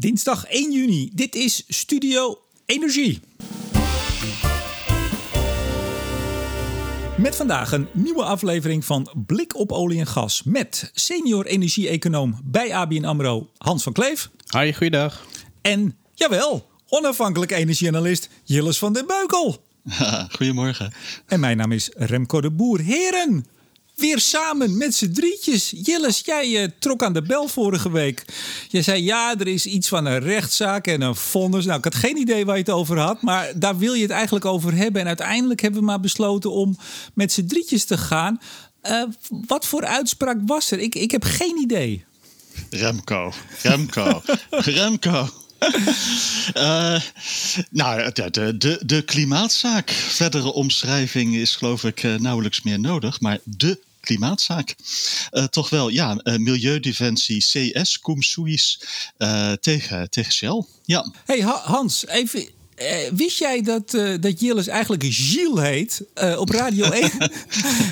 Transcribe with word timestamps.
Dinsdag 0.00 0.44
1 0.44 0.72
juni. 0.72 1.10
Dit 1.14 1.34
is 1.34 1.64
Studio 1.68 2.38
Energie. 2.66 3.20
Met 7.16 7.36
vandaag 7.36 7.72
een 7.72 7.88
nieuwe 7.92 8.22
aflevering 8.22 8.84
van 8.84 9.10
Blik 9.26 9.56
op 9.56 9.72
olie 9.72 9.98
en 9.98 10.06
gas. 10.06 10.42
Met 10.42 10.90
senior 10.94 11.46
energie-econoom 11.46 12.40
bij 12.44 12.74
ABN 12.74 13.04
AMRO 13.04 13.48
Hans 13.56 13.82
van 13.82 13.92
Kleef. 13.92 14.30
Hoi, 14.46 14.74
goeiedag. 14.74 15.26
En, 15.62 15.96
jawel, 16.14 16.68
onafhankelijk 16.88 17.50
energieanalist 17.50 18.28
Jilles 18.44 18.78
van 18.78 18.92
den 18.92 19.06
Beukel. 19.06 19.64
Goedemorgen. 20.36 20.92
En 21.26 21.40
mijn 21.40 21.56
naam 21.56 21.72
is 21.72 21.90
Remco 21.96 22.40
de 22.40 22.50
Boer. 22.50 22.80
Heren, 22.80 23.46
weer 23.98 24.18
samen 24.18 24.76
met 24.76 24.94
z'n 24.94 25.12
drietjes. 25.12 25.72
Jilles, 25.82 26.22
jij 26.24 26.48
uh, 26.48 26.68
trok 26.78 27.02
aan 27.02 27.12
de 27.12 27.22
bel 27.22 27.48
vorige 27.48 27.90
week. 27.90 28.24
Je 28.68 28.82
zei 28.82 29.04
ja, 29.04 29.38
er 29.38 29.46
is 29.46 29.66
iets 29.66 29.88
van 29.88 30.06
een 30.06 30.18
rechtszaak 30.18 30.86
en 30.86 31.00
een 31.00 31.16
vonnis. 31.16 31.64
Nou, 31.64 31.78
ik 31.78 31.84
had 31.84 31.94
geen 31.94 32.16
idee 32.16 32.44
waar 32.44 32.54
je 32.54 32.62
het 32.62 32.70
over 32.70 32.98
had, 32.98 33.22
maar 33.22 33.52
daar 33.56 33.78
wil 33.78 33.94
je 33.94 34.02
het 34.02 34.10
eigenlijk 34.10 34.44
over 34.44 34.74
hebben. 34.74 35.00
En 35.00 35.06
uiteindelijk 35.06 35.60
hebben 35.60 35.80
we 35.80 35.86
maar 35.86 36.00
besloten 36.00 36.52
om 36.52 36.78
met 37.14 37.32
z'n 37.32 37.46
drietjes 37.46 37.84
te 37.84 37.98
gaan. 37.98 38.40
Uh, 38.82 39.02
wat 39.46 39.66
voor 39.66 39.84
uitspraak 39.84 40.38
was 40.46 40.70
er? 40.70 40.78
Ik, 40.78 40.94
ik 40.94 41.10
heb 41.10 41.24
geen 41.24 41.58
idee. 41.60 42.04
Remco, 42.70 43.32
Remco, 43.62 44.22
Remco. 44.50 45.28
Uh, 46.54 47.00
nou, 47.70 48.12
de, 48.12 48.56
de, 48.58 48.80
de, 48.86 49.02
klimaatzaak. 49.02 49.90
Verdere 49.90 50.52
omschrijving 50.52 51.34
is 51.34 51.56
geloof 51.56 51.84
ik 51.84 52.02
uh, 52.02 52.14
nauwelijks 52.14 52.62
meer 52.62 52.80
nodig. 52.80 53.20
Maar 53.20 53.38
de 53.44 53.78
klimaatzaak. 54.08 54.74
Uh, 55.32 55.44
toch 55.44 55.70
wel, 55.70 55.88
ja, 55.88 56.20
Milieudefensie 56.24 57.38
CS, 57.38 58.00
cum 58.00 58.22
suis, 58.22 58.80
tegen, 59.60 60.10
tegen 60.10 60.32
Shell. 60.32 60.64
Ja. 60.84 61.12
hey, 61.24 61.40
Hans, 61.40 62.06
even... 62.06 62.48
wist 63.14 63.38
jij 63.38 63.62
dat, 63.62 63.90
dat 64.20 64.40
Jilles 64.40 64.66
eigenlijk 64.66 65.04
Gilles 65.04 65.62
heet 65.62 66.02
op 66.38 66.50
Radio 66.50 66.90
1? 67.02 67.10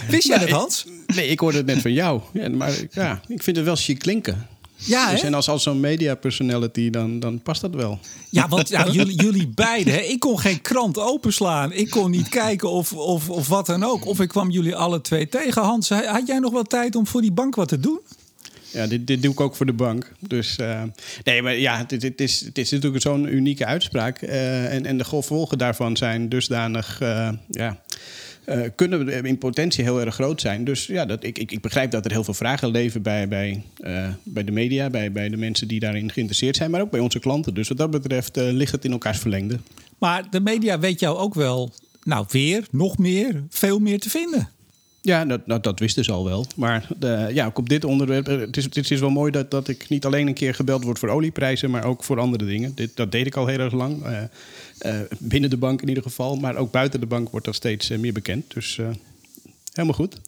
wist 0.08 0.26
jij 0.26 0.38
dat, 0.38 0.48
Hans? 0.48 0.84
nee, 1.06 1.28
ik 1.28 1.40
hoorde 1.40 1.56
het 1.56 1.66
net 1.66 1.80
van 1.80 1.92
jou. 1.92 2.20
Ja, 2.32 2.48
maar 2.48 2.72
ja, 2.90 3.20
ik 3.28 3.42
vind 3.42 3.56
het 3.56 3.64
wel 3.64 3.76
chic 3.76 3.98
klinken. 3.98 4.48
Ja, 4.76 5.10
dus 5.10 5.22
en 5.22 5.34
als, 5.34 5.48
als 5.48 5.62
zo'n 5.62 5.80
media 5.80 6.14
personality, 6.14 6.90
dan, 6.90 7.20
dan 7.20 7.42
past 7.42 7.60
dat 7.60 7.74
wel. 7.74 7.98
Ja, 8.30 8.48
want 8.48 8.68
ja, 8.68 8.88
jullie, 8.90 9.16
jullie 9.22 9.48
beiden, 9.48 9.94
hè, 9.94 10.00
ik 10.00 10.20
kon 10.20 10.40
geen 10.40 10.60
krant 10.60 10.98
openslaan. 10.98 11.72
Ik 11.72 11.90
kon 11.90 12.10
niet 12.10 12.28
kijken 12.28 12.70
of, 12.70 12.92
of, 12.92 13.30
of 13.30 13.48
wat 13.48 13.66
dan 13.66 13.84
ook. 13.84 14.06
Of 14.06 14.20
ik 14.20 14.28
kwam 14.28 14.50
jullie 14.50 14.76
alle 14.76 15.00
twee 15.00 15.28
tegen. 15.28 15.62
Hans, 15.62 15.88
had 15.88 16.26
jij 16.26 16.38
nog 16.38 16.52
wel 16.52 16.62
tijd 16.62 16.96
om 16.96 17.06
voor 17.06 17.20
die 17.20 17.32
bank 17.32 17.54
wat 17.54 17.68
te 17.68 17.80
doen? 17.80 18.00
Ja, 18.70 18.86
dit, 18.86 19.06
dit 19.06 19.22
doe 19.22 19.32
ik 19.32 19.40
ook 19.40 19.56
voor 19.56 19.66
de 19.66 19.72
bank. 19.72 20.12
Dus 20.18 20.58
uh, 20.58 20.82
nee, 21.24 21.42
maar 21.42 21.56
ja, 21.56 21.76
het, 21.76 22.02
het, 22.02 22.20
is, 22.20 22.40
het 22.40 22.58
is 22.58 22.70
natuurlijk 22.70 23.02
zo'n 23.02 23.34
unieke 23.34 23.66
uitspraak. 23.66 24.22
Uh, 24.22 24.74
en, 24.74 24.86
en 24.86 24.98
de 24.98 25.04
gevolgen 25.04 25.58
daarvan 25.58 25.96
zijn 25.96 26.28
dusdanig. 26.28 27.00
Uh, 27.02 27.28
ja, 27.50 27.80
uh, 28.46 28.60
kunnen 28.74 29.24
in 29.24 29.38
potentie 29.38 29.84
heel 29.84 30.00
erg 30.00 30.14
groot 30.14 30.40
zijn. 30.40 30.64
Dus 30.64 30.86
ja, 30.86 31.04
dat, 31.04 31.24
ik, 31.24 31.38
ik, 31.38 31.52
ik 31.52 31.60
begrijp 31.60 31.90
dat 31.90 32.04
er 32.04 32.10
heel 32.10 32.24
veel 32.24 32.34
vragen 32.34 32.70
leven 32.70 33.02
bij, 33.02 33.28
bij, 33.28 33.62
uh, 33.80 34.08
bij 34.22 34.44
de 34.44 34.52
media, 34.52 34.90
bij, 34.90 35.12
bij 35.12 35.28
de 35.28 35.36
mensen 35.36 35.68
die 35.68 35.80
daarin 35.80 36.12
geïnteresseerd 36.12 36.56
zijn, 36.56 36.70
maar 36.70 36.80
ook 36.80 36.90
bij 36.90 37.00
onze 37.00 37.18
klanten. 37.18 37.54
Dus 37.54 37.68
wat 37.68 37.76
dat 37.76 37.90
betreft 37.90 38.38
uh, 38.38 38.50
ligt 38.50 38.72
het 38.72 38.84
in 38.84 38.92
elkaars 38.92 39.18
verlengde. 39.18 39.58
Maar 39.98 40.30
de 40.30 40.40
media 40.40 40.78
weet 40.78 41.00
jou 41.00 41.16
ook 41.16 41.34
wel, 41.34 41.72
nou 42.02 42.26
weer, 42.28 42.66
nog 42.70 42.98
meer, 42.98 43.44
veel 43.48 43.78
meer 43.78 44.00
te 44.00 44.10
vinden. 44.10 44.48
Ja, 45.06 45.24
dat, 45.24 45.40
dat, 45.46 45.64
dat 45.64 45.78
wisten 45.78 46.04
ze 46.04 46.12
al 46.12 46.24
wel. 46.24 46.46
Maar 46.56 46.88
de, 46.98 47.30
ja, 47.32 47.46
ook 47.46 47.58
op 47.58 47.68
dit 47.68 47.84
onderwerp. 47.84 48.26
Het 48.26 48.56
is, 48.56 48.64
het 48.64 48.90
is 48.90 49.00
wel 49.00 49.10
mooi 49.10 49.30
dat, 49.30 49.50
dat 49.50 49.68
ik 49.68 49.88
niet 49.88 50.04
alleen 50.04 50.26
een 50.26 50.34
keer 50.34 50.54
gebeld 50.54 50.84
word 50.84 50.98
voor 50.98 51.08
olieprijzen, 51.08 51.70
maar 51.70 51.84
ook 51.84 52.04
voor 52.04 52.18
andere 52.18 52.44
dingen. 52.44 52.74
Dit, 52.74 52.96
dat 52.96 53.12
deed 53.12 53.26
ik 53.26 53.36
al 53.36 53.46
heel 53.46 53.58
erg 53.58 53.72
lang. 53.72 54.06
Uh, 54.06 54.22
uh, 54.80 55.00
binnen 55.18 55.50
de 55.50 55.56
bank 55.56 55.82
in 55.82 55.88
ieder 55.88 56.02
geval. 56.02 56.36
Maar 56.36 56.56
ook 56.56 56.70
buiten 56.70 57.00
de 57.00 57.06
bank 57.06 57.30
wordt 57.30 57.46
dat 57.46 57.54
steeds 57.54 57.88
meer 57.88 58.12
bekend. 58.12 58.54
Dus 58.54 58.80
helemaal 59.76 59.98
goed. 59.98 60.20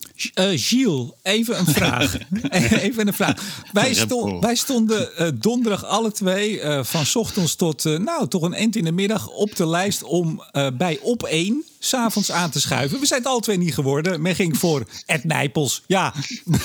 Gilles, 0.59 1.09
even 1.21 1.59
een 1.59 1.65
vraag. 1.65 2.17
even 2.81 3.07
een 3.07 3.13
vraag. 3.13 3.63
Wij, 3.71 3.93
stond, 3.93 4.43
wij 4.43 4.55
stonden 4.55 5.39
donderdag 5.39 5.85
alle 5.85 6.11
twee 6.11 6.61
van 6.81 7.05
ochtends 7.13 7.55
tot 7.55 7.83
nou 7.83 8.27
toch 8.27 8.41
een 8.41 8.53
eind 8.53 8.75
in 8.75 8.83
de 8.83 8.91
middag 8.91 9.27
op 9.27 9.55
de 9.55 9.67
lijst 9.67 10.03
om 10.03 10.43
bij 10.77 10.99
op 11.01 11.23
1 11.23 11.63
s'avonds 11.79 12.31
aan 12.31 12.49
te 12.49 12.59
schuiven. 12.59 12.99
We 12.99 13.05
zijn 13.05 13.19
het 13.19 13.29
alle 13.29 13.41
twee 13.41 13.57
niet 13.57 13.73
geworden. 13.73 14.21
Men 14.21 14.35
ging 14.35 14.57
voor 14.57 14.83
Ed 15.05 15.23
Nijpels. 15.23 15.83
Ja, 15.87 16.13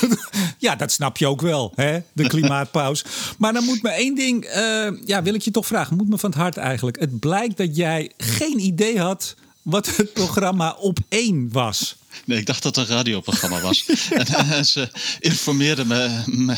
ja 0.59 0.77
dat 0.77 0.93
snap 0.93 1.17
je 1.17 1.27
ook 1.27 1.41
wel, 1.41 1.73
hè? 1.75 1.99
de 2.13 2.27
klimaatpaus. 2.35 3.05
Maar 3.39 3.53
dan 3.53 3.65
moet 3.65 3.83
me 3.83 3.89
één 3.89 4.15
ding, 4.15 4.45
uh, 4.45 4.89
ja, 5.05 5.23
wil 5.23 5.35
ik 5.35 5.43
je 5.43 5.51
toch 5.51 5.67
vragen. 5.67 5.97
Moet 5.97 6.09
me 6.09 6.19
van 6.19 6.31
het 6.31 6.39
hart 6.39 6.57
eigenlijk. 6.57 7.01
Het 7.01 7.21
blijkt 7.21 7.57
dat 7.57 7.77
jij 7.77 8.13
geen 8.17 8.59
idee 8.59 8.99
had 8.99 9.35
wat 9.65 9.97
het 9.97 10.13
programma 10.13 10.73
op 10.73 10.99
één 11.09 11.49
was. 11.53 11.97
Nee, 12.25 12.39
ik 12.39 12.47
dacht 12.47 12.63
dat 12.63 12.77
het 12.77 12.89
een 12.89 12.97
radioprogramma 12.97 13.61
was. 13.61 13.85
en, 14.11 14.27
en, 14.27 14.67
ze 14.67 14.89
informeerden 15.21 15.87
me, 15.87 16.23
me 16.27 16.57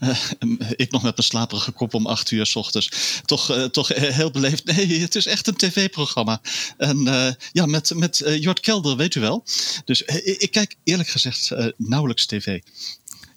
uh, 0.00 0.70
ik 0.76 0.90
nog 0.90 1.02
met 1.02 1.16
mijn 1.16 1.28
slaperige 1.28 1.70
kop 1.70 1.94
om 1.94 2.06
acht 2.06 2.30
uur 2.30 2.46
s 2.46 2.56
ochtends, 2.56 2.90
toch, 3.24 3.50
uh, 3.50 3.64
toch 3.64 3.88
heel 3.88 4.30
beleefd. 4.30 4.64
Nee, 4.64 5.00
het 5.00 5.14
is 5.14 5.26
echt 5.26 5.46
een 5.46 5.56
tv-programma. 5.56 6.40
En 6.76 7.06
uh, 7.06 7.28
ja, 7.52 7.66
met, 7.66 7.94
met 7.94 8.22
Jort 8.40 8.60
Kelder, 8.60 8.96
weet 8.96 9.14
u 9.14 9.20
wel. 9.20 9.44
Dus 9.84 10.02
ik 10.22 10.50
kijk 10.50 10.76
eerlijk 10.84 11.08
gezegd 11.08 11.50
nauwelijks 11.76 12.26
tv. 12.26 12.60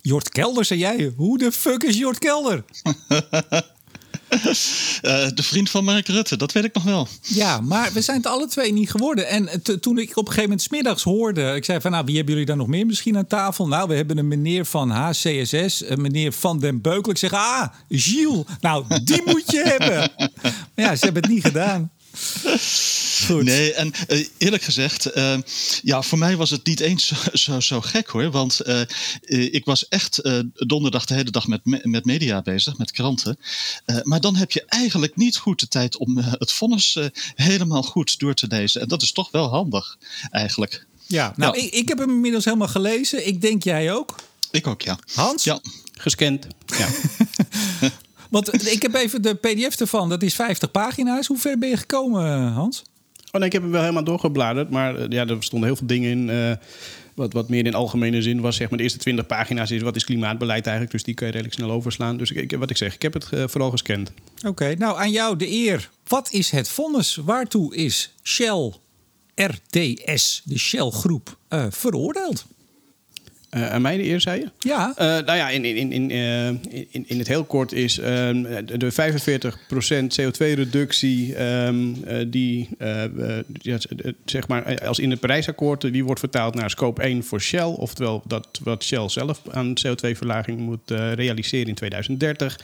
Jort 0.01 0.29
Kelder, 0.29 0.65
zei 0.65 0.79
jij? 0.79 1.13
Hoe 1.15 1.37
de 1.37 1.51
fuck 1.51 1.83
is 1.83 1.97
Jort 1.97 2.19
Kelder? 2.19 2.63
Uh, 4.31 5.27
de 5.33 5.43
vriend 5.43 5.69
van 5.69 5.83
Mark 5.83 6.07
Rutte, 6.07 6.37
dat 6.37 6.51
weet 6.51 6.63
ik 6.63 6.73
nog 6.73 6.83
wel. 6.83 7.07
Ja, 7.21 7.61
maar 7.61 7.91
we 7.93 8.01
zijn 8.01 8.17
het 8.17 8.25
alle 8.25 8.47
twee 8.47 8.73
niet 8.73 8.91
geworden. 8.91 9.27
En 9.27 9.61
toen 9.79 9.97
ik 9.97 10.09
op 10.09 10.17
een 10.17 10.25
gegeven 10.25 10.41
moment 10.41 10.61
smiddags 10.61 11.03
hoorde... 11.03 11.55
ik 11.55 11.65
zei 11.65 11.81
van, 11.81 11.91
nou, 11.91 12.05
wie 12.05 12.15
hebben 12.15 12.33
jullie 12.33 12.49
dan 12.49 12.57
nog 12.57 12.67
meer 12.67 12.85
misschien 12.85 13.17
aan 13.17 13.27
tafel? 13.27 13.67
Nou, 13.67 13.87
we 13.87 13.95
hebben 13.95 14.17
een 14.17 14.27
meneer 14.27 14.65
van 14.65 14.89
HCSS, 14.89 15.83
een 15.85 16.01
meneer 16.01 16.31
Van 16.31 16.59
den 16.59 16.81
Beukel. 16.81 17.11
Ik 17.11 17.17
zeg, 17.17 17.33
ah, 17.33 17.67
Gilles. 17.89 18.43
Nou, 18.59 18.85
die 19.03 19.21
moet 19.25 19.51
je 19.51 19.63
hebben. 19.77 20.11
Maar 20.75 20.85
ja, 20.85 20.95
ze 20.95 21.03
hebben 21.03 21.21
het 21.23 21.31
niet 21.31 21.43
gedaan. 21.43 21.91
Goed. 23.27 23.43
Nee, 23.43 23.73
en 23.73 23.93
uh, 24.07 24.27
eerlijk 24.37 24.63
gezegd, 24.63 25.17
uh, 25.17 25.37
ja, 25.81 26.01
voor 26.01 26.17
mij 26.17 26.35
was 26.35 26.49
het 26.49 26.65
niet 26.65 26.79
eens 26.79 27.07
zo, 27.07 27.15
zo, 27.33 27.59
zo 27.59 27.81
gek 27.81 28.07
hoor. 28.07 28.31
Want 28.31 28.59
uh, 28.65 28.81
ik 29.53 29.65
was 29.65 29.87
echt 29.87 30.21
donderdag 30.53 31.05
de 31.05 31.13
hele 31.13 31.31
dag 31.31 31.47
met, 31.47 31.85
met 31.85 32.05
media 32.05 32.41
bezig, 32.41 32.77
met 32.77 32.91
kranten. 32.91 33.37
maar 34.03 34.21
dan 34.21 34.35
heb 34.35 34.51
je 34.51 34.65
eigenlijk 34.65 35.15
niet 35.15 35.37
goed 35.37 35.59
de 35.59 35.67
tijd 35.67 35.97
om 35.97 36.17
het 36.17 36.51
vonnis 36.51 36.97
helemaal 37.35 37.83
goed 37.83 38.19
door 38.19 38.33
te 38.33 38.47
lezen. 38.47 38.81
En 38.81 38.87
dat 38.87 39.01
is 39.01 39.11
toch 39.11 39.31
wel 39.31 39.49
handig, 39.49 39.97
eigenlijk. 40.29 40.85
Ja, 41.07 41.33
nou, 41.35 41.57
ja. 41.57 41.63
Ik, 41.63 41.73
ik 41.73 41.87
heb 41.87 41.97
hem 41.97 42.09
inmiddels 42.09 42.45
helemaal 42.45 42.67
gelezen. 42.67 43.27
Ik 43.27 43.41
denk 43.41 43.63
jij 43.63 43.93
ook. 43.93 44.15
Ik 44.51 44.67
ook, 44.67 44.81
ja. 44.81 44.99
Hans? 45.13 45.43
Ja. 45.43 45.59
Gescand. 45.93 46.47
Ja. 46.79 46.87
Want 48.31 48.71
ik 48.71 48.81
heb 48.81 48.93
even 48.93 49.21
de 49.21 49.33
PDF 49.33 49.79
ervan. 49.79 50.09
Dat 50.09 50.23
is 50.23 50.35
50 50.35 50.71
pagina's. 50.71 51.27
Hoe 51.27 51.37
ver 51.37 51.57
ben 51.57 51.69
je 51.69 51.77
gekomen, 51.77 52.51
Hans? 52.51 52.83
Oh 53.31 53.39
nee, 53.39 53.45
ik 53.45 53.53
heb 53.53 53.61
hem 53.61 53.71
wel 53.71 53.81
helemaal 53.81 54.03
doorgebladerd. 54.03 54.69
Maar 54.69 55.11
ja, 55.11 55.27
er 55.27 55.43
stonden 55.43 55.67
heel 55.67 55.77
veel 55.77 55.87
dingen 55.87 56.11
in. 56.11 56.29
Uh, 56.29 56.51
wat, 57.15 57.33
wat 57.33 57.49
meer 57.49 57.65
in 57.65 57.73
algemene 57.73 58.21
zin 58.21 58.41
was. 58.41 58.55
Zeg 58.55 58.69
maar, 58.69 58.77
de 58.77 58.83
eerste 58.83 58.99
20 58.99 59.25
pagina's 59.25 59.71
is 59.71 59.81
wat 59.81 59.95
is 59.95 60.03
klimaatbeleid 60.03 60.63
eigenlijk. 60.63 60.91
Dus 60.91 61.03
die 61.03 61.13
kun 61.13 61.25
je 61.25 61.31
redelijk 61.31 61.57
snel 61.57 61.71
overslaan. 61.71 62.17
Dus 62.17 62.31
ik, 62.31 62.55
wat 62.57 62.69
ik 62.69 62.77
zeg, 62.77 62.93
ik 62.93 63.01
heb 63.01 63.13
het 63.13 63.27
uh, 63.33 63.43
vooral 63.47 63.69
gescand. 63.69 64.11
Oké, 64.37 64.47
okay, 64.47 64.73
nou 64.73 64.97
aan 64.97 65.11
jou 65.11 65.35
de 65.35 65.51
eer. 65.51 65.89
Wat 66.07 66.31
is 66.31 66.49
het 66.49 66.69
vonnis? 66.69 67.15
Waartoe 67.15 67.75
is 67.75 68.13
Shell 68.23 68.73
RTS, 69.35 70.41
de 70.45 70.57
Shell 70.57 70.89
groep, 70.89 71.37
uh, 71.49 71.65
veroordeeld? 71.69 72.45
Uh, 73.57 73.71
aan 73.71 73.81
mij 73.81 73.97
de 73.97 74.03
eer, 74.03 74.21
zei 74.21 74.39
je? 74.39 74.49
Ja. 74.59 74.87
Uh, 74.89 75.05
nou 75.05 75.37
ja, 75.37 75.49
in, 75.49 75.65
in, 75.65 75.91
in, 75.91 76.09
uh, 76.09 76.47
in, 76.47 77.03
in 77.05 77.17
het 77.17 77.27
heel 77.27 77.43
kort 77.43 77.71
is 77.71 77.95
de 77.95 78.91
45% 78.91 80.21
CO2-reductie 80.21 81.43
um, 81.43 82.03
die, 82.29 82.69
ja, 83.51 83.77
zeg 84.25 84.47
maar, 84.47 84.81
als 84.81 84.99
in 84.99 85.09
het 85.09 85.19
Parijsakkoord, 85.19 85.81
die 85.81 86.03
wordt 86.03 86.19
vertaald 86.19 86.55
naar 86.55 86.69
scope 86.69 87.01
1 87.01 87.23
voor 87.23 87.41
Shell. 87.41 87.63
Oftewel 87.63 88.23
dat 88.27 88.59
wat 88.63 88.83
Shell 88.83 89.09
zelf 89.09 89.41
aan 89.49 89.73
CO2-verlaging 89.87 90.59
moet 90.59 90.91
realiseren 91.13 91.67
in 91.67 91.75
2030. 91.75 92.59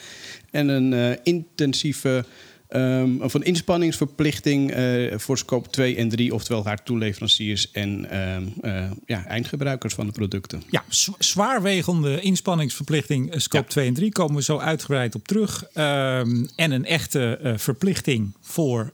En 0.52 0.68
een 0.68 1.18
intensieve 1.24 2.26
Um, 2.70 3.22
of 3.22 3.34
een 3.34 3.44
inspanningsverplichting 3.44 4.78
uh, 4.78 5.18
voor 5.18 5.38
scope 5.38 5.70
2 5.70 5.96
en 5.96 6.10
3, 6.10 6.34
oftewel 6.34 6.66
haar 6.66 6.84
toeleveranciers 6.84 7.72
en 7.72 8.20
um, 8.20 8.54
uh, 8.62 8.92
ja, 9.06 9.26
eindgebruikers 9.26 9.94
van 9.94 10.06
de 10.06 10.12
producten. 10.12 10.64
Ja, 10.70 10.84
zwaarwegende 11.20 12.22
inspanningsverplichting 12.22 13.34
uh, 13.34 13.40
scope 13.40 13.64
ja. 13.64 13.70
2 13.70 13.88
en 13.88 13.94
3 13.94 14.12
komen 14.12 14.36
we 14.36 14.44
zo 14.44 14.58
uitgebreid 14.58 15.16
op 15.16 15.28
terug. 15.28 15.64
Um, 15.64 16.48
en 16.56 16.72
een 16.72 16.86
echte 16.86 17.54
verplichting 17.58 18.34
voor 18.42 18.94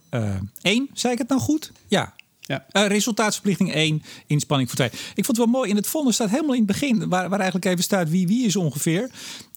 1, 0.62 0.88
zei 0.92 1.12
ik 1.12 1.18
het 1.18 1.28
nou 1.28 1.40
goed? 1.40 1.72
Ja, 1.86 2.14
Ja. 2.46 2.66
Uh, 2.72 2.86
resultaatsverplichting 2.86 3.72
1, 3.72 4.02
inspanning 4.26 4.68
voor 4.68 4.78
2. 4.78 4.88
Ik 4.88 5.24
vond 5.24 5.26
het 5.26 5.36
wel 5.36 5.46
mooi. 5.46 5.70
In 5.70 5.76
het 5.76 5.86
vonnis 5.86 6.14
staat 6.14 6.30
helemaal 6.30 6.54
in 6.54 6.62
het 6.66 6.66
begin, 6.66 7.08
waar, 7.08 7.28
waar 7.28 7.38
eigenlijk 7.38 7.64
even 7.64 7.84
staat 7.84 8.10
wie 8.10 8.26
wie 8.26 8.46
is 8.46 8.56
ongeveer. 8.56 9.10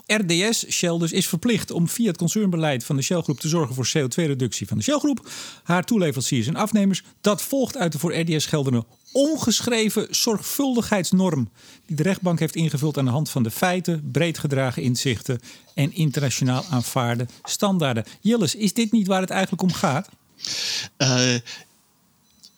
RDS, 0.07 0.65
Shell 0.69 0.97
dus, 0.97 1.11
is 1.11 1.27
verplicht 1.27 1.71
om 1.71 1.87
via 1.87 2.07
het 2.07 2.17
concernbeleid 2.17 2.83
van 2.83 2.95
de 2.95 3.01
Shell-groep 3.01 3.39
te 3.39 3.47
zorgen 3.47 3.75
voor 3.75 3.87
CO2-reductie 3.97 4.67
van 4.67 4.77
de 4.77 4.83
Shell-groep, 4.83 5.29
haar 5.63 5.83
toeleveranciers 5.83 6.47
en 6.47 6.55
afnemers. 6.55 7.03
Dat 7.21 7.41
volgt 7.41 7.77
uit 7.77 7.91
de 7.91 7.99
voor 7.99 8.15
RDS 8.15 8.45
geldende 8.45 8.85
ongeschreven 9.11 10.07
zorgvuldigheidsnorm 10.09 11.49
die 11.85 11.95
de 11.95 12.03
rechtbank 12.03 12.39
heeft 12.39 12.55
ingevuld 12.55 12.97
aan 12.97 13.05
de 13.05 13.11
hand 13.11 13.29
van 13.29 13.43
de 13.43 13.51
feiten, 13.51 14.09
breed 14.11 14.37
gedragen 14.37 14.83
inzichten 14.83 15.39
en 15.73 15.93
internationaal 15.93 16.65
aanvaarde 16.69 17.27
standaarden. 17.43 18.05
Jillis, 18.21 18.55
is 18.55 18.73
dit 18.73 18.91
niet 18.91 19.07
waar 19.07 19.21
het 19.21 19.29
eigenlijk 19.29 19.61
om 19.61 19.73
gaat? 19.73 20.09
Uh, 20.97 21.35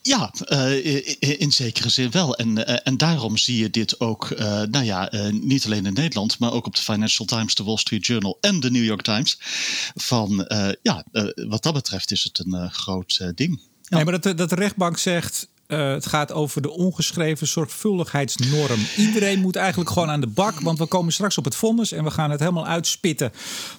ja, 0.02 0.34
uh, 0.52 1.40
in 1.40 1.52
zekere 1.52 1.90
zin 1.90 2.12
wel. 2.12 2.36
En, 2.36 2.58
uh, 2.58 2.78
en 2.84 2.98
daarom 2.98 3.38
zie 3.38 3.58
je 3.58 3.70
dit 3.70 4.00
ook, 4.00 4.30
uh, 4.30 4.40
nou 4.62 4.84
ja, 4.84 5.10
niet 5.32 5.66
alleen 5.66 5.86
in 5.86 5.94
Nederland, 5.94 6.40
maar 6.40 6.52
ook 6.52 6.66
op 6.66 6.76
de 6.76 6.82
Financial 6.82 7.28
Times, 7.28 7.56
de 7.56 7.64
Wall 7.64 7.78
Street 7.78 8.06
Journal 8.06 8.38
en 8.42 8.60
de 8.60 8.72
New 8.72 8.84
York 8.84 9.02
Times. 9.02 9.38
Van 9.96 10.48
ja, 10.82 11.06
wat 11.36 11.64
dat 11.64 11.74
betreft 11.74 12.12
is 12.12 12.24
het 12.24 12.40
een 12.40 12.72
groot 12.72 13.32
ding. 13.36 13.62
Nee, 13.90 14.04
maar 14.04 14.20
dat, 14.20 14.38
dat 14.38 14.50
de 14.50 14.56
rechtbank 14.56 14.98
zegt. 14.98 15.48
Uh, 15.70 15.92
het 15.92 16.06
gaat 16.06 16.32
over 16.32 16.62
de 16.62 16.72
ongeschreven 16.72 17.48
zorgvuldigheidsnorm. 17.48 18.80
Iedereen 18.98 19.40
moet 19.40 19.56
eigenlijk 19.56 19.90
gewoon 19.90 20.10
aan 20.10 20.22
de 20.22 20.28
bak, 20.28 20.60
want 20.60 20.78
we 20.78 20.86
komen 20.86 21.14
straks 21.14 21.38
op 21.38 21.46
het 21.46 21.56
vonnis 21.56 21.92
en 21.92 22.04
we 22.04 22.12
gaan 22.12 22.32
het 22.32 22.40
helemaal 22.40 22.68
uitspitten. 22.68 23.32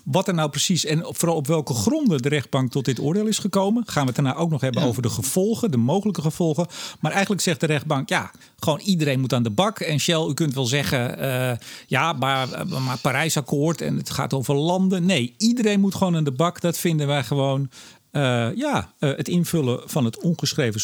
Wat 0.05 0.29
er 0.29 0.35
nou 0.35 0.51
precies 0.51 0.85
en 0.85 1.05
vooral 1.09 1.37
op 1.37 1.47
welke 1.47 1.75
gronden 1.75 2.23
de 2.23 2.29
rechtbank 2.29 2.71
tot 2.71 2.85
dit 2.85 3.01
oordeel 3.01 3.27
is 3.27 3.39
gekomen. 3.39 3.83
Gaan 3.87 4.03
we 4.03 4.13
het 4.13 4.25
daarna 4.25 4.41
ook 4.41 4.51
nog 4.51 4.61
hebben 4.61 4.83
over 4.83 5.03
de 5.03 5.09
gevolgen, 5.09 5.71
de 5.71 5.77
mogelijke 5.77 6.23
gevolgen. 6.23 6.67
Maar 7.01 7.13
eigenlijk 7.13 7.43
zegt 7.43 7.61
de 7.61 7.67
rechtbank, 7.67 8.09
ja, 8.09 8.31
gewoon 8.59 8.81
iedereen 8.81 9.21
moet 9.21 9.33
aan 9.33 9.43
de 9.43 9.51
bak. 9.51 9.81
En 9.81 10.01
Shell, 10.01 10.29
u 10.29 10.35
kunt 10.35 10.55
wel 10.55 10.67
zeggen, 10.67 11.23
uh, 11.23 11.53
ja, 11.87 12.13
maar, 12.13 12.49
maar 12.69 12.99
Parijsakkoord 12.99 13.81
en 13.81 13.97
het 13.97 14.11
gaat 14.11 14.35
over 14.35 14.55
landen. 14.55 15.07
Nee, 15.07 15.35
iedereen 15.39 15.81
moet 15.81 15.95
gewoon 15.95 16.17
aan 16.17 16.25
de 16.25 16.33
bak. 16.33 16.61
Dat 16.61 16.79
vinden 16.79 17.07
wij 17.07 17.25
gewoon 17.25 17.71
uh, 18.13 18.57
ja, 18.57 18.93
het 18.99 19.29
invullen 19.29 19.81
van 19.85 20.05
het 20.05 20.21
ongeschreven 20.21 20.81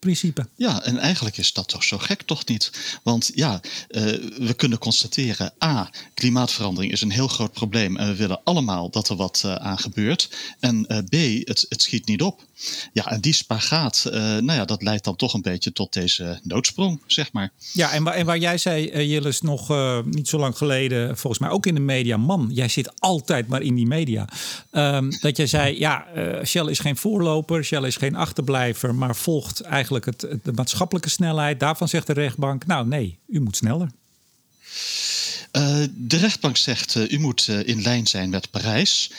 zorgvuldigheidsprincipe. 0.00 0.48
Ja, 0.56 0.82
en 0.82 0.98
eigenlijk 0.98 1.38
is 1.38 1.52
dat 1.52 1.68
toch 1.68 1.84
zo 1.84 1.98
gek, 1.98 2.22
toch 2.22 2.46
niet? 2.46 2.70
Want 3.02 3.30
ja, 3.34 3.60
uh, 3.90 4.02
we 4.38 4.54
kunnen 4.56 4.78
constateren: 4.78 5.52
A, 5.64 5.90
klimaatverandering 6.14 6.92
is 6.92 7.00
een 7.00 7.10
heel 7.10 7.28
groot 7.28 7.52
probleem 7.52 7.96
en 7.96 8.06
we 8.06 8.16
willen 8.16 8.40
allemaal 8.44 8.90
dat 8.90 9.08
er 9.08 9.16
wat 9.16 9.44
aan 9.44 9.78
gebeurt. 9.78 10.30
En 10.60 10.86
B, 11.08 11.14
het, 11.48 11.66
het 11.68 11.82
schiet 11.82 12.06
niet 12.06 12.22
op. 12.22 12.48
Ja, 12.92 13.06
en 13.06 13.20
die 13.20 13.32
spagaat, 13.32 14.04
uh, 14.06 14.12
nou 14.12 14.52
ja, 14.52 14.64
dat 14.64 14.82
leidt 14.82 15.04
dan 15.04 15.16
toch 15.16 15.34
een 15.34 15.42
beetje 15.42 15.72
tot 15.72 15.92
deze 15.92 16.40
noodsprong, 16.42 17.00
zeg 17.06 17.32
maar. 17.32 17.52
Ja, 17.72 17.92
en 17.92 18.02
waar, 18.02 18.14
en 18.14 18.26
waar 18.26 18.38
jij 18.38 18.58
zei, 18.58 18.90
uh, 18.90 19.10
Jillis, 19.10 19.40
nog 19.40 19.70
uh, 19.70 19.98
niet 20.04 20.28
zo 20.28 20.38
lang 20.38 20.56
geleden, 20.56 21.16
volgens 21.16 21.42
mij 21.42 21.50
ook 21.50 21.66
in 21.66 21.74
de 21.74 21.80
media, 21.80 22.16
man, 22.16 22.50
jij 22.52 22.68
zit 22.68 23.00
altijd 23.00 23.48
maar 23.48 23.62
in 23.62 23.74
die 23.74 23.86
media. 23.86 24.28
Um, 24.72 25.10
dat 25.20 25.36
jij 25.36 25.46
zei, 25.46 25.78
ja, 25.78 26.06
Shell 26.44 26.66
is 26.66 26.78
geen 26.78 26.96
voorloper, 26.96 27.64
Shell 27.64 27.82
is 27.82 27.96
geen 27.96 28.14
achterblijver, 28.14 28.94
maar 28.94 29.16
volgt 29.16 29.60
eigenlijk 29.60 29.89
het, 29.90 30.20
het, 30.20 30.44
de 30.44 30.52
maatschappelijke 30.52 31.08
snelheid. 31.08 31.60
Daarvan 31.60 31.88
zegt 31.88 32.06
de 32.06 32.12
rechtbank, 32.12 32.66
nou 32.66 32.86
nee, 32.86 33.18
u 33.26 33.40
moet 33.40 33.56
sneller. 33.56 33.88
Uh, 35.52 35.84
de 35.96 36.16
rechtbank 36.16 36.56
zegt, 36.56 36.94
uh, 36.94 37.10
u 37.12 37.18
moet 37.18 37.46
uh, 37.50 37.68
in 37.68 37.82
lijn 37.82 38.06
zijn 38.06 38.30
met 38.30 38.50
Parijs. 38.50 39.12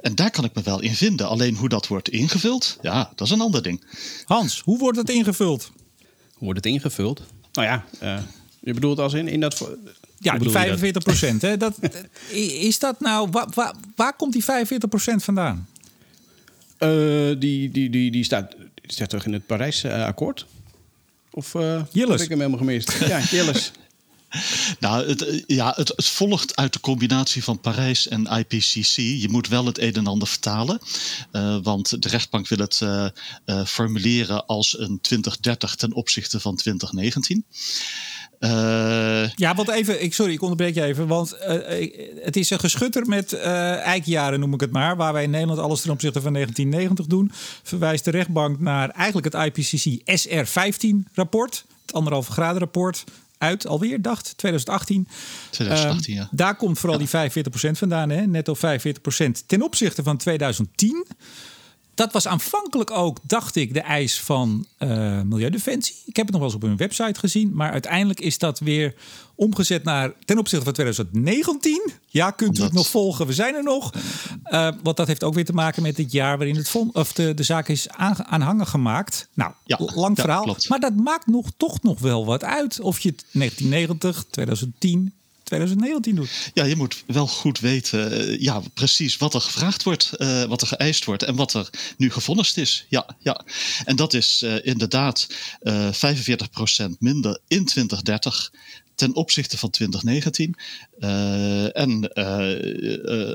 en 0.00 0.14
daar 0.14 0.30
kan 0.30 0.44
ik 0.44 0.54
me 0.54 0.62
wel 0.62 0.80
in 0.80 0.94
vinden. 0.94 1.28
Alleen 1.28 1.56
hoe 1.56 1.68
dat 1.68 1.86
wordt 1.86 2.08
ingevuld, 2.08 2.78
ja, 2.82 3.12
dat 3.14 3.26
is 3.26 3.32
een 3.32 3.40
ander 3.40 3.62
ding. 3.62 3.84
Hans, 4.24 4.60
hoe 4.60 4.78
wordt 4.78 4.98
het 4.98 5.10
ingevuld? 5.10 5.72
Hoe 6.32 6.44
wordt 6.44 6.64
het 6.64 6.74
ingevuld? 6.74 7.22
Nou 7.52 7.66
ja, 7.66 7.84
je 8.60 8.74
bedoelt 8.74 8.98
als 8.98 9.12
in, 9.12 9.28
in 9.28 9.40
dat... 9.40 9.68
Ja, 10.18 10.38
die 10.38 10.50
45 10.50 11.02
procent. 11.02 11.42
Hè? 11.42 11.56
Dat, 11.56 11.78
is 12.68 12.78
dat 12.78 13.00
nou... 13.00 13.28
Waar, 13.30 13.48
waar, 13.54 13.74
waar 13.96 14.16
komt 14.16 14.32
die 14.32 14.44
45 14.44 14.88
procent 14.88 15.24
vandaan? 15.24 15.68
die, 17.38 17.70
die, 17.70 17.90
die, 17.90 18.10
die, 18.10 18.24
staat, 18.24 18.54
die 18.92 19.06
staat 19.06 19.10
toch 19.10 19.26
in 19.26 19.32
het 19.32 19.46
Parijs-akkoord? 19.46 20.46
Of 21.30 21.54
uh, 21.54 21.82
heb 21.92 22.20
ik 22.20 22.28
hem 22.28 22.38
helemaal 22.38 22.58
gemist? 22.58 22.92
ja, 22.92 23.20
Jillis. 23.20 23.72
Nou, 24.80 25.08
het, 25.08 25.22
eh, 25.22 25.42
ja, 25.46 25.72
het, 25.76 25.88
het, 25.88 26.06
volgt 26.06 26.56
uit 26.56 26.72
de 26.72 26.80
combinatie 26.80 27.44
van 27.44 27.60
Parijs 27.60 28.08
en 28.08 28.26
IPCC. 28.26 28.96
Je 28.96 29.26
moet 29.30 29.48
wel 29.48 29.66
het 29.66 29.78
een 29.78 29.94
en 29.94 30.06
ander 30.06 30.28
vertalen. 30.28 30.80
Uh, 31.32 31.58
want 31.62 32.02
de 32.02 32.08
rechtbank 32.08 32.48
wil 32.48 32.58
het 32.58 32.80
uh, 32.82 33.06
uh, 33.46 33.64
formuleren 33.64 34.46
als 34.46 34.78
een 34.78 35.00
2030 35.00 35.74
ten 35.74 35.92
opzichte 35.92 36.40
van 36.40 36.56
2019. 36.56 37.44
Ja, 39.36 39.54
want 39.54 39.68
even, 39.68 40.02
ik, 40.02 40.14
sorry, 40.14 40.32
ik 40.32 40.42
onderbreek 40.42 40.74
je 40.74 40.82
even. 40.82 41.06
Want 41.06 41.36
het 42.22 42.36
is 42.36 42.50
een 42.50 42.60
geschutter 42.60 43.06
met 43.06 43.32
eikjaren, 43.32 44.40
noem 44.40 44.54
ik 44.54 44.60
het 44.60 44.72
maar. 44.72 44.96
Waar 44.96 45.12
wij 45.12 45.22
in 45.22 45.30
Nederland 45.30 45.58
alles 45.58 45.80
ten 45.80 45.90
opzichte 45.90 46.20
van 46.20 46.32
1990 46.32 47.06
doen. 47.06 47.30
Verwijst 47.62 48.04
de 48.04 48.10
rechtbank 48.10 48.60
naar 48.60 48.90
eigenlijk 48.90 49.34
het 49.34 49.44
IPCC 49.44 50.00
SR15-rapport. 50.00 51.64
Het 51.82 51.94
anderhalve 51.94 52.32
graden 52.32 52.58
rapport 52.58 53.04
uit 53.42 53.66
alweer, 53.66 54.02
dacht 54.02 54.34
2018. 54.36 55.08
2018, 55.50 56.12
uh, 56.14 56.20
ja. 56.20 56.28
Daar 56.30 56.56
komt 56.56 56.78
vooral 56.78 57.00
ja. 57.00 57.28
die 57.28 57.42
45% 57.44 57.70
vandaan, 57.70 58.10
hè? 58.10 58.26
netto 58.26 58.56
45% 58.56 58.58
ten 59.46 59.62
opzichte 59.62 60.02
van 60.02 60.16
2010. 60.16 61.06
Dat 62.02 62.12
was 62.12 62.26
aanvankelijk 62.26 62.90
ook, 62.90 63.18
dacht 63.22 63.56
ik, 63.56 63.74
de 63.74 63.80
eis 63.80 64.20
van 64.20 64.66
uh, 64.78 65.20
Milieudefensie. 65.20 65.94
Ik 66.04 66.16
heb 66.16 66.26
het 66.26 66.34
nog 66.34 66.40
wel 66.40 66.52
eens 66.52 66.62
op 66.62 66.68
hun 66.68 66.76
website 66.76 67.20
gezien. 67.20 67.54
Maar 67.54 67.70
uiteindelijk 67.70 68.20
is 68.20 68.38
dat 68.38 68.58
weer 68.58 68.94
omgezet 69.34 69.84
naar 69.84 70.12
ten 70.24 70.38
opzichte 70.38 70.64
van 70.64 70.72
2019. 70.72 71.90
Ja, 72.06 72.30
kunt 72.30 72.58
u 72.58 72.62
het 72.62 72.72
nog 72.72 72.88
volgen? 72.88 73.26
We 73.26 73.32
zijn 73.32 73.54
er 73.54 73.62
nog. 73.62 73.90
Uh, 74.44 74.68
want 74.82 74.96
dat 74.96 75.06
heeft 75.06 75.24
ook 75.24 75.34
weer 75.34 75.44
te 75.44 75.52
maken 75.52 75.82
met 75.82 75.96
het 75.96 76.12
jaar 76.12 76.38
waarin 76.38 76.56
het 76.56 76.76
of 76.92 77.12
de, 77.12 77.34
de 77.34 77.42
zaak 77.42 77.68
is 77.68 77.88
aan, 77.88 78.24
aanhangen 78.24 78.66
gemaakt. 78.66 79.28
Nou, 79.34 79.52
ja, 79.64 79.78
lang 79.94 80.18
verhaal. 80.20 80.46
Ja, 80.46 80.54
maar 80.68 80.80
dat 80.80 80.96
maakt 80.96 81.26
nog, 81.26 81.50
toch 81.56 81.82
nog 81.82 82.00
wel 82.00 82.24
wat 82.24 82.44
uit. 82.44 82.80
Of 82.80 82.98
je 82.98 83.08
het 83.08 83.24
1990, 83.32 84.24
2010, 84.30 85.12
2019 85.42 86.14
doet. 86.14 86.50
Ja, 86.54 86.64
je 86.64 86.76
moet 86.76 87.02
wel 87.06 87.26
goed 87.26 87.60
weten 87.60 88.30
uh, 88.30 88.40
ja, 88.40 88.62
precies 88.74 89.16
wat 89.16 89.34
er 89.34 89.40
gevraagd 89.40 89.82
wordt, 89.82 90.10
uh, 90.18 90.44
wat 90.44 90.60
er 90.60 90.66
geëist 90.66 91.04
wordt 91.04 91.22
en 91.22 91.36
wat 91.36 91.54
er 91.54 91.70
nu 91.96 92.10
gevonnist 92.10 92.56
is. 92.56 92.86
Ja, 92.88 93.16
ja. 93.18 93.44
En 93.84 93.96
dat 93.96 94.14
is 94.14 94.42
uh, 94.44 94.66
inderdaad 94.66 95.26
45% 95.68 96.90
minder 96.98 97.38
in 97.48 97.64
2030 97.64 98.50
ten 98.94 99.14
opzichte 99.14 99.58
van 99.58 99.70
2019. 99.70 100.54
Uh, 100.98 101.76
en 101.76 102.10
uh, 102.14 102.24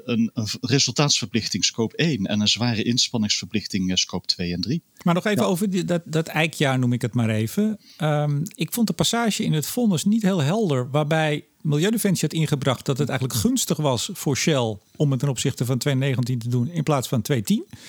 een, 0.04 0.31
een, 0.33 0.48
resultaatsverplichting 0.62 1.65
scope 1.65 1.95
1 1.95 2.25
en 2.25 2.42
een 2.42 2.48
zware 2.48 2.83
inspanningsverplichting 2.83 3.99
scope 3.99 4.28
2 4.28 4.54
en 4.54 4.61
3. 4.61 4.81
Maar 5.04 5.14
nog 5.14 5.26
even 5.26 5.44
ja. 5.44 5.47
over 5.47 5.69
die, 5.69 5.83
dat, 5.83 6.02
dat 6.06 6.28
eikjaar 6.28 6.80
noem 6.80 6.94
ik 6.94 7.02
het 7.02 7.14
maar 7.14 7.30
even. 7.30 7.80
Um, 8.02 8.42
ik 8.56 8.73
vond 8.73 8.87
de 8.87 8.94
passage 8.94 9.44
in 9.44 9.54
het 9.54 9.66
vonnis 9.66 10.04
niet 10.04 10.21
heel 10.21 10.42
helder, 10.42 10.90
waarbij 10.92 11.45
Milieudefensie 11.61 12.28
had 12.30 12.40
ingebracht 12.40 12.85
dat 12.85 12.97
het 12.97 13.09
eigenlijk 13.09 13.40
gunstig 13.40 13.78
was 13.78 14.09
voor 14.14 14.37
Shell 14.37 14.78
om 14.95 15.11
het 15.11 15.19
ten 15.19 15.30
opzichte 15.30 15.66
van 15.66 15.78
2019 15.78 16.40
te 16.40 16.49
doen 16.49 16.69
in 16.69 16.83
plaats 16.83 17.07
van 17.07 17.21
2010. 17.21 17.80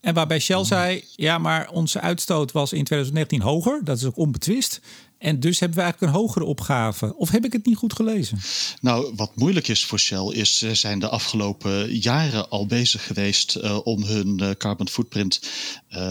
En 0.00 0.14
waarbij 0.14 0.38
Shell 0.38 0.64
zei: 0.64 1.04
ja, 1.16 1.38
maar 1.38 1.70
onze 1.70 2.00
uitstoot 2.00 2.52
was 2.52 2.72
in 2.72 2.84
2019 2.84 3.40
hoger. 3.40 3.80
Dat 3.84 3.96
is 3.96 4.04
ook 4.04 4.16
onbetwist. 4.16 4.80
En 5.18 5.40
dus 5.40 5.60
hebben 5.60 5.78
we 5.78 5.84
eigenlijk 5.84 6.12
een 6.12 6.20
hogere 6.20 6.44
opgave. 6.44 7.16
Of 7.16 7.30
heb 7.30 7.44
ik 7.44 7.52
het 7.52 7.66
niet 7.66 7.76
goed 7.76 7.92
gelezen? 7.92 8.38
Nou, 8.80 9.12
wat 9.16 9.36
moeilijk 9.36 9.68
is 9.68 9.84
voor 9.84 9.98
Shell 9.98 10.32
is, 10.32 10.58
ze 10.58 10.74
zijn 10.74 10.98
de 10.98 11.08
afgelopen 11.08 11.98
jaren 11.98 12.48
al 12.50 12.66
bezig 12.66 13.06
geweest 13.06 13.56
uh, 13.56 13.78
om 13.86 14.02
hun 14.02 14.38
uh, 14.42 14.50
carbon 14.50 14.88
footprint, 14.88 15.40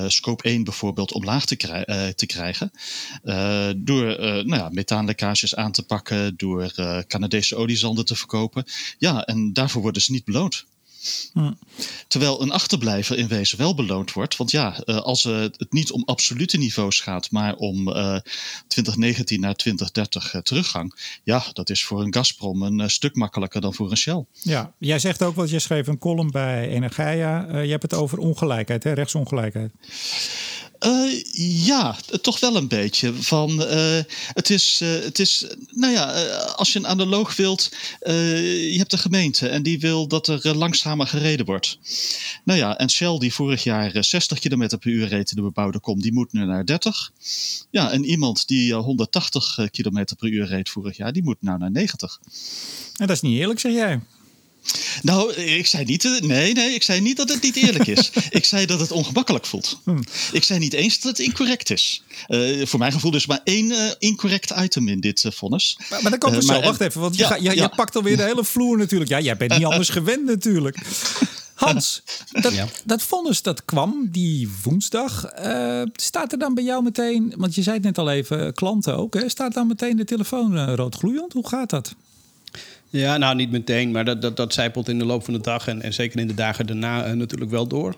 scope 0.08 0.44
1 0.44 0.64
bijvoorbeeld, 0.64 1.14
omlaag 1.14 1.46
te, 1.46 1.56
te 2.16 2.26
krijgen. 2.26 2.72
door 3.78 4.06
nou 4.20 4.56
ja, 4.56 4.70
methaanlekkages 4.72 5.56
aan 5.56 5.72
te 5.72 5.84
pakken, 5.84 6.38
door 6.38 6.74
Canadese 7.08 7.56
oliezanden 7.56 8.06
te 8.06 8.16
verkopen. 8.16 8.66
Ja, 8.98 9.26
en 9.26 9.54
daarvoor 9.54 9.82
worden 9.82 10.02
ze 10.02 10.12
niet 10.12 10.26
beloond. 10.26 10.66
Hm. 11.34 11.52
Terwijl 12.08 12.42
een 12.42 12.52
achterblijver 12.52 13.18
in 13.18 13.28
wezen 13.28 13.58
wel 13.58 13.76
beloond 13.76 14.14
wordt. 14.14 14.38
Want 14.38 14.52
ja, 14.52 14.82
uh, 14.86 14.98
als 14.98 15.26
uh, 15.26 15.40
het 15.40 15.68
niet 15.70 15.92
om 15.92 16.04
absolute 16.06 16.58
niveaus 16.58 17.00
gaat, 17.00 17.32
maar 17.32 17.56
om 17.56 17.88
uh, 17.88 18.20
2019 18.68 19.40
naar 19.40 19.56
2030 19.56 20.34
uh, 20.34 20.42
teruggang. 20.42 21.20
Ja, 21.24 21.44
dat 21.54 21.70
is 21.70 21.84
voor 21.84 22.02
een 22.02 22.14
Gazprom 22.14 22.62
een 22.62 22.90
stuk 22.90 23.16
makkelijker 23.16 23.62
dan 23.62 23.74
voor 23.74 23.92
een 23.92 23.98
Shell. 23.98 24.26
Ja, 24.32 24.74
jij 24.80 25.00
zegt 25.00 25.24
ook 25.24 25.36
wat 25.36 25.50
je 25.50 25.60
schreef 25.60 25.88
een 25.88 25.98
column 25.98 26.32
bij 26.32 26.68
Energia. 26.68 27.60
je 27.62 27.72
hebt 27.72 27.84
het 27.84 27.94
over 27.94 28.18
ongelijkheid, 28.18 28.84
hè? 28.84 28.94
rechtsongelijkheid. 28.94 29.72
Uh, 30.86 31.24
ja, 31.66 31.96
toch 32.22 32.40
wel 32.40 32.56
een 32.56 32.68
beetje. 32.68 33.14
Van, 33.14 33.62
uh, 33.62 34.00
het, 34.34 34.50
is, 34.50 34.80
uh, 34.84 34.90
het 34.90 35.20
is, 35.20 35.46
nou 35.70 35.94
ja, 35.94 36.12
als 36.56 36.74
je 36.74 36.80
een 36.80 36.88
analoog 36.88 37.36
wilt, 37.36 37.70
je 38.00 38.76
hebt 38.78 38.92
de 38.92 38.98
gemeente 38.98 39.48
en 39.48 39.64
die 39.64 39.80
wil 39.80 40.08
dat 40.08 40.28
er 40.28 40.56
langzamer 40.56 41.08
gereden 41.08 41.46
wordt. 41.46 41.78
Nou 42.44 42.60
ja, 42.60 42.78
en 42.78 42.90
Shell 42.90 43.18
die 43.18 43.34
vorig 43.34 43.64
jaar 43.64 44.04
60 44.04 44.40
km 44.40 44.78
per 44.80 44.92
uur 44.92 45.08
reed 45.08 45.30
in 45.30 45.36
de 45.36 45.42
bebouwde 45.42 45.80
kom, 45.80 46.02
die 46.02 46.14
moet 46.14 46.34
nu 46.34 46.46
naar 46.46 46.66
30. 46.66 47.12
Ja, 47.70 47.92
en 47.92 48.06
iemand 48.06 48.48
die 48.48 48.74
180 48.74 49.60
km 49.72 50.06
per 50.18 50.30
uur 50.30 50.46
reed 50.46 50.70
vorig 50.70 50.98
jaar, 50.98 51.14
die 51.14 51.24
moet 51.24 51.42
nou 51.42 51.58
naar 51.58 51.72
90. 51.72 52.20
En 52.98 53.08
dat 53.08 53.16
is 53.16 53.22
niet 53.22 53.40
eerlijk, 53.40 53.60
zeg 53.60 53.72
jij. 53.72 54.00
Nou, 55.02 55.34
ik 55.34 55.68
zei 55.68 55.84
niet, 55.86 56.06
eh, 56.06 56.20
nee, 56.20 56.54
nee, 56.54 56.74
ik 56.74 56.84
zei 56.84 57.02
niet 57.02 57.18
dat 57.18 57.30
het 57.30 57.42
niet 57.42 57.56
eerlijk 57.56 57.88
is. 57.88 58.12
ik 58.30 58.46
zei 58.46 58.66
dat 58.66 58.80
het 58.80 58.92
ongemakkelijk 58.92 59.46
voelt. 59.46 59.80
Hmm. 59.84 60.04
Ik 60.32 60.44
zei 60.44 60.60
niet 60.60 60.74
eens 60.74 61.00
dat 61.00 61.18
het 61.18 61.28
incorrect 61.28 61.70
is. 61.70 62.04
Uh, 62.28 62.66
voor 62.66 62.80
mijn 62.80 62.92
gevoel 62.92 63.16
is 63.16 63.26
maar 63.26 63.42
één 63.44 63.72
uh, 63.72 63.92
incorrect 64.00 64.54
item 64.58 64.88
in 64.88 65.00
dit 65.00 65.24
uh, 65.24 65.32
vonnis. 65.32 65.80
Maar, 65.90 66.02
maar 66.02 66.12
dan 66.12 66.20
komt 66.20 66.36
het 66.36 66.46
zo, 66.46 66.62
wacht 66.62 66.82
even, 66.82 67.02
want 67.02 67.16
je, 67.16 67.24
ja, 67.24 67.36
je, 67.36 67.56
je 67.56 67.70
pakt 67.76 67.96
alweer 67.96 68.18
de 68.18 68.24
hele 68.24 68.44
vloer 68.44 68.78
natuurlijk. 68.78 69.10
Ja, 69.10 69.20
jij 69.20 69.38
bent 69.38 69.52
niet 69.52 69.66
anders 69.72 69.90
gewend 69.90 70.26
natuurlijk. 70.26 70.78
Hans, 71.54 72.04
dat, 72.42 72.54
dat 72.86 73.02
vonnis 73.02 73.42
dat 73.42 73.66
kwam 73.66 74.08
die 74.12 74.50
woensdag. 74.64 75.26
staat 75.94 76.32
er 76.32 76.40
dan 76.40 76.54
bij 76.54 76.64
jou 76.64 76.84
meteen, 76.84 77.34
want 77.38 77.56
je 77.56 77.62
zei 77.62 77.76
het 77.76 77.86
net 77.86 77.98
al 77.98 78.10
even, 78.10 78.54
klanten 78.54 78.98
ook, 78.98 79.14
hè, 79.14 79.30
staat 79.30 79.54
dan 79.54 79.68
meteen 79.68 79.96
de 79.96 80.06
telefoon 80.06 80.76
rood 80.76 80.96
gloeiend? 80.96 81.34
Hoe 81.34 81.48
gaat 81.48 81.70
dat? 81.70 81.96
Ja, 82.90 83.18
nou 83.18 83.36
niet 83.36 83.52
meteen, 83.52 83.92
maar 83.92 84.06
dat, 84.06 84.22
dat, 84.22 84.38
dat 84.38 84.54
zijpelt 84.54 84.90
in 84.90 84.98
de 84.98 85.06
loop 85.06 85.24
van 85.24 85.34
de 85.34 85.42
dag 85.42 85.68
en, 85.68 85.82
en 85.82 85.94
zeker 85.94 86.20
in 86.20 86.28
de 86.28 86.34
dagen 86.34 86.66
daarna 86.66 87.08
uh, 87.08 87.14
natuurlijk 87.14 87.52
wel 87.52 87.68
door. 87.68 87.96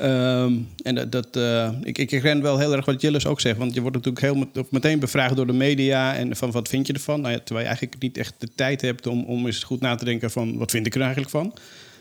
Um, 0.00 0.68
en 0.82 0.94
dat, 0.94 1.12
dat 1.12 1.36
uh, 1.36 1.70
ik, 1.82 1.98
ik 1.98 2.10
ren 2.10 2.42
wel 2.42 2.58
heel 2.58 2.72
erg 2.72 2.84
wat 2.84 3.00
Jillis 3.00 3.26
ook 3.26 3.40
zegt. 3.40 3.58
Want 3.58 3.74
je 3.74 3.80
wordt 3.80 3.96
natuurlijk 3.96 4.24
heel 4.24 4.34
met, 4.34 4.70
meteen 4.70 4.98
bevraagd 4.98 5.36
door 5.36 5.46
de 5.46 5.52
media. 5.52 6.14
En 6.14 6.36
van 6.36 6.50
wat 6.50 6.68
vind 6.68 6.86
je 6.86 6.92
ervan? 6.92 7.20
Nou 7.20 7.32
ja, 7.32 7.38
terwijl 7.38 7.60
je 7.60 7.66
eigenlijk 7.66 8.02
niet 8.02 8.18
echt 8.18 8.34
de 8.38 8.48
tijd 8.54 8.80
hebt 8.80 9.06
om, 9.06 9.24
om 9.24 9.46
eens 9.46 9.64
goed 9.64 9.80
na 9.80 9.94
te 9.94 10.04
denken 10.04 10.30
van 10.30 10.58
wat 10.58 10.70
vind 10.70 10.86
ik 10.86 10.94
er 10.94 11.00
eigenlijk 11.00 11.30
van. 11.30 11.54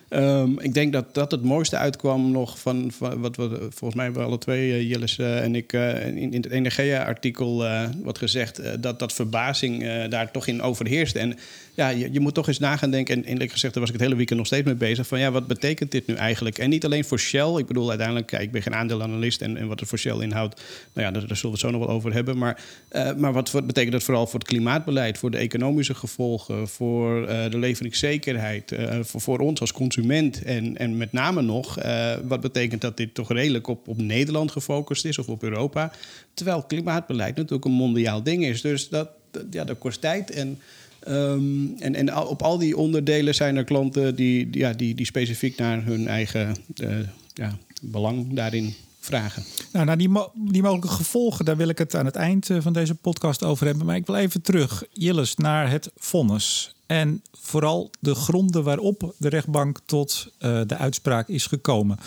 Um, 0.10 0.60
ik 0.60 0.74
denk 0.74 0.94
dat 0.94 1.14
dat 1.14 1.32
het 1.32 1.44
mooiste 1.44 1.78
uitkwam 1.78 2.32
nog 2.32 2.60
van, 2.60 2.92
van 2.92 3.22
wat 3.22 3.36
we 3.36 3.68
volgens 3.70 3.96
mij 3.96 4.14
we 4.14 4.20
alle 4.20 4.38
twee, 4.38 4.70
uh, 4.70 4.90
Jillis 4.90 5.18
uh, 5.18 5.44
en 5.44 5.56
ik, 5.56 5.74
in, 5.74 6.18
in, 6.18 6.34
het 6.34 6.52
Energia-artikel 6.52 7.66
wat 8.04 8.18
gezegd 8.18 8.82
dat 8.82 9.00
dat 9.00 9.14
verbazing 9.14 10.08
daar 10.10 10.32
toch 10.32 10.48
in 10.48 10.62
overheerst. 10.62 11.16
En 11.16 11.38
ja, 11.76 11.90
je, 11.90 12.10
je, 12.12 12.20
moet 12.20 12.34
toch 12.34 12.48
eens 12.48 12.60
nagaan 12.60 12.92
denken. 12.92 13.16
En 13.16 13.24
eerlijk 13.24 13.52
gezegd, 13.52 13.74
daar 13.74 13.84
was 13.84 13.92
ik 13.92 13.98
het 13.98 14.06
hele 14.06 14.18
weekend 14.18 14.38
nog 14.38 14.48
steeds 14.48 14.66
mee 14.66 14.76
bezig. 14.76 15.08
Van 15.08 15.20
ja, 15.20 15.32
wat 15.32 15.48
betekent 15.48 15.92
dit 15.92 16.08
nu 16.08 16.14
eigenlijk? 16.14 16.58
En 16.58 16.70
niet 16.70 16.86
alleen 16.86 17.06
voor 17.06 17.20
Shell. 17.20 17.58
Ik 17.58 17.66
bedoel, 17.66 17.90
uiteindelijk, 17.90 18.28
kijk, 18.28 18.42
ik 18.42 18.52
ben 18.52 18.62
geen 18.62 18.76
aandeelanalist. 18.76 19.42
En, 19.42 19.58
en 19.58 19.68
wat 19.68 19.80
het 19.80 19.90
voor 19.90 19.98
Shell 19.98 20.20
inhoudt, 20.20 20.62
nou 20.94 21.08
ja, 21.08 21.14
daar, 21.14 21.22
zullen 21.22 21.42
we 21.42 21.48
het 21.48 21.60
zo 21.60 21.70
nog 21.70 21.86
wel 21.86 21.96
over 21.96 22.14
hebben. 22.14 22.38
Maar, 22.38 22.64
uh, 22.92 23.14
maar 23.14 23.34
wat, 23.34 23.52
wat, 23.52 23.68
betekent 23.68 23.92
dat 23.92 24.04
vooral 24.04 24.28
voor 24.28 24.40
het 24.40 24.48
klimaatbeleid, 24.48 25.18
voor 25.18 25.32
de 25.32 25.38
economische 25.38 25.96
gevolgen, 25.96 26.68
voor 26.68 27.22
uh, 27.22 27.50
de 27.50 27.58
leveringszekerheid, 27.58 28.72
uh, 28.72 29.00
voor, 29.02 29.22
voor 29.22 29.40
ons 29.40 29.60
als 29.60 29.72
consument. 29.72 30.44
En, 30.44 30.78
en 30.78 30.98
met 30.98 31.12
name 31.12 31.42
nog, 31.42 31.78
wat 32.24 32.42
betekent 32.42 32.82
dat 32.82 32.98
dit 32.98 33.14
toch 33.14 33.32
redelijk 33.32 33.68
op, 33.68 33.88
op 33.88 33.98
Nederland 34.02 34.52
gefocust 34.52 35.06
is 35.06 35.18
of 35.18 35.28
op 35.28 35.44
Europa? 35.44 35.92
Terwijl 36.34 36.64
klimaatbeleid 36.64 37.36
natuurlijk 37.36 37.66
een 37.66 37.72
mondiaal 37.72 38.24
ding 38.24 38.46
is. 38.46 38.62
Dus 38.62 38.90
dat, 38.90 39.10
ja, 39.52 39.64
dat 39.64 39.78
kost 39.78 40.02
tijd. 40.02 40.32
En 40.32 40.60
Um, 41.08 41.76
en, 41.80 41.96
en 41.96 42.18
op 42.18 42.42
al 42.42 42.58
die 42.58 42.78
onderdelen 42.78 43.36
zijn 43.36 43.56
er 43.56 43.64
klanten 43.64 44.16
die, 44.16 44.48
ja, 44.52 44.74
die, 44.74 44.96
die 44.96 45.06
specifiek 45.06 45.58
naar 45.58 45.84
hun 45.84 46.08
eigen 46.08 46.56
uh, 46.76 46.98
ja, 47.34 47.58
belang 47.82 48.34
daarin 48.34 48.74
vragen. 49.00 49.44
Nou, 49.72 49.86
nou 49.86 49.98
die, 49.98 50.10
die 50.52 50.62
mogelijke 50.62 50.88
gevolgen, 50.96 51.46
daar 51.46 51.58
wil 51.58 51.70
ik 51.70 51.78
het 51.78 51.96
aan 51.96 52.06
het 52.06 52.16
eind 52.16 52.50
eh, 52.50 52.58
van 52.62 52.74
deze 52.74 52.96
podcast 52.96 53.44
over 53.44 53.66
hebben. 53.66 53.86
Maar 53.86 53.96
ik 53.96 54.06
wil 54.06 54.16
even 54.16 54.42
terug, 54.42 54.84
Jilles, 54.92 55.36
naar 55.36 55.70
het 55.72 55.92
vonnis. 55.98 56.76
En 56.86 57.22
vooral 57.32 57.90
de 58.00 58.16
gronden 58.16 58.64
waarop 58.64 59.14
de 59.18 59.30
rechtbank 59.30 59.80
tot 59.86 60.28
uh, 60.40 60.62
de 60.68 60.78
uitspraak 60.78 61.28
is 61.28 61.46
gekomen. 61.46 61.98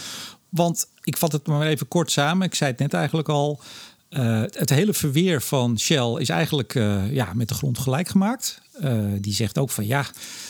Want 0.48 0.88
ik 1.02 1.16
vat 1.16 1.32
het 1.32 1.46
maar 1.46 1.66
even 1.66 1.88
kort 1.88 2.10
samen. 2.10 2.46
Ik 2.46 2.54
zei 2.54 2.70
het 2.70 2.80
net 2.80 2.94
eigenlijk 2.94 3.28
al. 3.28 3.60
Het 4.50 4.70
hele 4.70 4.94
verweer 4.94 5.42
van 5.42 5.78
Shell 5.78 6.14
is 6.18 6.28
eigenlijk 6.28 6.72
ja, 7.10 7.32
met 7.34 7.48
de 7.48 7.54
grond 7.54 7.78
gelijk 7.78 8.08
gemaakt. 8.08 8.60
Uh, 8.82 9.00
die 9.20 9.34
zegt 9.34 9.58
ook 9.58 9.70
van 9.70 9.86
ja, 9.86 10.06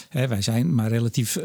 hè, 0.09 0.29
wij 0.29 0.43
zijn 0.43 0.75
maar 0.75 0.89
relatief, 0.89 1.39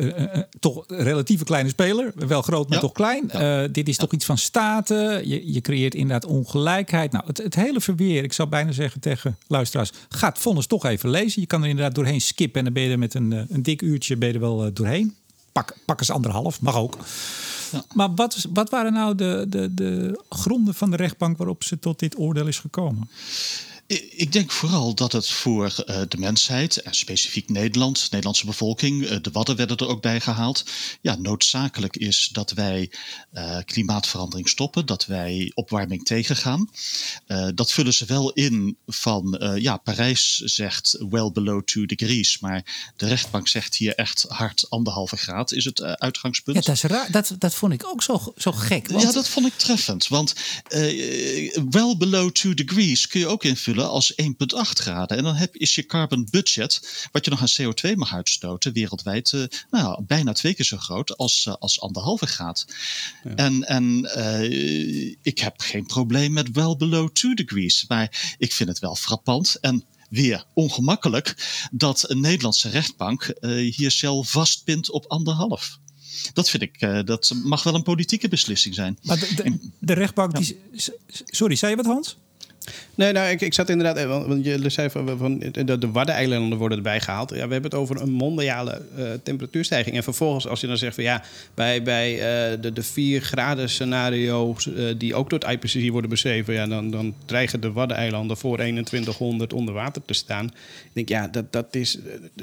toch 0.60 0.84
relatieve 0.88 1.44
kleine 1.44 1.70
speler. 1.70 2.12
Wel 2.16 2.42
groot, 2.42 2.68
maar 2.68 2.78
ja. 2.78 2.84
toch 2.84 2.92
klein. 2.92 3.30
Ja. 3.32 3.68
dit 3.68 3.88
is 3.88 3.96
ja. 3.96 4.02
toch 4.02 4.12
iets 4.12 4.26
van 4.26 4.38
staten. 4.38 5.28
Je, 5.28 5.54
je, 5.54 5.62
creëert 5.62 5.96
inderdaad 5.96 6.26
ongelijkheid. 6.26 7.12
Nou, 7.12 7.26
het, 7.28 7.38
het, 7.38 7.56
hele 7.56 7.82
verweer, 7.82 8.24
ik 8.24 8.34
zou 8.34 8.50
bijna 8.50 8.72
zeggen 8.72 9.02
tegen 9.02 9.38
luisteraars, 9.48 9.92
gaat 10.10 10.40
vonnis 10.40 10.68
toch 10.68 10.86
even 10.86 11.10
lezen. 11.10 11.42
Je 11.42 11.48
kan 11.48 11.64
er 11.64 11.70
inderdaad 11.70 11.96
doorheen 11.96 12.22
skippen 12.22 12.58
en 12.60 12.64
dan 12.64 12.74
ben 12.74 12.84
je 12.84 12.90
er 12.90 13.00
met 13.00 13.14
een, 13.14 13.46
een 13.50 13.64
dik 13.64 13.82
uurtje 13.82 14.18
ben 14.18 14.28
je 14.28 14.34
er 14.34 14.40
wel 14.40 14.74
doorheen. 14.74 15.16
Pak, 15.52 15.78
pak 15.86 16.00
eens 16.00 16.12
anderhalf, 16.12 16.62
mag 16.62 16.76
ook. 16.76 16.98
Maar 17.94 18.14
wat, 18.16 18.48
wat 18.54 18.70
waren 18.70 18.94
nou 18.94 19.16
de, 19.16 19.46
de, 19.50 19.74
de 19.74 20.22
gronden 20.30 20.74
van 20.74 20.92
de 20.92 20.98
rechtbank 20.98 21.38
waarop 21.38 21.64
ze 21.64 21.80
tot 21.80 22.00
dit 22.00 22.18
oordeel 22.18 22.48
is 22.48 22.60
gekomen? 22.60 23.10
Ik 24.02 24.32
denk 24.32 24.52
vooral 24.52 24.94
dat 24.94 25.12
het 25.12 25.28
voor 25.28 25.84
uh, 25.86 26.02
de 26.08 26.18
mensheid, 26.18 26.78
en 26.78 26.96
specifiek 26.96 27.50
Nederland, 27.50 27.98
de 27.98 28.08
Nederlandse 28.10 28.46
bevolking, 28.46 29.02
uh, 29.04 29.16
de 29.22 29.32
Wadden 29.32 29.56
werden 29.56 29.78
er 29.78 29.88
ook 29.88 30.02
bij 30.02 30.20
gehaald, 30.20 30.66
ja, 31.02 31.16
noodzakelijk 31.16 31.96
is 31.96 32.30
dat 32.32 32.52
wij 32.52 32.92
uh, 33.34 33.58
klimaatverandering 33.66 34.50
stoppen, 34.50 34.86
dat 34.86 35.06
wij 35.06 35.52
opwarming 35.54 36.06
tegengaan. 36.06 36.70
dat 37.56 37.72
vullen 37.72 37.94
ze 37.94 38.06
wel 38.06 38.32
in 38.32 38.78
van, 38.88 39.56
ja, 39.60 39.78
Parijs 39.78 40.38
zegt 40.38 40.98
well 41.10 41.32
below 41.32 41.64
2 41.64 41.86
degrees, 41.86 42.40
maar 42.40 42.92
de 42.98 43.08
rechtbank 43.08 43.48
zegt 43.48 43.76
hier 43.76 43.96
echt 43.96 44.26
hard 44.28 44.70
anderhalve 44.70 45.18
graad 45.18 45.52
is 45.52 45.66
het 45.66 45.82
uitgangspunt. 45.82 46.58
Ja, 46.58 46.64
dat 46.64 46.76
is 46.76 46.82
raar. 46.82 47.12
Dat, 47.12 47.36
dat 47.38 47.54
vond 47.54 47.74
ik 47.74 47.86
ook 47.86 48.04
zo, 48.04 48.34
zo 48.38 48.52
gek. 48.52 48.88
Want... 48.88 49.02
Ja, 49.04 49.12
dat 49.12 49.28
vond 49.28 49.46
ik 49.46 49.54
treffend, 49.54 50.08
want 50.08 50.34
well 51.70 51.96
below 51.98 52.32
2 52.32 52.54
degrees 52.54 53.08
kun 53.08 53.20
je 53.20 53.28
ook 53.28 53.44
invullen 53.44 53.83
als 53.88 54.14
1,8 54.22 54.28
graden. 54.74 55.18
En 55.18 55.24
dan 55.24 55.36
heb, 55.36 55.56
is 55.56 55.76
je 55.76 55.86
carbon 55.86 56.28
budget, 56.32 57.08
wat 57.12 57.26
je 57.26 57.32
nog 57.32 57.42
aan 57.42 57.74
CO2 57.74 57.96
mag 57.96 58.14
uitstoten, 58.14 58.74
wereldwijd 58.74 59.32
uh, 59.32 59.44
nou, 59.72 60.04
bijna 60.04 60.34
twee 60.34 60.54
keer 60.54 60.66
zo 60.66 60.78
groot 60.78 61.18
als, 61.18 61.46
uh, 61.48 61.54
als 61.60 61.82
anderhalve 61.82 62.26
graad. 62.26 62.66
Ja. 63.24 63.36
En, 63.36 63.64
en 63.64 64.12
uh, 64.18 65.16
ik 65.22 65.40
heb 65.40 65.62
geen 65.62 65.86
probleem 65.86 66.34
met 66.34 66.52
well 66.52 66.76
below 66.76 67.10
2 67.10 67.36
degrees. 67.36 67.86
Maar 67.88 68.36
ik 68.38 68.54
vind 68.54 68.70
het 68.70 68.80
wel 68.80 68.96
frappant 68.96 69.56
en 69.62 69.84
weer 70.10 70.46
ongemakkelijk 70.54 71.36
dat 71.72 72.10
een 72.10 72.20
Nederlandse 72.22 72.70
rechtbank 72.70 73.34
hier 73.76 73.92
zelf 73.92 74.30
vastpint 74.30 74.92
op 74.92 75.06
anderhalf 75.08 75.80
dat 76.34 76.50
vind 76.50 76.64
ik, 76.64 76.82
uh, 76.82 77.00
dat 77.04 77.34
mag 77.44 77.64
wel 77.64 77.76
een 77.76 77.84
politieke 77.84 78.28
beslissing 78.28 78.76
zijn. 78.76 78.98
Maar 79.02 79.20
de, 79.20 79.34
de, 79.36 79.70
de 79.80 79.94
rechtbank, 79.94 80.38
ja. 80.38 80.40
die, 80.40 80.58
sorry, 81.26 81.56
zei 81.56 81.72
je 81.72 81.78
wat 81.78 81.86
Hans? 81.86 82.18
Nee, 82.96 83.12
nou, 83.12 83.30
ik, 83.30 83.42
ik 83.42 83.54
zat 83.54 83.70
inderdaad, 83.70 83.98
eh, 83.98 84.28
want 84.28 84.46
je 84.46 84.70
zei 84.70 84.90
van, 84.90 85.18
van 85.18 85.40
de, 85.40 85.78
de 85.78 85.92
Waddeneilanden 85.92 86.58
worden 86.58 86.78
erbij 86.78 87.00
gehaald. 87.02 87.30
Ja, 87.30 87.36
we 87.36 87.54
hebben 87.54 87.64
het 87.72 87.76
over 87.76 88.02
een 88.02 88.12
mondiale 88.12 88.82
uh, 88.98 89.06
temperatuurstijging. 89.24 89.96
En 89.96 90.04
vervolgens, 90.04 90.48
als 90.48 90.62
je 90.62 90.68
dan 90.68 90.78
zegt 90.78 90.96
van 90.96 91.04
ja, 91.04 91.24
bij, 91.54 91.84
bij 91.84 92.18
de, 92.62 92.74
de 92.74 92.84
4 92.84 93.22
graden 93.22 93.70
scenario's 93.70 94.70
die 94.98 95.16
ook 95.16 95.30
door 95.30 95.40
het 95.40 95.50
IPCC 95.50 95.92
worden 95.92 96.10
beschreven, 96.10 96.54
ja, 96.54 96.68
dan, 96.68 96.92
dan 96.92 97.14
dreigen 97.26 97.62
de 97.62 97.72
Waddeneilanden 97.72 98.38
voor 98.38 98.58
2100 98.58 99.54
onder 99.54 99.74
water 99.74 100.02
te 100.06 100.14
staan. 100.14 100.46
Ik 100.46 100.92
denk 100.94 101.10
ja, 101.10 101.28
dat, 101.28 101.52
dat 101.52 101.76
is 101.76 101.98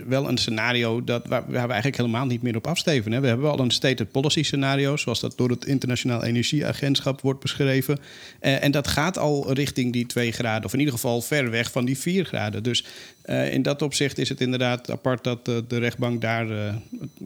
wel 0.07 0.29
een 0.29 0.39
scenario 0.39 1.05
dat, 1.05 1.27
waar, 1.27 1.45
we 1.49 1.59
eigenlijk 1.59 1.97
helemaal 1.97 2.27
niet 2.27 2.43
meer 2.43 2.57
op 2.57 2.67
afsteven. 2.67 3.13
Hè. 3.13 3.21
We 3.21 3.27
hebben 3.27 3.47
wel 3.47 3.61
een 3.61 3.71
stated 3.71 4.11
policy 4.11 4.43
scenario, 4.43 4.97
zoals 4.97 5.21
dat 5.21 5.33
door 5.37 5.51
het 5.51 5.65
Internationaal 5.65 6.25
Energieagentschap 6.25 7.21
wordt 7.21 7.41
beschreven. 7.41 7.99
en 8.41 8.71
dat 8.71 8.89
gaat 8.89 9.19
al 9.19 9.53
richting 9.53 9.93
die 9.93 10.07
2 10.11 10.33
graden. 10.33 10.65
Of 10.65 10.73
in 10.73 10.79
ieder 10.79 10.95
geval 10.95 11.21
ver 11.21 11.51
weg 11.51 11.71
van 11.71 11.85
die 11.85 11.99
4 11.99 12.25
graden. 12.25 12.63
Dus 12.63 12.85
uh, 13.25 13.53
in 13.53 13.63
dat 13.63 13.83
opzicht 13.83 14.19
is 14.19 14.29
het 14.29 14.41
inderdaad 14.41 14.91
apart 14.91 15.25
dat 15.25 15.49
uh, 15.49 15.57
de 15.69 15.79
rechtbank 15.79 16.21
daar, 16.21 16.51
uh, 16.51 16.75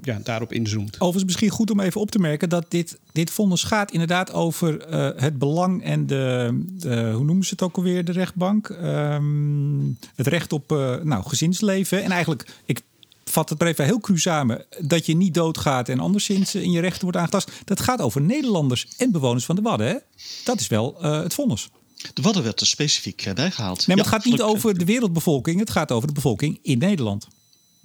ja, 0.02 0.20
daarop 0.22 0.52
inzoomt. 0.52 0.94
Overigens 0.94 1.24
misschien 1.24 1.50
goed 1.50 1.70
om 1.70 1.80
even 1.80 2.00
op 2.00 2.10
te 2.10 2.18
merken 2.18 2.48
dat 2.48 2.66
dit, 2.68 2.98
dit 3.12 3.30
vonnis 3.30 3.62
gaat 3.62 3.92
inderdaad 3.92 4.32
over 4.32 4.88
het 5.16 5.38
belang 5.38 5.84
en 5.84 6.06
de, 6.06 6.62
de, 6.78 7.10
hoe 7.14 7.24
noemen 7.24 7.44
ze 7.44 7.50
het 7.50 7.62
ook 7.62 7.76
alweer, 7.76 8.04
de 8.04 8.12
rechtbank? 8.12 8.68
Um, 8.68 9.98
het 10.14 10.26
recht 10.26 10.52
op 10.52 10.70
nou, 11.02 11.22
gezinsleven. 11.22 12.02
En 12.02 12.10
eigenlijk, 12.10 12.46
ik 12.64 12.80
vat 13.24 13.48
het 13.48 13.58
maar 13.58 13.68
even 13.68 13.84
heel 13.84 14.00
cru 14.00 14.18
samen, 14.18 14.64
dat 14.80 15.06
je 15.06 15.16
niet 15.16 15.34
doodgaat 15.34 15.88
en 15.88 16.00
anderszins 16.00 16.54
in 16.54 16.70
je 16.70 16.80
rechten 16.80 17.02
wordt 17.02 17.18
aangetast. 17.18 17.50
Dat 17.64 17.80
gaat 17.80 18.00
over 18.00 18.20
Nederlanders 18.20 18.88
en 18.96 19.12
bewoners 19.12 19.44
van 19.44 19.56
de 19.56 19.62
Wadden. 19.62 20.02
Dat 20.44 20.60
is 20.60 20.66
wel 20.66 21.02
het 21.02 21.34
vonnis. 21.34 21.70
De 22.12 22.22
Wadden 22.22 22.42
werd 22.42 22.60
er 22.60 22.66
specifiek 22.66 23.30
bijgehaald. 23.34 23.86
Nee, 23.86 23.96
maar 23.96 24.04
het 24.04 24.14
gaat 24.14 24.24
niet 24.24 24.42
over 24.42 24.78
de 24.78 24.84
wereldbevolking. 24.84 25.58
Het 25.58 25.70
gaat 25.70 25.92
over 25.92 26.08
de 26.08 26.14
bevolking 26.14 26.58
in 26.62 26.78
Nederland. 26.78 27.28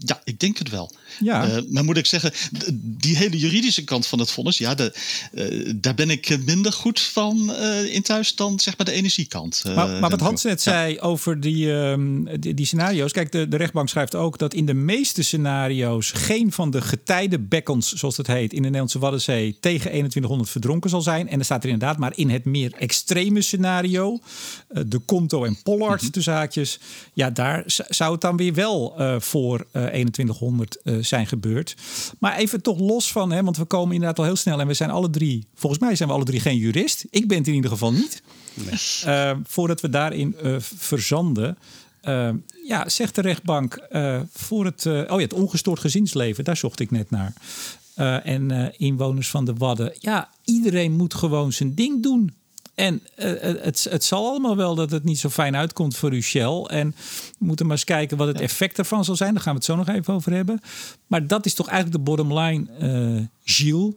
Ja, 0.05 0.21
ik 0.23 0.39
denk 0.39 0.57
het 0.57 0.69
wel. 0.69 0.91
Ja. 1.19 1.47
Uh, 1.47 1.57
maar 1.69 1.83
moet 1.83 1.97
ik 1.97 2.05
zeggen, 2.05 2.31
die 2.81 3.17
hele 3.17 3.37
juridische 3.37 3.83
kant 3.83 4.07
van 4.07 4.19
het 4.19 4.31
vonnis, 4.31 4.57
ja, 4.57 4.75
de, 4.75 4.93
uh, 5.33 5.73
daar 5.75 5.93
ben 5.93 6.09
ik 6.09 6.37
minder 6.45 6.73
goed 6.73 6.99
van 6.99 7.49
uh, 7.49 7.93
in 7.93 8.01
thuis 8.01 8.35
dan 8.35 8.59
zeg 8.59 8.77
maar 8.77 8.85
de 8.85 8.91
energiekant. 8.91 9.61
maar, 9.75 9.87
maar 9.87 10.09
wat 10.09 10.19
Hans 10.19 10.43
net 10.43 10.63
ja. 10.63 10.71
zei 10.71 10.99
over 10.99 11.39
die, 11.39 11.73
ehm, 11.73 12.39
die, 12.39 12.53
die, 12.53 12.65
scenario's. 12.65 13.11
Kijk, 13.11 13.31
de, 13.31 13.47
de 13.47 13.57
rechtbank 13.57 13.89
schrijft 13.89 14.15
ook 14.15 14.37
dat 14.37 14.53
in 14.53 14.65
de 14.65 14.73
meeste 14.73 15.23
scenario's 15.23 16.11
geen 16.11 16.51
van 16.51 16.71
de 16.71 16.81
getijdenbekkens, 16.81 17.93
zoals 17.93 18.17
het 18.17 18.27
heet, 18.27 18.51
in 18.51 18.57
de 18.57 18.63
Nederlandse 18.63 18.99
Waddenzee 18.99 19.57
tegen 19.59 19.89
2100 19.89 20.49
verdronken 20.49 20.89
zal 20.89 21.01
zijn. 21.01 21.29
En 21.29 21.39
er 21.39 21.45
staat 21.45 21.63
er 21.63 21.69
inderdaad, 21.69 21.97
maar 21.97 22.11
in 22.15 22.29
het 22.29 22.45
meer 22.45 22.73
extreme 22.77 23.41
scenario, 23.41 24.19
de 24.85 25.01
Conto 25.05 25.43
en 25.43 25.57
Pollard, 25.63 26.01
mm 26.01 26.09
-hmm. 26.11 26.21
zaakjes, 26.21 26.79
ja, 27.13 27.29
daar 27.29 27.63
zou 27.65 28.11
het 28.11 28.21
dan 28.21 28.37
weer 28.37 28.53
wel 28.53 28.95
voor 29.19 29.65
2100 29.89 30.77
uh, 30.83 30.95
eh, 30.95 31.03
zijn 31.03 31.27
gebeurd. 31.27 31.75
Maar 32.19 32.37
even 32.37 32.61
toch 32.61 32.79
los 32.79 33.11
van, 33.11 33.31
hè, 33.31 33.43
want 33.43 33.57
we 33.57 33.65
komen 33.65 33.93
inderdaad 33.93 34.19
al 34.19 34.25
heel 34.25 34.35
snel 34.35 34.59
en 34.59 34.67
we 34.67 34.73
zijn 34.73 34.89
alle 34.89 35.09
drie, 35.09 35.47
volgens 35.55 35.81
mij 35.81 35.95
zijn 35.95 36.09
we 36.09 36.15
alle 36.15 36.23
drie 36.23 36.39
geen 36.39 36.57
jurist. 36.57 37.05
Ik 37.09 37.27
ben 37.27 37.37
het 37.37 37.47
in 37.47 37.53
ieder 37.53 37.69
geval 37.69 37.91
niet. 37.91 38.21
Nee. 38.53 38.79
Uh, 39.05 39.37
voordat 39.43 39.81
we 39.81 39.89
daarin 39.89 40.35
uh, 40.43 40.55
verzanden. 40.59 41.57
ja, 42.67 42.89
zegt 42.89 43.15
de 43.15 43.21
rechtbank 43.21 43.87
voor 44.31 44.65
het, 44.65 44.85
oh 44.85 45.03
ja, 45.07 45.17
het 45.17 45.33
ongestoord 45.33 45.79
gezinsleven, 45.79 46.43
daar 46.43 46.57
zocht 46.57 46.79
ik 46.79 46.91
net 46.91 47.09
naar. 47.09 47.33
en 48.23 48.73
inwoners 48.77 49.29
van 49.29 49.45
de 49.45 49.53
Wadden. 49.53 49.93
Ja, 49.99 50.29
iedereen 50.43 50.91
moet 50.91 51.13
gewoon 51.13 51.53
zijn 51.53 51.75
ding 51.75 52.03
doen. 52.03 52.33
En 52.79 53.01
uh, 53.17 53.25
het, 53.41 53.87
het 53.89 54.03
zal 54.03 54.27
allemaal 54.27 54.55
wel 54.55 54.75
dat 54.75 54.91
het 54.91 55.03
niet 55.03 55.19
zo 55.19 55.29
fijn 55.29 55.55
uitkomt 55.55 55.95
voor 55.95 56.11
uw 56.11 56.21
Shell. 56.21 56.61
En 56.61 56.95
we 57.37 57.45
moeten 57.45 57.65
maar 57.65 57.75
eens 57.75 57.85
kijken 57.85 58.17
wat 58.17 58.27
het 58.27 58.39
effect 58.39 58.77
ervan 58.77 59.05
zal 59.05 59.15
zijn. 59.15 59.33
Daar 59.33 59.43
gaan 59.43 59.51
we 59.51 59.57
het 59.57 59.67
zo 59.67 59.75
nog 59.75 59.87
even 59.87 60.13
over 60.13 60.33
hebben. 60.33 60.61
Maar 61.07 61.27
dat 61.27 61.45
is 61.45 61.53
toch 61.53 61.67
eigenlijk 61.67 61.97
de 61.97 62.11
bottom 62.11 62.39
line, 62.39 62.65
uh, 62.81 63.25
Gilles. 63.43 63.93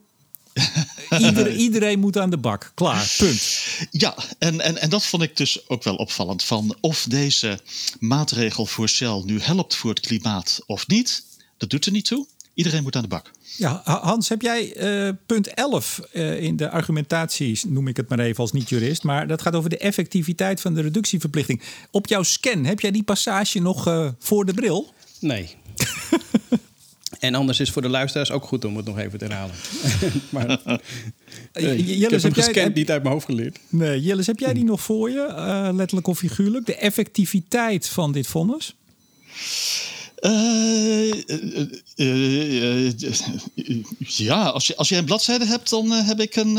Ieder, 1.18 1.54
iedereen 1.54 2.00
moet 2.00 2.18
aan 2.18 2.30
de 2.30 2.36
bak. 2.36 2.72
Klaar, 2.74 3.14
punt. 3.18 3.66
Ja, 3.90 4.14
en, 4.38 4.60
en, 4.60 4.78
en 4.80 4.90
dat 4.90 5.06
vond 5.06 5.22
ik 5.22 5.36
dus 5.36 5.68
ook 5.68 5.82
wel 5.82 5.96
opvallend. 5.96 6.42
Van 6.42 6.76
of 6.80 7.06
deze 7.08 7.60
maatregel 7.98 8.66
voor 8.66 8.88
Shell 8.88 9.22
nu 9.24 9.40
helpt 9.40 9.74
voor 9.74 9.90
het 9.90 10.00
klimaat 10.00 10.60
of 10.66 10.86
niet, 10.86 11.24
dat 11.56 11.70
doet 11.70 11.86
er 11.86 11.92
niet 11.92 12.04
toe. 12.04 12.26
Iedereen 12.54 12.82
moet 12.82 12.97
aan 12.97 13.02
de 13.02 13.09
bak. 13.09 13.30
Ja, 13.56 13.80
Hans, 13.85 14.28
heb 14.28 14.42
jij 14.42 14.76
uh, 15.06 15.12
punt 15.26 15.47
11 15.47 16.00
uh, 16.12 16.42
in 16.42 16.56
de 16.56 16.71
argumentaties, 16.71 17.64
noem 17.64 17.88
ik 17.88 17.97
het 17.97 18.09
maar 18.09 18.18
even 18.18 18.40
als 18.40 18.52
niet-jurist, 18.52 19.02
maar 19.02 19.26
dat 19.26 19.42
gaat 19.42 19.54
over 19.54 19.71
de 19.71 19.78
effectiviteit 19.78 20.61
van 20.61 20.75
de 20.75 20.80
reductieverplichting. 20.80 21.62
Op 21.90 22.06
jouw 22.06 22.23
scan, 22.23 22.64
heb 22.64 22.80
jij 22.80 22.90
die 22.90 23.02
passage 23.02 23.59
nog 23.59 23.88
uh, 23.88 24.09
voor 24.18 24.44
de 24.44 24.52
bril? 24.52 24.92
Nee. 25.21 25.54
en 27.18 27.35
anders 27.35 27.61
is 27.61 27.71
voor 27.71 27.82
de 27.82 27.88
luisteraars 27.88 28.30
ook 28.30 28.44
goed 28.44 28.64
om 28.64 28.76
het 28.76 28.87
nog 28.87 28.99
even 28.99 29.18
te 29.18 29.25
herhalen. 29.25 29.54
maar, 30.30 30.50
ik 30.50 32.00
heb 32.00 32.11
hem 32.11 32.23
heb 32.23 32.32
gescand, 32.32 32.54
jij, 32.54 32.68
niet 32.68 32.90
uit 32.90 33.02
mijn 33.02 33.14
hoofd 33.14 33.26
geleerd. 33.26 33.59
Nee, 33.68 34.00
Jellis, 34.00 34.26
heb 34.26 34.38
jij 34.38 34.54
die 34.54 34.64
nog 34.64 34.80
voor 34.80 35.11
je, 35.11 35.71
letterlijk 35.75 36.06
of 36.06 36.18
figuurlijk? 36.18 36.66
De 36.66 36.76
effectiviteit 36.76 37.88
van 37.88 38.12
dit 38.12 38.26
vonnis? 38.26 38.76
Uh, 40.22 41.12
ja, 43.98 44.44
als 44.44 44.66
je, 44.66 44.76
als 44.76 44.88
je 44.88 44.96
een 44.96 45.04
bladzijde 45.04 45.46
hebt, 45.46 45.70
dan 45.70 45.90
heb 45.90 46.20
ik 46.20 46.36
een. 46.36 46.58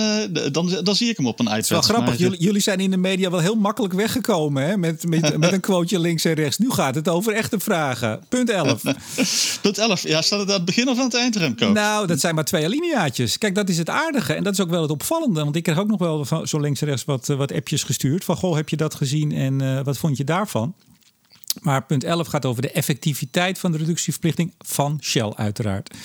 dan, 0.51 0.77
dan 0.84 0.96
zie 0.96 1.10
ik 1.10 1.17
hem 1.17 1.27
op 1.27 1.39
een 1.39 1.46
iPad. 1.46 1.55
Het 1.55 1.65
is 1.65 1.72
wel 1.72 1.82
grappig. 1.82 2.17
Jullie, 2.17 2.39
jullie 2.39 2.62
zijn 2.62 2.79
in 2.79 2.91
de 2.91 2.98
media 2.98 3.29
wel 3.29 3.39
heel 3.39 3.55
makkelijk 3.55 3.93
weggekomen 3.93 4.63
hè? 4.63 4.77
Met, 4.77 5.08
met, 5.08 5.38
met 5.38 5.51
een 5.51 5.60
quoteje 5.60 6.00
links 6.01 6.25
en 6.25 6.34
rechts. 6.34 6.58
Nu 6.58 6.72
gaat 6.72 6.96
het 6.96 7.10
over 7.10 7.34
echte 7.34 7.60
vragen. 7.60 8.22
Punt 8.29 8.50
11. 8.50 8.82
Punt 9.62 9.77
11. 9.77 10.08
Ja, 10.08 10.22
staat 10.22 10.39
het 10.39 10.50
aan 10.50 10.55
het 10.55 10.65
begin 10.65 10.89
of 10.89 10.98
aan 10.98 11.03
het 11.03 11.15
eind, 11.15 11.36
Remco? 11.36 11.72
Nou, 11.72 12.08
dat 12.08 12.20
zijn 12.20 12.36
maar 12.36 12.46
twee 12.46 12.65
alineaatjes. 12.65 13.38
Kijk, 13.38 13.55
dat 13.55 13.70
is 13.70 13.77
het 13.77 13.89
aardige. 13.89 14.34
En 14.34 14.43
dat 14.43 14.53
is 14.53 14.60
ook 14.60 14.70
wel 14.70 14.82
het 14.82 14.91
opvallende. 14.91 15.43
Want 15.43 15.55
ik 15.55 15.63
kreeg 15.63 15.79
ook 15.79 15.89
nog 15.89 16.00
wel 16.00 16.25
zo 16.46 16.60
links 16.60 16.82
en 16.82 16.88
rechts 16.88 17.05
wat, 17.05 17.27
wat 17.27 17.51
appjes 17.51 17.84
gestuurd. 17.84 18.24
Van, 18.24 18.36
goh, 18.36 18.55
heb 18.55 18.70
je 18.70 18.77
dat 18.77 18.96
gezien 18.96 19.32
en 19.32 19.84
wat 19.84 19.98
vond 19.98 20.17
je 20.17 20.24
daarvan? 20.24 20.74
Maar 21.62 21.84
punt 21.84 22.04
11 22.04 22.28
gaat 22.28 22.46
over 22.46 22.62
de 22.62 22.72
effectiviteit 22.72 23.60
van 23.60 23.72
de 23.72 23.78
reductieverplichting 23.78 24.54
van 24.58 24.98
Shell, 25.02 25.34
uiteraard. 25.36 25.96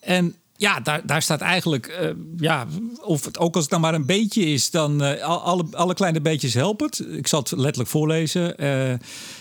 En 0.00 0.34
ja, 0.58 0.80
daar, 0.80 1.06
daar 1.06 1.22
staat 1.22 1.40
eigenlijk, 1.40 1.98
uh, 2.02 2.10
ja, 2.36 2.66
of 3.02 3.24
het, 3.24 3.38
ook 3.38 3.54
als 3.54 3.62
het 3.62 3.72
dan 3.72 3.80
maar 3.80 3.94
een 3.94 4.06
beetje 4.06 4.44
is, 4.44 4.70
dan 4.70 5.04
uh, 5.04 5.22
alle, 5.22 5.64
alle 5.70 5.94
kleine 5.94 6.20
beetjes 6.20 6.54
helpen 6.54 6.86
het. 6.86 7.06
Ik 7.10 7.26
zal 7.26 7.40
het 7.40 7.50
letterlijk 7.50 7.90
voorlezen. 7.90 8.64
Uh, 8.64 8.94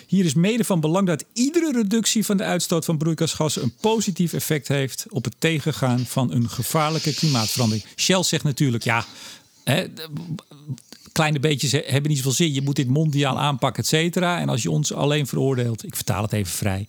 hier 0.08 0.26
is 0.26 0.34
mede 0.34 0.64
van 0.64 0.80
belang 0.80 1.08
dat 1.08 1.24
iedere 1.34 1.72
reductie 1.72 2.26
van 2.26 2.38
de 2.38 2.44
uitstoot 2.44 2.86
van 2.86 2.98
broeikasgassen 2.98 3.64
een 3.64 3.74
positief 3.82 4.34
effect 4.34 4.68
heeft 4.68 5.06
op 5.10 5.24
het 5.24 5.36
tegengaan 5.40 6.00
van 6.00 6.32
een 6.32 6.50
gevaarlijke 6.50 7.14
klimaatverandering. 7.14 7.86
Shell 7.96 8.24
zegt 8.24 8.44
natuurlijk, 8.44 8.84
ja, 8.84 9.06
kleine 11.18 11.40
beetjes 11.40 11.72
hebben 11.72 12.08
niet 12.08 12.18
zoveel 12.18 12.32
zin. 12.32 12.54
Je 12.54 12.62
moet 12.62 12.76
dit 12.76 12.88
mondiaal 12.88 13.40
aanpakken, 13.40 13.84
et 13.84 13.90
cetera. 13.90 14.40
En 14.40 14.50
als 14.50 14.62
je 14.62 14.72
ons 14.72 14.94
alleen 14.94 15.28
veroordeelt, 15.28 15.86
ik 15.86 15.96
vertaal 15.96 16.22
het 16.22 16.34
even 16.34 16.54
vrij, 16.54 16.88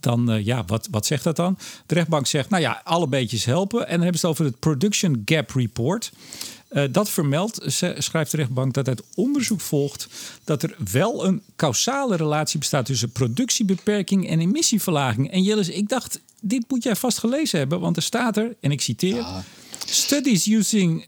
dan 0.00 0.32
uh, 0.32 0.44
ja, 0.44 0.64
wat, 0.64 0.88
wat 0.90 1.06
zegt 1.06 1.24
dat 1.24 1.36
dan? 1.36 1.58
De 1.86 1.94
rechtbank 1.94 2.26
zegt, 2.26 2.50
nou 2.50 2.62
ja, 2.62 2.80
alle 2.84 3.08
beetjes 3.08 3.44
helpen. 3.44 3.80
En 3.86 3.92
dan 3.92 4.00
hebben 4.00 4.20
ze 4.20 4.26
het 4.26 4.34
over 4.34 4.44
het 4.44 4.58
Production 4.58 5.22
Gap 5.24 5.50
Report. 5.50 6.12
Uh, 6.72 6.84
dat 6.90 7.10
vermeldt, 7.10 7.58
schrijft 7.98 8.30
de 8.30 8.36
rechtbank, 8.36 8.74
dat 8.74 8.88
uit 8.88 9.02
onderzoek 9.14 9.60
volgt 9.60 10.08
dat 10.44 10.62
er 10.62 10.74
wel 10.92 11.26
een 11.26 11.42
causale 11.56 12.16
relatie 12.16 12.58
bestaat 12.58 12.86
tussen 12.86 13.10
productiebeperking 13.10 14.28
en 14.28 14.40
emissieverlaging. 14.40 15.30
En 15.30 15.42
Jillis, 15.42 15.68
ik 15.68 15.88
dacht, 15.88 16.20
dit 16.40 16.64
moet 16.68 16.82
jij 16.82 16.96
vast 16.96 17.18
gelezen 17.18 17.58
hebben, 17.58 17.80
want 17.80 17.96
er 17.96 18.02
staat 18.02 18.36
er, 18.36 18.56
en 18.60 18.70
ik 18.70 18.80
citeer: 18.80 19.16
ja. 19.16 19.44
Studies 19.86 20.46
using 20.46 21.06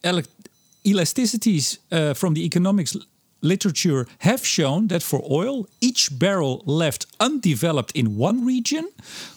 elasticities 0.83 1.79
uh, 1.91 2.15
from 2.15 2.35
the 2.35 2.45
economics 2.45 2.97
literature 3.43 4.07
have 4.19 4.47
shown 4.47 4.87
that 4.87 5.03
for 5.03 5.21
oil, 5.31 5.67
each 5.81 6.19
barrel 6.19 6.63
left 6.65 7.07
undeveloped 7.19 7.93
in 7.93 8.17
one 8.17 8.45
region 8.45 8.89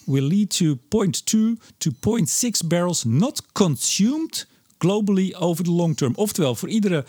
will 0.06 0.24
lead 0.24 0.50
to 0.50 0.76
0.2 0.90 1.58
to 1.80 1.92
0.6 1.92 2.68
barrels 2.68 3.04
not 3.04 3.42
consumed 3.54 4.46
globally 4.78 5.34
over 5.34 5.64
the 5.64 5.72
long 5.72 5.96
term. 5.96 6.14
Oftewel, 6.16 6.56
voor 6.56 6.70
iedere, 6.70 7.06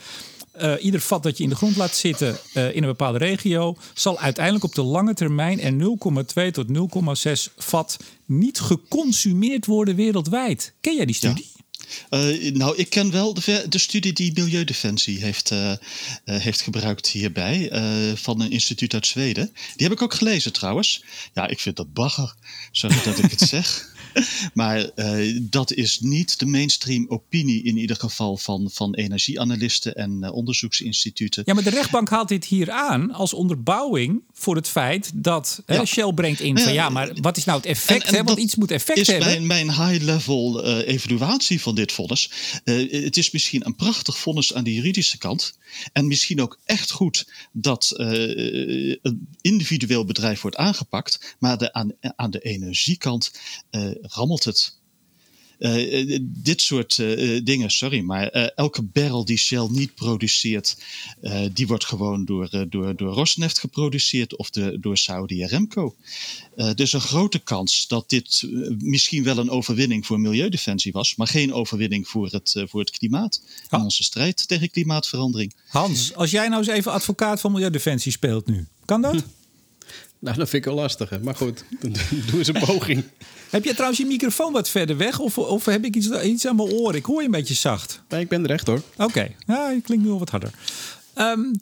uh, 0.62 0.84
ieder 0.84 1.00
vat 1.00 1.22
dat 1.22 1.36
je 1.36 1.42
in 1.42 1.48
de 1.48 1.56
grond 1.56 1.76
laat 1.76 1.94
zitten 1.94 2.38
uh, 2.54 2.74
in 2.74 2.82
een 2.82 2.88
bepaalde 2.88 3.18
regio, 3.18 3.76
zal 3.94 4.18
uiteindelijk 4.18 4.64
op 4.64 4.74
de 4.74 4.82
lange 4.82 5.14
termijn 5.14 5.60
er 5.60 5.72
0,2 5.72 6.50
tot 6.50 6.66
0,6 7.48 7.54
vat 7.56 7.96
niet 8.24 8.60
geconsumeerd 8.60 9.66
worden 9.66 9.96
wereldwijd. 9.96 10.72
Ken 10.80 10.96
jij 10.96 11.06
die 11.06 11.14
studie? 11.14 11.46
Ja. 11.54 11.55
Uh, 12.10 12.52
nou, 12.52 12.76
ik 12.76 12.90
ken 12.90 13.10
wel 13.10 13.34
de, 13.34 13.66
de, 13.68 13.78
studie 13.78 14.12
die 14.12 14.32
Milieudefensie 14.34 15.18
heeft, 15.18 15.50
uh, 15.50 15.70
uh, 15.70 15.76
heeft 16.24 16.60
gebruikt 16.60 17.08
hierbij, 17.08 17.70
van 18.16 18.40
een 18.40 18.50
instituut 18.50 18.94
uit 18.94 19.06
Zweden. 19.06 19.52
Die 19.76 19.86
heb 19.86 19.96
ik 19.96 20.02
ook 20.02 20.14
gelezen 20.14 20.52
trouwens. 20.52 21.04
Ja, 21.34 21.46
ik 21.48 21.60
vind 21.60 21.76
dat 21.76 21.92
bagger, 21.92 22.34
sorry 22.70 23.02
dat 23.04 23.18
ik 23.18 23.30
het 23.30 23.40
zeg. 23.56 23.94
maar 24.54 24.90
dat 25.40 25.72
is 25.72 26.00
niet 26.00 26.38
de 26.38 26.46
mainstream 26.46 27.06
opinie 27.08 27.62
in 27.62 27.76
ieder 27.76 27.96
geval 27.96 28.36
van, 28.36 28.70
van 28.72 28.94
energieanalisten 28.94 29.94
en 29.94 30.30
onderzoeksinstituten. 30.30 31.42
Ja, 31.46 31.54
maar 31.54 31.62
de 31.62 31.70
rechtbank 31.70 32.08
haalt 32.08 32.28
dit 32.28 32.44
hier 32.44 32.70
aan 32.70 33.12
als 33.12 33.34
onderbouwing 33.34 34.22
voor 34.38 34.56
het 34.56 34.68
feit 34.68 35.10
dat 35.14 35.62
ja. 35.66 35.84
Shell 35.84 36.12
brengt 36.12 36.40
in 36.40 36.58
van 36.58 36.72
ja, 36.72 36.88
maar 36.88 37.12
wat 37.20 37.36
is 37.36 37.44
nou 37.44 37.58
het 37.58 37.66
effect? 37.66 38.02
En, 38.02 38.08
en 38.08 38.14
hè? 38.14 38.22
Want 38.22 38.38
iets 38.38 38.54
moet 38.54 38.70
effect 38.70 38.98
is 38.98 39.06
hebben. 39.06 39.28
Mijn, 39.28 39.46
mijn 39.46 39.88
high-level 39.88 40.66
uh, 40.66 40.88
evaluatie 40.88 41.60
van 41.60 41.74
dit 41.74 41.92
vonnis. 41.92 42.30
het 42.64 43.16
is 43.16 43.30
misschien 43.30 43.66
een 43.66 43.74
prachtig 43.74 44.18
vonnis 44.18 44.54
aan 44.54 44.64
de 44.64 44.74
juridische 44.74 45.18
kant. 45.18 45.58
En 45.92 46.06
misschien 46.06 46.42
ook 46.42 46.58
echt 46.64 46.90
goed 46.90 47.28
dat 47.52 47.92
een 47.96 49.28
individueel 49.40 50.04
bedrijf 50.04 50.40
wordt 50.40 50.56
aangepakt. 50.56 51.36
Maar 51.38 51.58
de, 51.58 51.72
aan, 51.72 51.92
aan 52.00 52.30
de 52.30 52.40
energiekant 52.40 53.30
rammelt 54.00 54.44
het. 54.44 54.78
Uh, 55.58 56.18
dit 56.22 56.62
soort 56.62 56.98
uh, 56.98 57.40
dingen, 57.44 57.70
sorry, 57.70 58.00
maar 58.00 58.26
elke 58.54 58.82
barrel 58.82 59.24
die 59.24 59.36
Shell 59.36 59.66
niet 59.70 59.94
produceert, 59.94 60.76
die 61.52 61.66
wordt 61.66 61.84
gewoon 61.84 62.24
door, 62.24 62.66
door, 62.68 62.96
door 62.96 63.12
Rosneft 63.12 63.58
geproduceerd 63.58 64.36
of 64.36 64.50
de, 64.50 64.76
door 64.80 64.96
Saudi 64.96 65.44
Aramco. 65.44 65.94
dus 66.74 66.92
een 66.92 67.00
grote 67.00 67.38
kans 67.38 67.86
dat 67.86 68.10
dit 68.10 68.48
misschien 68.78 69.24
wel 69.24 69.38
een 69.38 69.50
overwinning 69.50 70.06
voor 70.06 70.20
milieudefensie 70.20 70.92
was, 70.92 71.16
maar 71.16 71.26
geen 71.26 71.52
overwinning 71.52 72.08
voor 72.08 72.28
het, 72.30 72.64
voor 72.66 72.80
het 72.80 72.90
klimaat 72.90 73.42
en 73.70 73.80
onze 73.80 74.02
strijd 74.02 74.48
tegen 74.48 74.70
klimaatverandering. 74.70 75.54
Hans, 75.68 76.14
als 76.14 76.30
jij 76.30 76.48
nou 76.48 76.58
eens 76.58 76.76
even 76.76 76.92
advocaat 76.92 77.40
van 77.40 77.52
milieudefensie 77.52 78.12
speelt 78.12 78.46
nu, 78.46 78.66
kan 78.84 79.02
dat? 79.02 79.22
Nou, 80.18 80.36
dat 80.36 80.48
vind 80.48 80.66
ik 80.66 80.72
wel 80.72 80.80
lastig. 80.80 81.20
Maar 81.20 81.34
goed, 81.34 81.64
doe 82.30 82.38
eens 82.38 82.48
een 82.48 82.64
poging. 82.64 83.04
heb 83.50 83.64
je 83.64 83.72
trouwens 83.72 83.98
je 83.98 84.06
microfoon 84.06 84.52
wat 84.52 84.68
verder 84.68 84.96
weg? 84.96 85.18
Of, 85.18 85.38
of 85.38 85.64
heb 85.64 85.84
ik 85.84 85.96
iets, 85.96 86.10
iets 86.22 86.46
aan 86.46 86.56
mijn 86.56 86.68
oren? 86.68 86.94
Ik 86.94 87.04
hoor 87.04 87.20
je 87.20 87.24
een 87.24 87.30
beetje 87.30 87.54
zacht. 87.54 88.02
Nee, 88.08 88.20
ik 88.20 88.28
ben 88.28 88.44
er 88.44 88.50
echt 88.50 88.66
hoor. 88.66 88.82
Oké, 88.92 89.04
okay. 89.04 89.36
ja, 89.46 89.70
je 89.70 89.80
klinkt 89.80 90.04
nu 90.04 90.10
al 90.10 90.18
wat 90.18 90.30
harder. 90.30 90.50
Um, 91.18 91.60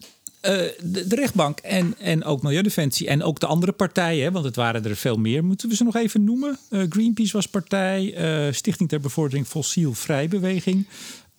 de, 0.83 1.05
de, 1.07 1.15
rechtbank 1.15 1.59
en, 1.59 1.95
en 1.99 2.25
ook 2.25 2.43
Milieudefensie 2.43 3.09
en 3.09 3.23
ook 3.23 3.41
de 3.41 3.47
andere 3.47 3.73
partijen, 3.73 4.33
want 4.33 4.45
het 4.45 4.57
waren 4.57 4.85
er 4.85 4.97
veel 4.97 5.17
meer, 5.17 5.45
moeten 5.45 5.69
we 5.69 5.75
ze 5.75 5.85
nog 5.85 5.97
even 5.97 6.25
noemen? 6.25 6.59
Greenpeace 6.71 7.33
was 7.33 7.47
partij, 7.47 8.15
Stichting 8.53 8.89
ter 8.89 9.01
Bevordering 9.01 9.47
Fossiel 9.47 9.95
Vrijbeweging, 9.95 10.87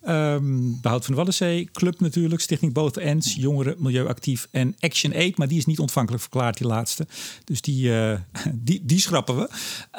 Um, 0.08 0.78
Behoud 0.80 1.04
van 1.04 1.10
de 1.10 1.16
Waddenzee, 1.16 1.68
Club 1.72 2.00
natuurlijk, 2.00 2.40
Stichting 2.40 2.72
Both 2.72 2.96
Ends, 2.96 3.34
Jongeren, 3.34 3.74
Milieuactief 3.78 4.48
en 4.50 4.74
Action 4.80 5.14
Aid. 5.14 5.38
Maar 5.38 5.48
die 5.48 5.58
is 5.58 5.66
niet 5.66 5.78
ontvankelijk 5.78 6.22
verklaard, 6.22 6.58
die 6.58 6.66
laatste. 6.66 7.06
Dus 7.44 7.60
die, 7.60 7.88
uh, 7.88 8.18
die, 8.54 8.80
die 8.84 9.00
schrappen 9.00 9.36
we. 9.36 9.48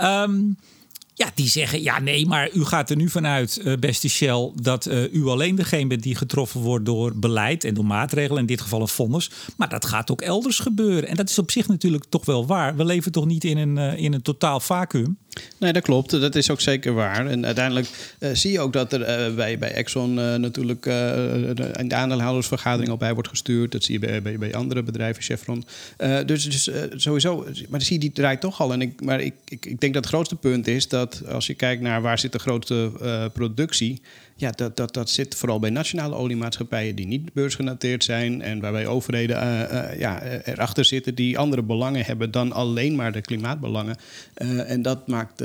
Um, 0.03 0.57
ja, 1.13 1.31
die 1.35 1.49
zeggen, 1.49 1.81
ja 1.81 1.99
nee, 1.99 2.25
maar 2.25 2.49
u 2.53 2.65
gaat 2.65 2.89
er 2.89 2.95
nu 2.95 3.09
vanuit, 3.09 3.59
uh, 3.63 3.77
beste 3.77 4.09
Shell, 4.09 4.51
dat 4.55 4.85
uh, 4.85 5.13
u 5.13 5.25
alleen 5.27 5.55
degene 5.55 5.87
bent 5.87 6.03
die 6.03 6.15
getroffen 6.15 6.61
wordt 6.61 6.85
door 6.85 7.15
beleid 7.15 7.63
en 7.63 7.73
door 7.73 7.85
maatregelen, 7.85 8.41
in 8.41 8.47
dit 8.47 8.61
geval 8.61 8.81
een 8.81 8.87
vonnis. 8.87 9.31
Maar 9.55 9.69
dat 9.69 9.85
gaat 9.85 10.11
ook 10.11 10.21
elders 10.21 10.59
gebeuren. 10.59 11.09
En 11.09 11.15
dat 11.15 11.29
is 11.29 11.39
op 11.39 11.51
zich 11.51 11.67
natuurlijk 11.67 12.05
toch 12.09 12.25
wel 12.25 12.45
waar. 12.45 12.75
We 12.75 12.85
leven 12.85 13.11
toch 13.11 13.25
niet 13.25 13.43
in 13.43 13.57
een, 13.57 13.77
in 13.77 14.13
een 14.13 14.21
totaal 14.21 14.59
vacuüm. 14.59 15.17
Nee, 15.57 15.73
dat 15.73 15.83
klopt. 15.83 16.09
Dat 16.09 16.35
is 16.35 16.51
ook 16.51 16.61
zeker 16.61 16.93
waar. 16.93 17.27
En 17.27 17.45
uiteindelijk 17.45 17.87
uh, 18.19 18.29
zie 18.33 18.51
je 18.51 18.59
ook 18.59 18.73
dat 18.73 18.93
er 18.93 19.29
uh, 19.29 19.35
bij, 19.35 19.57
bij 19.57 19.71
Exxon 19.71 20.17
uh, 20.17 20.35
natuurlijk 20.35 20.83
de, 20.83 21.71
de 21.87 21.95
aandeelhoudersvergadering 21.95 22.89
al 22.89 22.97
bij 22.97 23.13
wordt 23.13 23.29
gestuurd. 23.29 23.71
Dat 23.71 23.83
zie 23.83 23.99
je 23.99 24.21
bij, 24.21 24.37
bij, 24.37 24.55
andere 24.55 24.83
bedrijven, 24.83 25.23
Chevron. 25.23 25.65
dus 26.25 26.43
dus 26.43 26.69
sowieso, 26.95 27.45
maar 27.69 27.81
zie 27.81 27.99
die 27.99 28.11
draait 28.11 28.41
toch 28.41 28.61
al. 28.61 28.73
En 28.73 28.81
ik, 28.81 29.01
maar 29.01 29.21
ik, 29.21 29.33
ik, 29.47 29.65
ik 29.65 29.79
denk 29.79 29.93
dat 29.93 30.03
het 30.03 30.13
grootste 30.13 30.35
punt 30.35 30.67
is 30.67 30.87
dat 30.87 31.23
als 31.27 31.47
je 31.47 31.53
kijkt 31.53 31.81
naar 31.81 32.01
waar 32.01 32.19
zit 32.19 32.31
de 32.31 32.39
grote 32.39 32.91
productie 33.33 34.01
ja, 34.39 34.51
dat, 34.51 34.77
dat, 34.77 34.93
dat 34.93 35.09
zit 35.09 35.35
vooral 35.35 35.59
bij 35.59 35.69
nationale 35.69 36.15
oliemaatschappijen 36.15 36.95
die 36.95 37.07
niet 37.07 37.33
beursgenoteerd 37.33 38.03
zijn 38.03 38.41
en 38.41 38.59
waarbij 38.59 38.87
overheden 38.87 39.43
uh, 39.43 39.59
uh, 39.71 39.99
ja, 39.99 40.23
erachter 40.23 40.85
zitten 40.85 41.15
die 41.15 41.37
andere 41.37 41.61
belangen 41.61 42.05
hebben 42.05 42.31
dan 42.31 42.51
alleen 42.51 42.95
maar 42.95 43.11
de 43.11 43.21
klimaatbelangen. 43.21 43.97
En 44.67 44.81
dat 44.81 45.07
maakt 45.07 45.37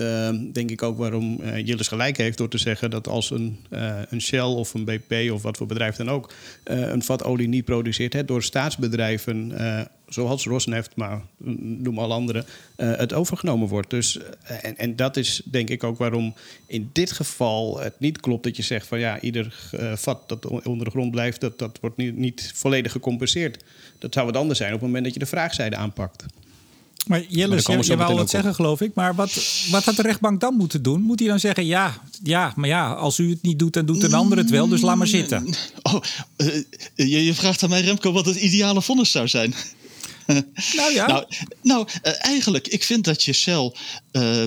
denk 0.53 0.71
ik 0.71 0.83
ook 0.83 0.99
waarom 0.99 1.41
Jillis 1.57 1.89
gelijk 1.89 2.17
heeft 2.17 2.39
door 2.39 2.49
te 2.49 2.59
zeggen 2.59 2.91
dat 2.91 3.09
als 3.09 3.31
een, 3.31 3.59
een 4.09 4.21
Shell 4.21 4.41
of 4.41 4.75
een 4.75 4.85
BP 4.85 5.31
of 5.33 5.43
wat 5.43 5.57
voor 5.57 5.67
bedrijf 5.67 5.97
dan 5.97 6.11
ook 6.11 6.33
een 6.65 7.03
vat 7.03 7.25
olie 7.25 7.49
niet 7.49 7.65
produceert, 7.65 8.13
hè, 8.13 8.25
door 8.25 8.43
staatsbedrijven 8.43 9.53
zoals 10.13 10.45
Rosneft, 10.45 10.97
maar 10.97 11.23
noem 11.57 11.99
al 11.99 12.13
andere, 12.13 12.45
uh, 12.77 12.97
het 12.97 13.13
overgenomen 13.13 13.69
wordt. 13.69 13.91
Dus, 13.91 14.19
en, 14.43 14.79
en 14.79 14.97
dat 14.97 15.17
is 15.17 15.43
denk 15.45 15.69
ik 15.69 15.85
ook 15.85 15.99
waarom 15.99 16.35
in 16.67 16.91
dit 16.93 17.13
geval 17.13 17.81
het 17.81 18.01
niet 18.01 18.21
klopt 18.21 18.45
dat 18.45 18.57
je 18.57 18.63
zegt 18.63 18.87
van 18.87 18.99
ja, 18.99 19.21
ieder 19.21 19.71
uh, 19.75 19.93
vat 19.97 20.29
dat 20.29 20.47
onder 20.47 20.85
de 20.85 20.91
grond 20.91 21.11
blijft, 21.11 21.41
dat, 21.41 21.59
dat 21.59 21.79
wordt 21.81 21.97
niet, 21.97 22.17
niet 22.17 22.51
volledig 22.55 22.93
gecompenseerd. 22.93 23.65
Dat 23.99 24.15
zou 24.15 24.27
wat 24.27 24.37
anders 24.37 24.59
zijn 24.59 24.73
op 24.73 24.79
het 24.79 24.87
moment 24.87 25.05
dat 25.05 25.15
je 25.15 25.21
de 25.21 25.27
vraagzijde 25.27 25.77
aanpakt. 25.77 26.25
Maar 27.07 27.23
Jelle, 27.29 27.57
je, 27.57 27.79
je 27.81 27.97
wou 27.97 28.15
wat 28.15 28.31
zeggen, 28.31 28.55
geloof 28.55 28.81
ik. 28.81 28.95
Maar 28.95 29.15
wat, 29.15 29.67
wat 29.71 29.85
had 29.85 29.97
de 29.97 30.03
rechtbank 30.03 30.41
dan 30.41 30.55
moeten 30.55 30.83
doen? 30.83 31.01
Moet 31.01 31.19
hij 31.19 31.29
dan 31.29 31.41
zeggen, 31.41 31.67
ja, 31.67 31.95
ja, 32.23 32.53
maar 32.57 32.69
ja, 32.69 32.93
als 32.93 33.19
u 33.19 33.31
het 33.31 33.43
niet 33.43 33.59
doet, 33.59 33.73
dan 33.73 33.87
doet 33.87 34.03
een 34.03 34.15
ander 34.15 34.39
het 34.39 34.51
wel, 34.51 34.69
dus 34.69 34.81
laat 34.81 34.97
maar 34.97 35.07
zitten. 35.07 35.55
Oh, 35.83 36.03
uh, 36.37 36.63
je, 36.95 37.25
je 37.25 37.35
vraagt 37.35 37.63
aan 37.63 37.69
mij, 37.69 37.81
Remco, 37.81 38.13
wat 38.13 38.27
het 38.27 38.37
ideale 38.37 38.83
vonnis 38.83 39.11
zou 39.11 39.29
zijn. 39.29 39.55
Nou 40.77 40.93
ja. 40.93 41.07
nou, 41.07 41.27
nou 41.63 41.89
uh, 42.03 42.13
eigenlijk, 42.25 42.69
ik 42.69 42.85
vind 42.85 43.05
dat 43.05 43.23
je 43.23 43.33
Shell 43.33 43.73
uh, 44.13 44.45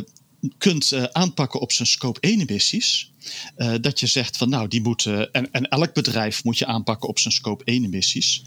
kunt 0.57 0.91
uh, 0.91 1.03
aanpakken 1.03 1.59
op 1.59 1.71
zijn 1.71 1.87
scope 1.87 2.19
1 2.19 2.39
emissies. 2.41 3.11
Uh, 3.57 3.73
dat 3.81 3.99
je 3.99 4.07
zegt 4.07 4.37
van 4.37 4.49
nou, 4.49 4.67
die 4.67 4.81
moeten. 4.81 5.33
En, 5.33 5.51
en 5.51 5.69
elk 5.69 5.93
bedrijf 5.93 6.43
moet 6.43 6.57
je 6.57 6.65
aanpakken 6.65 7.09
op 7.09 7.19
zijn 7.19 7.33
scope 7.33 7.63
1 7.63 7.83
emissies. 7.83 8.43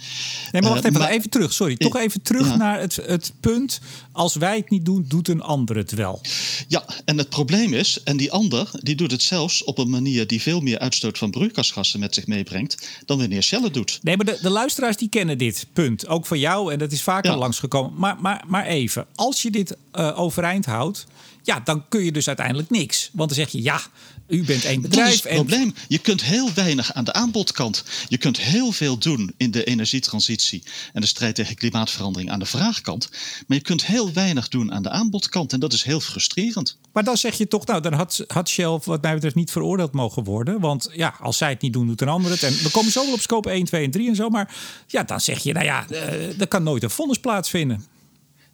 Nee, 0.53 0.63
maar 0.63 0.71
wacht 0.71 0.85
even, 0.85 0.99
maar, 0.99 1.11
even 1.11 1.31
terug. 1.31 1.53
Sorry, 1.53 1.77
toch 1.77 1.97
even 1.97 2.23
terug 2.23 2.47
ja. 2.47 2.57
naar 2.57 2.81
het, 2.81 2.97
het 2.97 3.33
punt. 3.41 3.81
Als 4.13 4.35
wij 4.35 4.57
het 4.57 4.71
niet 4.71 4.85
doen, 4.85 5.05
doet 5.09 5.29
een 5.29 5.43
ander 5.43 5.77
het 5.77 5.93
wel. 5.93 6.21
Ja, 6.69 6.85
en 7.05 7.19
het 7.19 7.29
probleem 7.29 7.75
is, 7.75 8.03
en 8.03 8.17
die 8.17 8.33
ander 8.33 8.71
die 8.73 8.95
doet 8.95 9.11
het 9.11 9.23
zelfs 9.23 9.65
op 9.65 9.79
een 9.79 9.91
manier 9.91 10.27
die 10.27 10.43
veel 10.43 10.61
meer 10.61 10.79
uitstoot 10.79 11.19
van 11.19 11.31
broeikasgassen 11.31 12.01
met 12.01 12.15
zich 12.15 12.27
meebrengt 12.27 12.89
dan 13.05 13.19
wanneer 13.19 13.43
Shell 13.43 13.63
het 13.63 13.75
doet. 13.75 13.99
Nee, 14.03 14.17
maar 14.17 14.27
de, 14.27 14.39
de 14.43 14.51
luisteraars 14.51 14.97
die 14.97 15.09
kennen 15.09 15.39
dit 15.39 15.67
punt. 15.73 16.07
Ook 16.07 16.27
van 16.27 16.39
jou, 16.39 16.73
en 16.73 16.79
dat 16.79 16.93
is 16.93 17.03
vaker 17.03 17.31
ja. 17.31 17.37
langsgekomen. 17.37 17.93
Maar, 17.97 18.17
maar, 18.21 18.45
maar 18.47 18.67
even, 18.67 19.07
als 19.15 19.43
je 19.43 19.51
dit 19.51 19.77
uh, 19.95 20.19
overeind 20.21 20.67
houdt 20.67 21.07
ja, 21.49 21.61
dan 21.65 21.89
kun 21.89 22.05
je 22.05 22.13
dus 22.13 22.27
uiteindelijk 22.27 22.71
niks. 22.71 23.11
Want 23.13 23.29
dan 23.29 23.39
zeg 23.39 23.49
je 23.49 23.63
ja, 23.63 23.81
u 24.29 24.45
bent 24.45 24.65
één 24.65 24.81
bedrijf. 24.81 25.07
Dat 25.07 25.15
is 25.15 25.23
het 25.23 25.33
probleem. 25.33 25.75
Je 25.89 25.99
kunt 25.99 26.25
heel 26.25 26.53
weinig 26.55 26.93
aan 26.95 27.05
de 27.05 27.13
aanbodkant. 27.13 27.85
Je 28.09 28.19
kunt 28.19 28.41
heel 28.41 28.73
veel 28.73 28.99
doen 28.99 29.35
in 29.37 29.51
de 29.51 29.65
energietransitie 29.65 30.63
en 30.93 31.01
de 31.01 31.07
strijd 31.07 31.35
tegen 31.35 31.55
klimaatverandering 31.55 32.31
aan 32.31 32.39
de 32.39 32.47
vraagkant. 32.47 33.09
Maar 33.47 33.57
je 33.57 33.63
kunt 33.63 33.87
heel 33.87 34.13
weinig 34.13 34.49
doen 34.49 34.73
aan 34.73 34.83
de 34.83 34.91
aanbodkant. 34.91 35.53
En 35.53 35.61
dat 35.61 35.73
is 35.73 35.83
heel 35.83 36.01
frustrerend. 36.01 36.77
Maar 36.93 37.05
dan 37.05 37.17
zeg 37.17 37.39
je 37.39 37.49
toch, 37.49 37.67
nou, 37.67 37.81
dan 37.81 37.93
had, 37.93 38.25
had 38.27 38.49
Shell 38.49 38.79
wat 38.85 39.03
mij 39.03 39.15
betreft 39.15 39.35
niet 39.35 39.51
veroordeeld 39.51 39.93
mogen 39.93 40.25
worden. 40.25 40.61
Want 40.61 40.89
ja, 40.93 41.15
als 41.21 41.37
zij 41.37 41.49
het 41.51 41.61
niet 41.61 41.73
doen, 41.73 41.87
doet 41.87 42.01
een 42.01 42.09
ander 42.09 42.31
het. 42.31 42.43
En 42.43 42.53
we 42.63 42.71
komen 42.71 42.93
zo 42.93 43.05
wel 43.05 43.13
op 43.13 43.21
scope 43.21 43.51
1, 43.51 43.65
2 43.65 43.85
en 43.85 43.91
3 43.91 44.09
en 44.09 44.17
zo. 44.17 44.29
Maar 44.29 44.55
ja, 44.87 45.03
dan 45.03 45.21
zeg 45.21 45.43
je, 45.43 45.53
nou 45.53 45.65
ja, 45.65 45.87
uh, 45.91 46.41
er 46.41 46.49
kan 46.49 46.63
nooit 46.63 46.83
een 46.83 46.91
vonnis 46.91 47.19
plaatsvinden. 47.19 47.85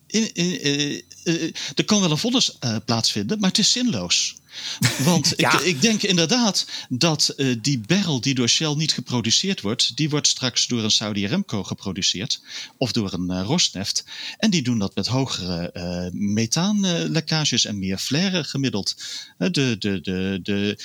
In, 0.07 0.35
in, 0.35 0.67
uh, 0.67 1.01
uh, 1.25 1.53
er 1.75 1.85
kan 1.85 2.01
wel 2.01 2.11
een 2.11 2.19
vonnis 2.19 2.57
uh, 2.65 2.77
plaatsvinden, 2.85 3.39
maar 3.41 3.49
het 3.49 3.59
is 3.59 3.73
zinloos. 3.73 4.37
Want 5.05 5.33
ja. 5.37 5.53
ik, 5.53 5.61
ik, 5.61 5.81
denk 5.81 6.03
inderdaad 6.03 6.67
dat 6.89 7.35
uh, 7.37 7.57
die 7.63 7.81
barrel 7.87 8.21
die 8.21 8.35
door 8.35 8.49
Shell 8.49 8.75
niet 8.75 8.93
geproduceerd 8.93 9.61
wordt, 9.61 9.97
die 9.97 10.11
wordt 10.11 10.27
straks 10.27 10.67
door 10.67 10.83
een 10.83 10.91
Saudi 10.91 11.27
Aramco 11.27 11.63
geproduceerd 11.65 12.41
of 12.77 12.93
door 12.93 13.13
een 13.13 13.31
uh, 13.31 13.43
Rosneft. 13.45 14.05
En 14.39 14.51
die 14.51 14.63
doen 14.63 14.79
dat 14.79 14.95
met 14.95 15.07
hogere 15.07 15.71
uh, 15.75 16.21
methaanlekkages 16.21 17.65
en 17.65 17.79
meer 17.79 17.99
flare 17.99 18.45
gemiddeld. 18.45 18.95
de, 19.39 19.51
de, 19.51 20.01
de, 20.01 20.41
de, 20.43 20.79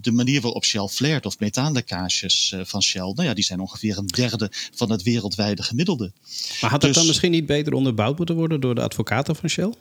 de 0.00 0.12
manier 0.12 0.40
waarop 0.40 0.64
Shell 0.64 0.88
flared 0.88 1.26
of 1.26 1.38
methaanlekkages 1.38 2.54
van 2.62 2.82
Shell, 2.82 3.12
nou 3.14 3.22
ja, 3.22 3.34
die 3.34 3.44
zijn 3.44 3.60
ongeveer 3.60 3.98
een 3.98 4.06
derde 4.06 4.50
van 4.74 4.90
het 4.90 5.02
wereldwijde 5.02 5.62
gemiddelde. 5.62 6.12
Maar 6.60 6.70
had 6.70 6.80
dat 6.80 6.90
dus, 6.90 6.98
dan 6.98 7.06
misschien 7.06 7.30
niet 7.30 7.46
beter 7.46 7.72
onderbouwd 7.72 8.16
moeten 8.16 8.36
worden 8.36 8.60
door 8.60 8.74
de 8.74 8.80
advocaten 8.80 9.36
van 9.36 9.48
Shell? 9.48 9.72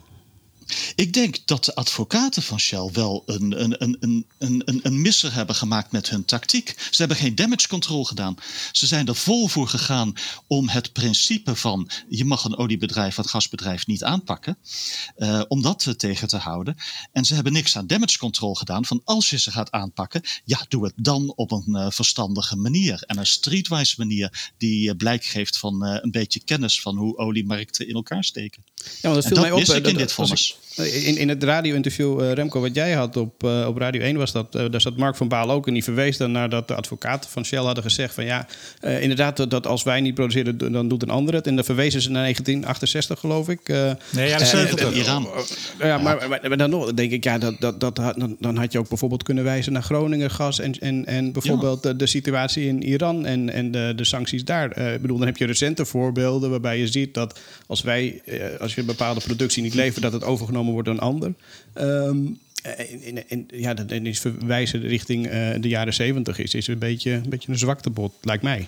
Ik 0.95 1.13
denk 1.13 1.37
dat 1.45 1.65
de 1.65 1.75
advocaten 1.75 2.43
van 2.43 2.59
Shell 2.59 2.89
wel 2.93 3.23
een, 3.25 3.63
een, 3.63 3.83
een, 3.83 3.97
een, 4.37 4.61
een, 4.65 4.79
een 4.83 5.01
misser 5.01 5.33
hebben 5.33 5.55
gemaakt 5.55 5.91
met 5.91 6.09
hun 6.09 6.25
tactiek. 6.25 6.75
Ze 6.77 6.95
hebben 6.97 7.17
geen 7.17 7.35
damage 7.35 7.67
control 7.67 8.05
gedaan. 8.05 8.37
Ze 8.71 8.87
zijn 8.87 9.07
er 9.07 9.15
vol 9.15 9.47
voor 9.47 9.67
gegaan 9.67 10.13
om 10.47 10.69
het 10.69 10.93
principe 10.93 11.55
van 11.55 11.89
je 12.09 12.25
mag 12.25 12.43
een 12.43 12.57
oliebedrijf, 12.57 13.17
een 13.17 13.27
gasbedrijf 13.27 13.87
niet 13.87 14.03
aanpakken, 14.03 14.57
uh, 15.17 15.41
om 15.47 15.61
dat 15.61 15.85
uh, 15.85 15.93
tegen 15.93 16.27
te 16.27 16.37
houden. 16.37 16.77
En 17.11 17.25
ze 17.25 17.33
hebben 17.33 17.53
niks 17.53 17.77
aan 17.77 17.87
damage 17.87 18.17
control 18.17 18.55
gedaan 18.55 18.85
van 18.85 19.01
als 19.03 19.29
je 19.29 19.39
ze 19.39 19.51
gaat 19.51 19.71
aanpakken, 19.71 20.21
ja, 20.45 20.65
doe 20.67 20.85
het 20.85 20.93
dan 20.95 21.33
op 21.35 21.51
een 21.51 21.65
uh, 21.67 21.89
verstandige 21.89 22.55
manier. 22.55 23.03
En 23.05 23.17
een 23.17 23.25
streetwise 23.25 23.95
manier 23.97 24.51
die 24.57 24.95
blijk 24.95 25.25
geeft 25.25 25.57
van 25.57 25.83
een 25.85 26.11
beetje 26.11 26.43
kennis 26.43 26.81
van 26.81 26.97
hoe 26.97 27.17
oliemarkten 27.17 27.87
in 27.87 27.95
elkaar 27.95 28.23
steken. 28.23 28.63
Ja, 29.01 29.09
want 29.09 29.15
dat 29.15 29.25
viel 29.25 29.35
en 29.35 29.41
mij 29.41 29.51
op. 29.51 29.59
Ik 29.59 29.75
in 29.75 29.83
dat, 29.83 29.97
dit 29.97 30.11
vonnis. 30.11 30.56
In, 30.77 31.17
in 31.17 31.29
het 31.29 31.43
radio-interview, 31.43 32.21
uh, 32.21 32.31
Remco, 32.31 32.59
wat 32.61 32.75
jij 32.75 32.91
had 32.91 33.17
op, 33.17 33.43
uh, 33.43 33.65
op 33.67 33.77
Radio 33.77 34.01
1 34.01 34.17
was 34.17 34.31
dat. 34.31 34.55
Uh, 34.55 34.65
daar 34.71 34.81
zat 34.81 34.97
Mark 34.97 35.15
van 35.15 35.27
Baal 35.27 35.51
ook 35.51 35.67
en 35.67 35.73
die 35.73 35.83
verwees 35.83 36.17
dan 36.17 36.31
naar 36.31 36.49
dat 36.49 36.67
de 36.67 36.75
advocaten 36.75 37.29
van 37.29 37.45
Shell 37.45 37.59
hadden 37.59 37.83
gezegd: 37.83 38.13
van 38.13 38.25
ja, 38.25 38.47
inderdaad, 38.81 39.37
dat, 39.37 39.51
dat, 39.51 39.67
als 39.67 39.83
wij 39.83 40.01
niet 40.01 40.13
produceren, 40.13 40.57
dan 40.71 40.87
doet 40.87 41.01
een 41.01 41.09
ander 41.09 41.33
het. 41.33 41.47
En 41.47 41.55
dan 41.55 41.63
verwezen 41.63 42.01
ze 42.01 42.09
naar 42.09 42.21
1968, 42.21 43.19
geloof 43.19 43.49
ik. 43.49 43.67
nee, 44.11 44.29
ja, 44.29 44.45
70. 44.45 44.93
Iran. 44.93 45.27
Ja, 45.79 45.97
maar, 45.97 46.57
dan 46.57 46.69
nog 46.69 46.93
denk 46.93 47.11
ik, 47.11 47.23
ja, 47.23 47.37
dat, 47.37 47.55
dat, 47.59 47.79
dat, 47.79 47.95
dan, 47.95 48.35
dan 48.39 48.57
had 48.57 48.71
je 48.71 48.79
ook 48.79 48.89
bijvoorbeeld 48.89 49.23
kunnen 49.23 49.43
wijzen 49.43 49.73
naar 49.73 49.83
Groningen 49.83 50.31
gas 50.31 50.59
en, 50.59 50.79
en, 50.79 51.05
en 51.05 51.31
bijvoorbeeld 51.31 51.83
ja. 51.83 51.89
de, 51.89 51.95
de, 51.95 52.05
situatie 52.05 52.67
in 52.67 52.83
Iran 52.83 53.25
en, 53.25 53.49
en 53.53 53.71
de, 53.71 53.93
de 53.95 54.05
sancties 54.05 54.43
daar. 54.43 54.77
ik 54.93 55.01
bedoel, 55.01 55.17
dan 55.17 55.27
heb 55.27 55.37
je 55.37 55.45
recente 55.45 55.85
voorbeelden 55.85 56.49
waarbij 56.49 56.79
je 56.79 56.87
ziet 56.87 57.13
dat 57.13 57.39
als 57.67 57.81
wij, 57.81 58.21
als 58.59 58.75
je 58.75 58.81
een 58.81 58.87
bepaalde 58.87 59.21
productie 59.21 59.63
niet 59.63 59.73
levert, 59.73 60.03
dat 60.03 60.13
het 60.13 60.23
overgenomen 60.47 60.73
wordt 60.73 60.87
door 60.87 60.97
een 60.97 61.01
ander. 61.01 61.33
Um, 61.75 62.39
en, 62.61 63.29
en, 63.29 63.45
ja, 63.53 63.73
dat 63.73 63.91
is 63.91 64.19
verwijzen 64.19 64.81
richting 64.81 65.25
uh, 65.25 65.31
de 65.59 65.67
jaren 65.67 65.93
zeventig 65.93 66.39
is, 66.39 66.53
is 66.53 66.67
een 66.67 66.79
beetje, 66.79 67.11
een 67.11 67.29
beetje 67.29 67.51
een 67.51 67.57
zwaktebod, 67.57 68.13
lijkt 68.21 68.43
mij. 68.43 68.67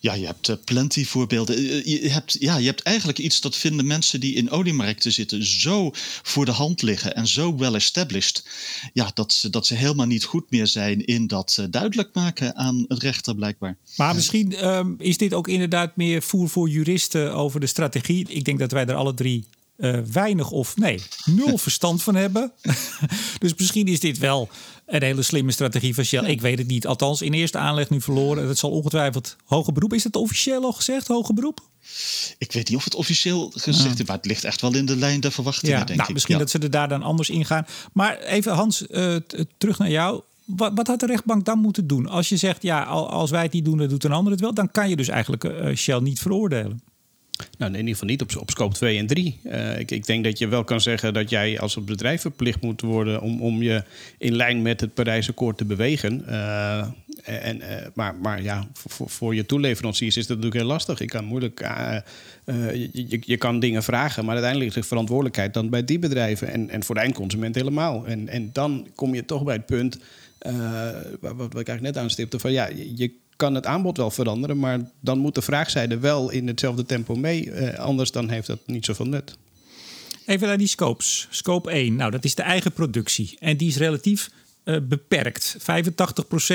Ja, 0.00 0.14
je 0.14 0.26
hebt 0.26 0.48
uh, 0.48 0.56
plenty 0.64 1.04
voorbeelden. 1.04 1.58
Uh, 1.58 1.84
je, 1.84 2.08
hebt, 2.08 2.36
ja, 2.38 2.56
je 2.56 2.66
hebt 2.66 2.82
eigenlijk 2.82 3.18
iets 3.18 3.40
dat 3.40 3.56
vinden 3.56 3.86
mensen 3.86 4.20
die 4.20 4.34
in 4.34 4.50
oliemarkten 4.50 5.12
zitten 5.12 5.44
zo 5.44 5.90
voor 6.22 6.44
de 6.44 6.50
hand 6.50 6.82
liggen 6.82 7.14
en 7.14 7.26
zo 7.26 7.56
well 7.56 7.74
established. 7.74 8.48
Ja, 8.92 9.10
dat 9.14 9.32
ze, 9.32 9.50
dat 9.50 9.66
ze 9.66 9.74
helemaal 9.74 10.06
niet 10.06 10.24
goed 10.24 10.50
meer 10.50 10.66
zijn 10.66 11.04
in 11.04 11.26
dat 11.26 11.56
uh, 11.60 11.66
duidelijk 11.70 12.10
maken 12.12 12.56
aan 12.56 12.84
het 12.88 13.02
rechter, 13.02 13.34
blijkbaar. 13.34 13.76
Maar 13.96 14.14
misschien 14.14 14.68
um, 14.68 14.94
is 14.98 15.16
dit 15.16 15.34
ook 15.34 15.48
inderdaad 15.48 15.96
meer 15.96 16.22
voer 16.22 16.48
voor 16.48 16.68
juristen 16.68 17.34
over 17.34 17.60
de 17.60 17.66
strategie. 17.66 18.28
Ik 18.28 18.44
denk 18.44 18.58
dat 18.58 18.72
wij 18.72 18.86
er 18.86 18.94
alle 18.94 19.14
drie 19.14 19.44
weinig 20.12 20.50
of 20.50 20.76
nee, 20.76 21.02
nul 21.24 21.58
verstand 21.68 22.02
van 22.02 22.14
hebben. 22.14 22.52
dus 23.38 23.54
misschien 23.54 23.86
is 23.86 24.00
dit 24.00 24.18
wel 24.18 24.48
een 24.86 25.02
hele 25.02 25.22
slimme 25.22 25.52
strategie 25.52 25.94
van 25.94 26.04
Shell. 26.04 26.24
Ik 26.24 26.40
weet 26.40 26.58
het 26.58 26.66
niet. 26.66 26.86
Althans, 26.86 27.22
in 27.22 27.32
eerste 27.32 27.58
aanleg 27.58 27.90
nu 27.90 28.00
verloren. 28.00 28.48
Het 28.48 28.58
zal 28.58 28.70
ongetwijfeld 28.70 29.36
hoger 29.44 29.72
beroep. 29.72 29.92
Is 29.92 30.04
het 30.04 30.16
officieel 30.16 30.62
al 30.62 30.72
gezegd, 30.72 31.06
hoger 31.06 31.34
beroep? 31.34 31.60
Ik 32.38 32.52
weet 32.52 32.68
niet 32.68 32.78
of 32.78 32.84
het 32.84 32.94
officieel 32.94 33.50
gezegd 33.50 34.00
is, 34.00 34.06
maar 34.06 34.16
het 34.16 34.26
ligt 34.26 34.44
echt 34.44 34.60
wel 34.60 34.74
in 34.74 34.86
de 34.86 34.96
lijn 34.96 35.20
der 35.20 35.32
verwachtingen, 35.32 35.78
ja, 35.78 35.84
denk 35.84 35.98
nou, 35.98 36.08
ik. 36.08 36.14
Misschien 36.14 36.38
dat 36.38 36.50
ze 36.50 36.58
er 36.58 36.70
daar 36.70 36.88
dan 36.88 37.02
anders 37.02 37.30
in 37.30 37.44
gaan. 37.44 37.66
Maar 37.92 38.18
even 38.18 38.52
Hans, 38.52 38.84
uh, 38.90 39.16
terug 39.58 39.78
naar 39.78 39.90
jou. 39.90 40.22
Wat, 40.44 40.72
wat, 40.74 40.86
had 40.86 41.00
de 41.00 41.06
rechtbank 41.06 41.44
dan 41.44 41.58
moeten 41.58 41.86
doen? 41.86 42.08
Als 42.08 42.28
je 42.28 42.36
zegt, 42.36 42.62
ja, 42.62 42.82
als 42.84 43.30
wij 43.30 43.42
het 43.42 43.52
niet 43.52 43.64
doen, 43.64 43.78
dan 43.78 43.88
doet 43.88 44.04
een 44.04 44.12
ander 44.12 44.32
het 44.32 44.40
wel. 44.40 44.54
Dan 44.54 44.70
kan 44.70 44.88
je 44.88 44.96
dus 44.96 45.08
eigenlijk 45.08 45.44
uh, 45.44 45.76
Shell 45.76 46.00
niet 46.00 46.20
veroordelen. 46.20 46.82
Nou, 47.58 47.72
in 47.72 47.78
ieder 47.78 47.92
geval 47.92 48.08
niet 48.08 48.22
op, 48.22 48.36
op 48.36 48.50
scope 48.50 48.74
2 48.74 48.98
en 48.98 49.06
3. 49.06 49.40
Uh, 49.44 49.78
ik, 49.78 49.90
ik, 49.90 50.06
denk 50.06 50.24
dat 50.24 50.38
je 50.38 50.48
wel 50.48 50.64
kan 50.64 50.80
zeggen 50.80 51.14
dat 51.14 51.30
jij 51.30 51.60
als 51.60 51.84
bedrijf 51.84 52.20
verplicht 52.20 52.60
moet 52.60 52.80
worden 52.80 53.20
om, 53.20 53.40
om 53.40 53.62
je 53.62 53.84
in 54.18 54.36
lijn 54.36 54.62
met 54.62 54.80
het 54.80 54.94
Parijsakkoord 54.94 55.56
te 55.56 55.64
bewegen. 55.64 56.24
Uh, 56.28 56.86
en, 57.24 57.56
uh, 57.56 57.64
maar, 57.94 58.14
maar 58.14 58.42
ja, 58.42 58.68
voor, 58.74 59.10
voor 59.10 59.34
je 59.34 59.46
toeleveranciers 59.46 60.16
is 60.16 60.26
dat 60.26 60.36
natuurlijk 60.36 60.62
heel 60.62 60.72
lastig. 60.72 60.98
Je 60.98 61.04
kan 61.04 61.24
moeilijk. 61.24 61.60
Je, 62.72 63.20
je, 63.20 63.36
kan 63.36 63.60
dingen 63.60 63.82
vragen, 63.82 64.24
maar 64.24 64.34
uiteindelijk 64.34 64.70
ligt 64.70 64.82
de 64.82 64.88
verantwoordelijkheid 64.88 65.54
dan 65.54 65.70
bij 65.70 65.84
die 65.84 65.98
bedrijven 65.98 66.48
en, 66.48 66.70
en 66.70 66.82
voor 66.82 66.94
de 66.94 67.00
eindconsument 67.00 67.54
helemaal. 67.54 68.06
En, 68.06 68.28
en 68.28 68.50
dan 68.52 68.88
kom 68.94 69.14
je 69.14 69.24
toch 69.24 69.44
bij 69.44 69.54
het 69.54 69.66
punt. 69.66 69.98
wat, 71.20 71.36
wat 71.36 71.46
ik 71.46 71.68
eigenlijk 71.68 71.80
net 71.80 71.96
aanstipte: 71.96 72.38
van 72.38 72.52
ja, 72.52 72.68
je 72.94 73.12
kan 73.42 73.54
het 73.54 73.66
aanbod 73.66 73.96
wel 73.96 74.10
veranderen, 74.10 74.58
maar 74.58 74.80
dan 75.00 75.18
moet 75.18 75.34
de 75.34 75.42
vraagzijde 75.42 75.98
wel 75.98 76.30
in 76.30 76.46
hetzelfde 76.46 76.84
tempo 76.84 77.14
mee. 77.14 77.44
Uh, 77.44 77.74
anders 77.74 78.10
dan 78.10 78.28
heeft 78.28 78.46
dat 78.46 78.58
niet 78.66 78.84
zoveel 78.84 79.06
nut. 79.06 79.36
Even 80.26 80.48
naar 80.48 80.58
die 80.58 80.66
scopes. 80.66 81.26
Scope 81.30 81.70
1, 81.70 81.96
nou 81.96 82.10
dat 82.10 82.24
is 82.24 82.34
de 82.34 82.42
eigen 82.42 82.72
productie. 82.72 83.36
En 83.38 83.56
die 83.56 83.68
is 83.68 83.76
relatief 83.76 84.30
uh, 84.64 84.76
beperkt. 84.82 85.56
85% 85.60 85.64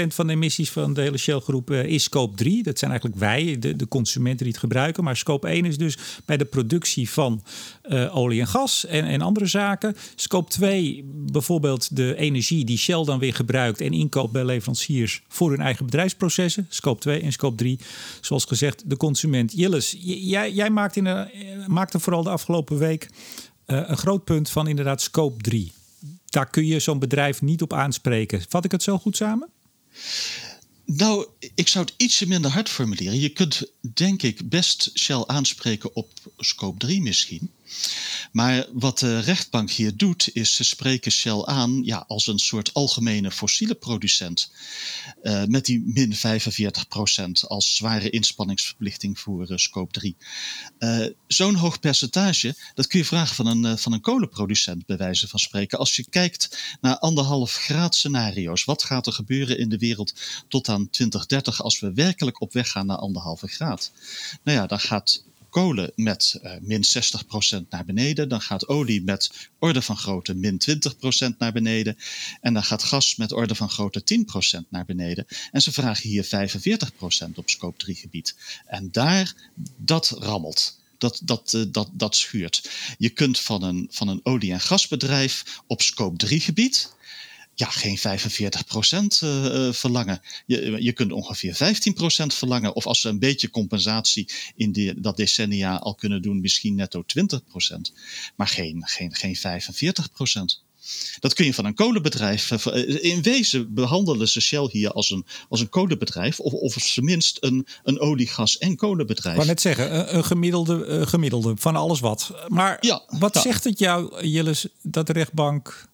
van 0.07 0.27
de 0.27 0.33
emissies 0.33 0.71
van 0.71 0.93
de 0.93 1.01
hele 1.01 1.17
Shell-groep 1.17 1.71
uh, 1.71 1.83
is 1.83 2.03
scope 2.03 2.35
3. 2.35 2.63
Dat 2.63 2.79
zijn 2.79 2.91
eigenlijk 2.91 3.19
wij, 3.21 3.59
de, 3.59 3.75
de, 3.75 3.87
consumenten 3.87 4.43
die 4.43 4.53
het 4.53 4.57
gebruiken. 4.57 5.03
Maar 5.03 5.17
scope 5.17 5.47
1 5.47 5.65
is 5.65 5.77
dus 5.77 5.97
bij 6.25 6.37
de 6.37 6.45
productie 6.45 7.09
van 7.09 7.43
uh, 7.83 8.17
olie 8.17 8.39
en 8.39 8.47
gas 8.47 8.85
en, 8.85 9.05
en, 9.05 9.21
andere 9.21 9.45
zaken. 9.45 9.95
Scope 10.15 10.49
2, 10.49 11.03
bijvoorbeeld 11.13 11.95
de 11.95 12.15
energie 12.15 12.65
die 12.65 12.77
Shell 12.77 13.03
dan 13.03 13.19
weer 13.19 13.33
gebruikt 13.33 13.81
en 13.81 13.93
inkoopt 13.93 14.31
bij 14.31 14.45
leveranciers 14.45 15.21
voor 15.27 15.49
hun 15.49 15.61
eigen 15.61 15.85
bedrijfsprocessen. 15.85 16.65
Scope 16.69 16.99
2 16.99 17.21
en 17.21 17.31
scope 17.31 17.55
3, 17.55 17.79
zoals 18.21 18.45
gezegd, 18.45 18.89
de 18.89 18.97
consument. 18.97 19.53
Jilles, 19.55 19.95
jij, 19.99 20.51
jij 20.51 20.89
in 20.93 21.03
de, 21.03 21.27
maakte 21.67 21.99
vooral 21.99 22.23
de 22.23 22.29
afgelopen 22.29 22.77
week 22.77 23.09
een 23.65 23.97
groot 23.97 24.23
punt 24.23 24.49
van 24.49 24.67
inderdaad 24.67 25.01
scope 25.01 25.41
3 25.41 25.71
daar 26.38 26.50
kun 26.50 26.65
je 26.65 26.80
zo'n 26.80 27.00
bedrijf 27.00 27.41
niet 27.41 27.62
op 27.62 27.73
aanspreken. 27.73 28.45
Vat 28.50 28.65
ik 28.65 28.71
het 28.71 28.84
zo 28.84 28.97
goed 28.97 29.15
samen? 29.15 29.50
Nou, 30.86 31.28
ik 31.56 31.67
zou 31.67 31.86
het 31.86 31.93
ietsje 31.97 32.28
minder 32.28 32.52
hard 32.52 32.69
formuleren. 32.69 33.19
Je 33.19 33.30
kunt, 33.30 33.71
denk 33.93 34.21
ik, 34.21 34.50
best 34.50 34.91
Shell 35.00 35.23
aanspreken 35.26 35.95
op 35.95 36.10
scope 36.38 36.78
3 36.78 37.02
misschien. 37.02 37.52
Maar 38.32 38.67
wat 38.73 38.99
de 38.99 39.19
rechtbank 39.19 39.71
hier 39.71 39.97
doet, 39.97 40.30
is 40.34 40.56
ze 40.56 40.63
spreken 40.63 41.12
Shell 41.12 41.43
aan 41.43 41.84
ja, 41.84 42.06
als 42.08 42.27
een 42.27 42.39
soort 42.39 42.73
algemene 42.73 43.32
fossiele 43.32 43.75
producent. 43.75 44.51
Uh, 45.23 45.43
met 45.43 45.65
die 45.65 45.84
min 45.86 46.15
45% 46.15 46.17
als 47.47 47.75
zware 47.75 48.10
inspanningsverplichting 48.10 49.19
voor 49.19 49.51
uh, 49.51 49.58
scope 49.58 49.91
3. 49.91 50.15
Uh, 50.80 51.06
Zo'n 51.27 51.56
hoog 51.56 51.80
percentage, 51.80 52.56
dat 52.73 52.88
kun 52.88 52.99
je 52.99 53.06
vragen 53.06 53.36
van 53.36 53.47
een, 53.47 53.77
van 53.77 53.93
een 53.93 54.01
kolenproducent, 54.01 54.86
bij 54.86 54.97
wijze 54.97 55.27
van 55.27 55.39
spreken. 55.39 55.80
Als 55.80 55.95
je 55.95 56.06
kijkt 56.10 56.77
naar 56.82 56.97
anderhalf 56.97 57.53
graad 57.53 57.95
scenario's, 57.95 58.63
wat 58.63 58.84
gaat 58.84 59.08
er 59.08 59.13
gebeuren 59.13 59.58
in 59.58 59.69
de 59.69 59.77
wereld 59.77 60.13
tot 60.47 60.69
aan 60.69 60.89
2030 60.89 61.63
als 61.63 61.80
we 61.80 61.93
werkelijk 61.93 62.41
op 62.41 62.53
weg 62.53 62.71
gaan 62.71 62.86
naar 62.86 62.97
anderhalve 62.97 63.47
graad? 63.47 63.91
Nou 64.43 64.58
ja, 64.58 64.65
dan 64.65 64.80
gaat 64.80 65.23
kolen 65.57 65.91
met 65.95 66.39
uh, 66.43 66.51
min 66.61 66.83
60% 67.63 67.67
naar 67.69 67.85
beneden. 67.85 68.29
Dan 68.29 68.41
gaat 68.41 68.67
olie 68.67 69.03
met 69.03 69.49
orde 69.59 69.81
van 69.81 69.97
grootte 69.97 70.33
min 70.33 70.61
20% 71.33 71.37
naar 71.37 71.51
beneden. 71.51 71.97
En 72.41 72.53
dan 72.53 72.63
gaat 72.63 72.83
gas 72.83 73.15
met 73.15 73.31
orde 73.31 73.55
van 73.55 73.69
grootte 73.69 74.25
10% 74.61 74.67
naar 74.69 74.85
beneden. 74.85 75.25
En 75.51 75.61
ze 75.61 75.71
vragen 75.71 76.09
hier 76.09 76.25
45% 76.25 77.33
op 77.35 77.49
scope 77.49 77.77
3 77.77 77.95
gebied. 77.95 78.35
En 78.65 78.91
daar, 78.91 79.35
dat 79.77 80.09
rammelt. 80.09 80.79
Dat, 80.97 81.21
dat, 81.23 81.53
uh, 81.55 81.63
dat, 81.71 81.89
dat 81.93 82.15
schuurt. 82.15 82.69
Je 82.97 83.09
kunt 83.09 83.39
van 83.39 83.63
een, 83.63 83.87
van 83.91 84.07
een 84.07 84.19
olie- 84.23 84.51
en 84.51 84.61
gasbedrijf 84.61 85.61
op 85.67 85.81
scope 85.81 86.17
3 86.17 86.39
gebied 86.39 86.95
ja, 87.59 87.69
geen 87.69 87.97
45 87.97 88.65
procent 88.65 89.21
uh, 89.23 89.71
verlangen. 89.71 90.21
Je, 90.45 90.77
je 90.79 90.91
kunt 90.91 91.11
ongeveer 91.11 91.55
15 91.55 91.93
procent 91.93 92.33
verlangen. 92.33 92.75
Of 92.75 92.85
als 92.85 93.01
ze 93.01 93.09
een 93.09 93.19
beetje 93.19 93.49
compensatie 93.49 94.29
in 94.55 94.71
die, 94.71 95.01
dat 95.01 95.17
decennia 95.17 95.75
al 95.75 95.95
kunnen 95.95 96.21
doen, 96.21 96.41
misschien 96.41 96.75
netto 96.75 97.03
20 97.03 97.43
procent. 97.43 97.93
Maar 98.35 98.47
geen, 98.47 98.83
geen, 98.85 99.15
geen 99.15 99.35
45 99.35 100.11
procent. 100.11 100.65
Dat 101.19 101.33
kun 101.33 101.45
je 101.45 101.53
van 101.53 101.65
een 101.65 101.73
kolenbedrijf. 101.73 102.65
In 103.01 103.21
wezen 103.21 103.73
behandelen 103.73 104.27
ze 104.27 104.41
Shell 104.41 104.69
hier 104.71 104.91
als 104.91 105.09
een, 105.09 105.25
als 105.49 105.59
een 105.59 105.69
kolenbedrijf. 105.69 106.39
Of, 106.39 106.53
of 106.53 106.93
tenminste 106.93 107.45
een, 107.45 107.67
een 107.83 107.99
olie, 107.99 108.27
gas 108.27 108.57
en 108.57 108.75
kolenbedrijf. 108.75 109.35
Ik 109.35 109.41
wou 109.41 109.47
net 109.47 109.61
zeggen, 109.61 110.15
een 110.15 110.23
gemiddelde, 110.23 111.07
gemiddelde 111.07 111.53
van 111.55 111.75
alles 111.75 111.99
wat. 111.99 112.31
Maar 112.47 112.77
ja, 112.79 113.03
wat 113.19 113.33
ja. 113.33 113.41
zegt 113.41 113.63
het 113.63 113.79
jou, 113.79 114.25
Jilles, 114.25 114.67
dat 114.81 115.07
de 115.07 115.13
rechtbank 115.13 115.87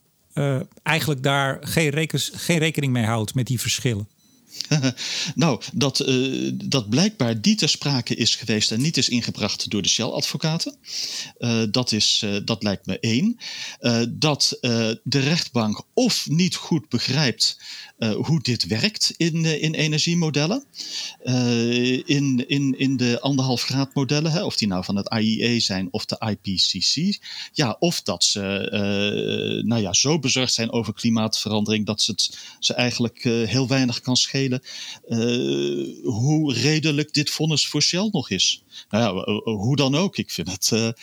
eigenlijk 0.84 1.24
daar 1.24 1.58
geen, 1.62 1.90
rekens, 1.90 2.32
geen 2.36 2.58
rekening 2.58 2.94
mee 2.94 3.06
houdt 3.06 3.36
met 3.36 3.48
die 3.48 3.60
verschillen? 3.60 4.08
nou, 5.36 5.62
dat, 5.74 6.08
uh, 6.08 6.52
dat 6.54 6.90
blijkbaar 6.90 7.42
die 7.42 7.56
ter 7.56 7.70
sprake 7.70 8.16
is 8.16 8.36
geweest 8.36 8.72
en 8.72 8.82
niet 8.82 8.98
is 8.98 9.10
ingebracht 9.10 9.70
door 9.70 9.82
de 9.82 9.90
Shell-advocaten. 9.90 10.76
Uh, 11.40 11.64
dat, 11.72 11.92
is, 11.92 12.26
dat 12.46 12.64
lijkt 12.64 12.86
me 12.86 13.00
één. 13.00 13.38
dat 14.10 14.58
de 15.04 15.20
rechtbank 15.20 15.84
of 15.94 16.30
niet 16.30 16.56
goed 16.56 16.90
begrijpt 16.90 17.58
hoe 18.14 18.42
dit 18.42 18.68
werkt 18.68 19.14
in, 19.18 19.46
in 19.46 19.74
energiemodellen. 19.74 20.64
in, 22.06 22.48
in, 22.48 22.80
in 22.80 22.98
de 22.98 23.20
anderhalf 23.22 23.64
graad 23.64 23.94
modellen, 23.94 24.32
hè, 24.32 24.44
of 24.44 24.56
die 24.56 24.68
nou 24.68 24.84
van 24.84 24.96
het 24.96 25.14
IEA 25.14 25.60
zijn 25.60 25.88
of 25.92 26.06
de 26.06 26.38
IPCC. 26.40 27.20
Ja, 27.54 27.76
of 27.80 28.02
dat 28.02 28.24
ze 28.24 29.62
nou 29.66 29.82
ja, 29.82 29.94
zo 29.94 30.20
bezorgd 30.20 30.54
zijn 30.54 30.72
over 30.72 30.94
klimaatverandering 30.94 31.86
dat 31.86 32.02
ze, 32.02 32.12
het, 32.12 32.38
ze 32.60 32.74
eigenlijk 32.74 33.24
heel 33.24 33.68
weinig 33.68 34.02
kan 34.02 34.16
schelen 34.16 34.43
uh, 34.52 36.04
hoe 36.04 36.54
redelijk 36.54 37.14
dit 37.14 37.30
vonnis 37.30 37.68
voor 37.68 37.82
Shell 37.82 38.10
nog 38.12 38.30
is. 38.30 38.64
Nou 38.90 39.04
ja, 39.04 39.42
hoe 39.54 39.76
dan 39.76 39.96
ook. 39.96 40.18
Ik 40.18 40.32
vind 40.32 40.52
het 40.52 40.94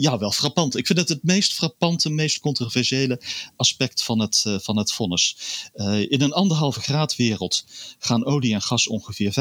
ja, 0.00 0.18
wel 0.18 0.32
frappant. 0.32 0.76
Ik 0.76 0.86
vind 0.86 0.98
het 0.98 1.08
het 1.08 1.22
meest 1.22 1.52
frappante, 1.52 2.10
meest 2.10 2.40
controversiële 2.40 3.20
aspect 3.56 4.02
van 4.02 4.20
het, 4.20 4.44
van 4.46 4.76
het 4.76 4.92
vonnis. 4.92 5.36
in 6.08 6.20
een 6.20 6.32
anderhalve 6.32 6.80
graad 6.80 7.16
wereld 7.16 7.64
gaan 7.98 8.24
olie 8.24 8.54
en 8.54 8.62
gas 8.62 8.86
ongeveer 8.88 9.32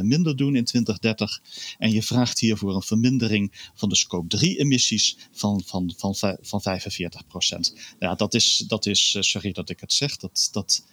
15% 0.00 0.02
minder 0.02 0.36
doen 0.36 0.56
in 0.56 0.64
2030. 0.64 1.40
En 1.78 1.92
je 1.92 2.02
vraagt 2.02 2.38
hiervoor 2.38 2.74
een 2.74 2.82
vermindering 2.82 3.70
van 3.74 3.88
de 3.88 3.96
scope 3.96 4.28
3 4.28 4.58
emissies 4.58 5.16
van, 5.32 5.62
van, 5.66 5.92
van, 5.96 6.14
van 6.40 6.62
45%. 6.62 7.76
Ja, 7.98 8.14
dat 8.14 8.34
is, 8.34 8.64
dat 8.68 8.86
is 8.86 9.16
sorry 9.20 9.52
dat 9.52 9.70
ik 9.70 9.80
het 9.80 9.92
zeg, 9.92 10.16
dat, 10.16 10.48
dat, 10.52 10.84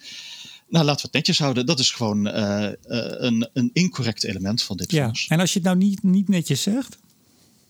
nou, 0.69 0.85
laten 0.85 1.01
we 1.01 1.01
het 1.01 1.13
netjes 1.13 1.39
houden. 1.39 1.65
Dat 1.65 1.79
is 1.79 1.91
gewoon 1.91 2.27
uh, 2.27 2.33
uh, 2.33 2.71
een, 2.85 3.49
een 3.53 3.69
incorrect 3.73 4.23
element 4.23 4.63
van 4.63 4.77
dit 4.77 4.91
ja. 4.91 5.11
En 5.27 5.39
als 5.39 5.53
je 5.53 5.59
het 5.59 5.67
nou 5.67 5.77
niet, 5.77 6.03
niet 6.03 6.27
netjes 6.27 6.61
zegt? 6.61 6.97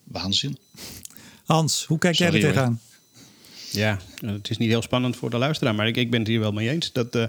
Waanzin. 0.03 0.57
Hans, 1.45 1.85
hoe 1.85 1.97
kijk 1.97 2.15
Sorry, 2.15 2.31
jij 2.31 2.41
er 2.41 2.47
tegenaan? 2.47 2.79
Ja, 3.77 3.99
het 4.25 4.49
is 4.49 4.57
niet 4.57 4.69
heel 4.69 4.81
spannend 4.81 5.15
voor 5.15 5.29
de 5.29 5.37
luisteraar, 5.37 5.75
maar 5.75 5.87
ik, 5.87 5.97
ik 5.97 6.09
ben 6.09 6.19
het 6.19 6.27
hier 6.27 6.39
wel 6.39 6.51
mee 6.51 6.69
eens. 6.69 6.91
Dat, 6.91 7.15
uh, 7.15 7.25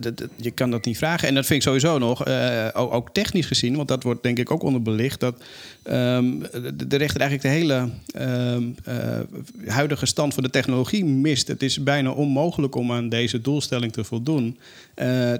dat, 0.00 0.22
je 0.36 0.50
kan 0.50 0.70
dat 0.70 0.84
niet 0.84 0.98
vragen. 0.98 1.28
En 1.28 1.34
dat 1.34 1.46
vind 1.46 1.58
ik 1.58 1.66
sowieso 1.66 1.98
nog, 1.98 2.28
uh, 2.28 2.68
ook, 2.72 3.08
technisch 3.12 3.46
gezien, 3.46 3.76
want 3.76 3.88
dat 3.88 4.02
wordt 4.02 4.22
denk 4.22 4.38
ik 4.38 4.50
ook 4.50 4.62
onderbelicht, 4.62 5.20
dat 5.20 5.42
um, 5.84 6.42
de, 6.86 6.96
rechter 6.96 7.20
eigenlijk 7.20 7.42
de 7.42 7.48
hele 7.48 7.88
um, 8.18 8.74
uh, 8.88 9.20
huidige 9.66 10.06
stand 10.06 10.34
van 10.34 10.42
de 10.42 10.50
technologie 10.50 11.04
mist. 11.04 11.48
Het 11.48 11.62
is 11.62 11.82
bijna 11.82 12.10
onmogelijk 12.10 12.74
om 12.74 12.92
aan 12.92 13.08
deze 13.08 13.40
doelstelling 13.40 13.92
te 13.92 14.04
voldoen, 14.04 14.58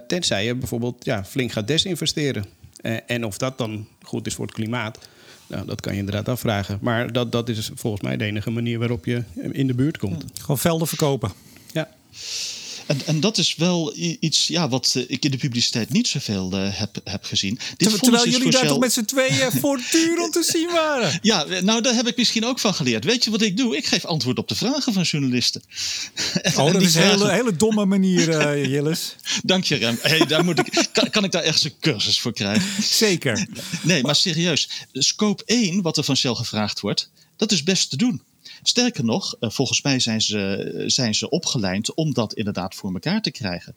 tenzij 0.07 0.44
je 0.44 0.54
bijvoorbeeld 0.54 1.04
ja, 1.04 1.24
flink 1.24 1.52
gaat 1.52 1.66
desinvesteren. 1.66 2.44
en 3.07 3.24
of 3.24 3.38
dat 3.38 3.59
dan 3.59 3.87
goed 4.02 4.26
is 4.26 4.35
voor 4.35 4.46
het 4.46 4.54
klimaat. 4.54 4.98
Nou, 5.46 5.66
dat 5.66 5.80
kan 5.80 5.92
je 5.92 5.98
inderdaad 5.98 6.28
afvragen. 6.28 6.78
Maar 6.80 7.12
dat, 7.12 7.33
dat 7.33 7.48
is 7.48 7.70
volgens 7.74 8.02
mij 8.02 8.16
de 8.16 8.24
enige 8.24 8.50
manier 8.50 8.78
waarop 8.78 9.04
je 9.04 9.22
in 9.35 9.66
de 9.66 9.74
buurt 9.74 9.98
komt. 9.98 10.24
Gewoon 10.40 10.59
velden 10.59 10.87
verkopen. 10.87 11.33
Ja. 11.72 11.88
En, 12.87 13.01
en 13.07 13.20
dat 13.20 13.38
is 13.38 13.55
wel 13.55 13.92
iets 14.20 14.47
ja, 14.47 14.68
wat 14.68 14.94
ik 15.09 15.25
in 15.25 15.31
de 15.31 15.37
publiciteit 15.37 15.90
niet 15.90 16.09
zoveel 16.09 16.53
heb, 16.53 17.01
heb 17.05 17.25
gezien. 17.25 17.59
Dit 17.77 17.99
Terwijl 17.99 18.29
jullie 18.29 18.51
daar 18.51 18.66
toch 18.66 18.79
met 18.79 18.92
z'n 18.92 19.05
tweeën 19.05 19.53
voortdurend 19.61 20.33
te 20.33 20.42
zien 20.42 20.70
waren. 20.73 21.18
Ja, 21.23 21.44
nou 21.61 21.81
daar 21.81 21.94
heb 21.94 22.07
ik 22.07 22.16
misschien 22.16 22.44
ook 22.44 22.59
van 22.59 22.75
geleerd. 22.75 23.05
Weet 23.05 23.25
je 23.25 23.31
wat 23.31 23.42
ik 23.42 23.57
doe? 23.57 23.77
Ik 23.77 23.87
geef 23.87 24.05
antwoord 24.05 24.38
op 24.38 24.49
de 24.49 24.55
vragen 24.55 24.92
van 24.92 25.03
journalisten. 25.03 25.62
Oh, 26.57 26.73
dat 26.73 26.83
is 26.83 26.94
een 26.94 27.03
hele, 27.03 27.31
hele 27.31 27.57
domme 27.57 27.85
manier, 27.85 28.29
uh, 28.29 28.64
Jilles. 28.73 29.16
Dank 29.42 29.64
je, 29.64 29.75
Rem. 29.75 29.99
Hey, 30.01 30.27
daar 30.27 30.44
moet 30.44 30.59
ik, 30.59 30.88
kan, 30.92 31.11
kan 31.11 31.25
ik 31.25 31.31
daar 31.31 31.42
ergens 31.42 31.64
een 31.64 31.75
cursus 31.81 32.20
voor 32.20 32.33
krijgen? 32.33 32.83
Zeker. 32.83 33.47
Nee, 33.83 34.03
maar 34.03 34.16
serieus. 34.16 34.68
Scope 34.92 35.42
1, 35.47 35.83
wat 35.83 35.97
er 35.97 36.05
van 36.05 36.16
Shell 36.16 36.35
gevraagd 36.35 36.81
wordt, 36.81 37.11
dat 37.37 37.53
is 37.53 37.62
best 37.62 37.90
te 37.90 37.97
doen. 37.97 38.23
Sterker 38.68 39.05
nog, 39.05 39.37
eh, 39.40 39.50
volgens 39.50 39.83
mij 39.83 40.00
zijn 40.00 40.20
ze, 40.20 40.85
zijn 40.87 41.14
ze 41.14 41.29
opgeleid 41.31 41.94
om 41.94 42.12
dat 42.12 42.35
inderdaad 42.35 42.74
voor 42.74 42.92
elkaar 42.92 43.22
te 43.22 43.31
krijgen. 43.31 43.74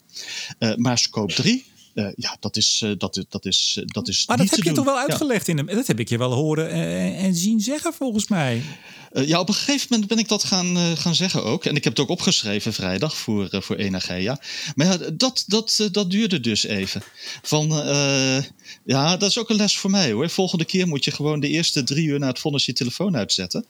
Uh, 0.60 0.76
maar 0.76 0.98
scope 0.98 1.34
3, 1.34 1.66
uh, 1.98 2.08
ja, 2.16 2.38
dat 2.40 2.58
is, 2.58 2.82
uh, 2.84 2.92
dat, 2.98 3.26
dat 3.30 3.46
is, 3.46 3.82
dat 3.86 4.08
is. 4.08 4.28
Maar 4.28 4.38
dat 4.38 4.50
heb 4.50 4.60
je 4.60 4.66
doen. 4.66 4.74
toch 4.74 4.86
wel 4.86 4.98
uitgelegd 4.98 5.46
ja. 5.46 5.54
in 5.54 5.58
hem? 5.58 5.76
Dat 5.76 5.88
heb 5.88 6.00
ik 6.00 6.10
je 6.10 6.18
wel 6.18 6.34
horen 6.34 6.70
en, 6.70 7.16
en 7.16 7.36
zien 7.36 7.60
zeggen, 7.60 7.94
volgens 7.94 8.28
mij. 8.28 8.62
Uh, 9.14 9.28
ja, 9.28 9.40
op 9.40 9.48
een 9.48 9.54
gegeven 9.54 9.88
moment 9.90 10.08
ben 10.08 10.18
ik 10.18 10.28
dat 10.28 10.44
gaan, 10.44 10.98
gaan 10.98 11.16
zeggen 11.16 11.44
ook. 11.44 11.66
En 11.66 11.76
ik 11.76 11.84
heb 11.84 11.94
het 11.94 12.02
ook 12.02 12.10
opgeschreven 12.10 12.74
vrijdag 12.74 13.18
voor, 13.18 13.48
voor 13.52 13.76
Energia. 13.76 14.40
Maar 14.76 14.88
ja, 14.88 14.98
dat, 15.14 15.44
dat, 15.48 15.90
dat 15.92 16.12
duurde 16.12 16.40
dus 16.40 16.64
even. 16.64 17.02
Van, 17.42 17.68
ja, 18.86 19.18
dat 19.18 19.30
is 19.30 19.38
ook 19.38 19.50
een 19.50 19.56
les 19.56 19.78
voor 19.78 19.90
mij 19.90 20.12
hoor. 20.12 20.30
Volgende 20.30 20.66
keer 20.66 20.88
moet 20.88 21.04
je 21.04 21.12
gewoon 21.12 21.40
de 21.40 21.48
eerste 21.48 21.84
drie 21.84 22.08
uur 22.08 22.20
na 22.20 22.28
het 22.28 22.40
vonnis 22.40 22.66
je 22.66 22.74
telefoon 22.74 23.18
uitzetten. 23.18 23.66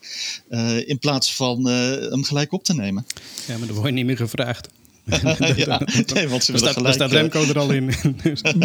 in 0.86 0.98
plaats 0.98 1.34
van 1.34 1.64
hem 1.66 2.24
gelijk 2.24 2.52
op 2.52 2.64
te 2.64 2.74
nemen. 2.74 3.06
Ja, 3.46 3.58
maar 3.58 3.66
dan 3.66 3.76
word 3.76 3.88
je 3.88 3.94
niet 3.94 4.06
meer 4.06 4.16
gevraagd. 4.16 4.68
ja, 5.56 5.80
nee, 6.14 6.28
want 6.28 6.44
ze 6.44 6.56
staat, 6.56 6.72
gelijk, 6.72 6.94
staat 6.94 7.12
Remco 7.12 7.42
er 7.42 7.58
al 7.58 7.70
in. 7.70 7.84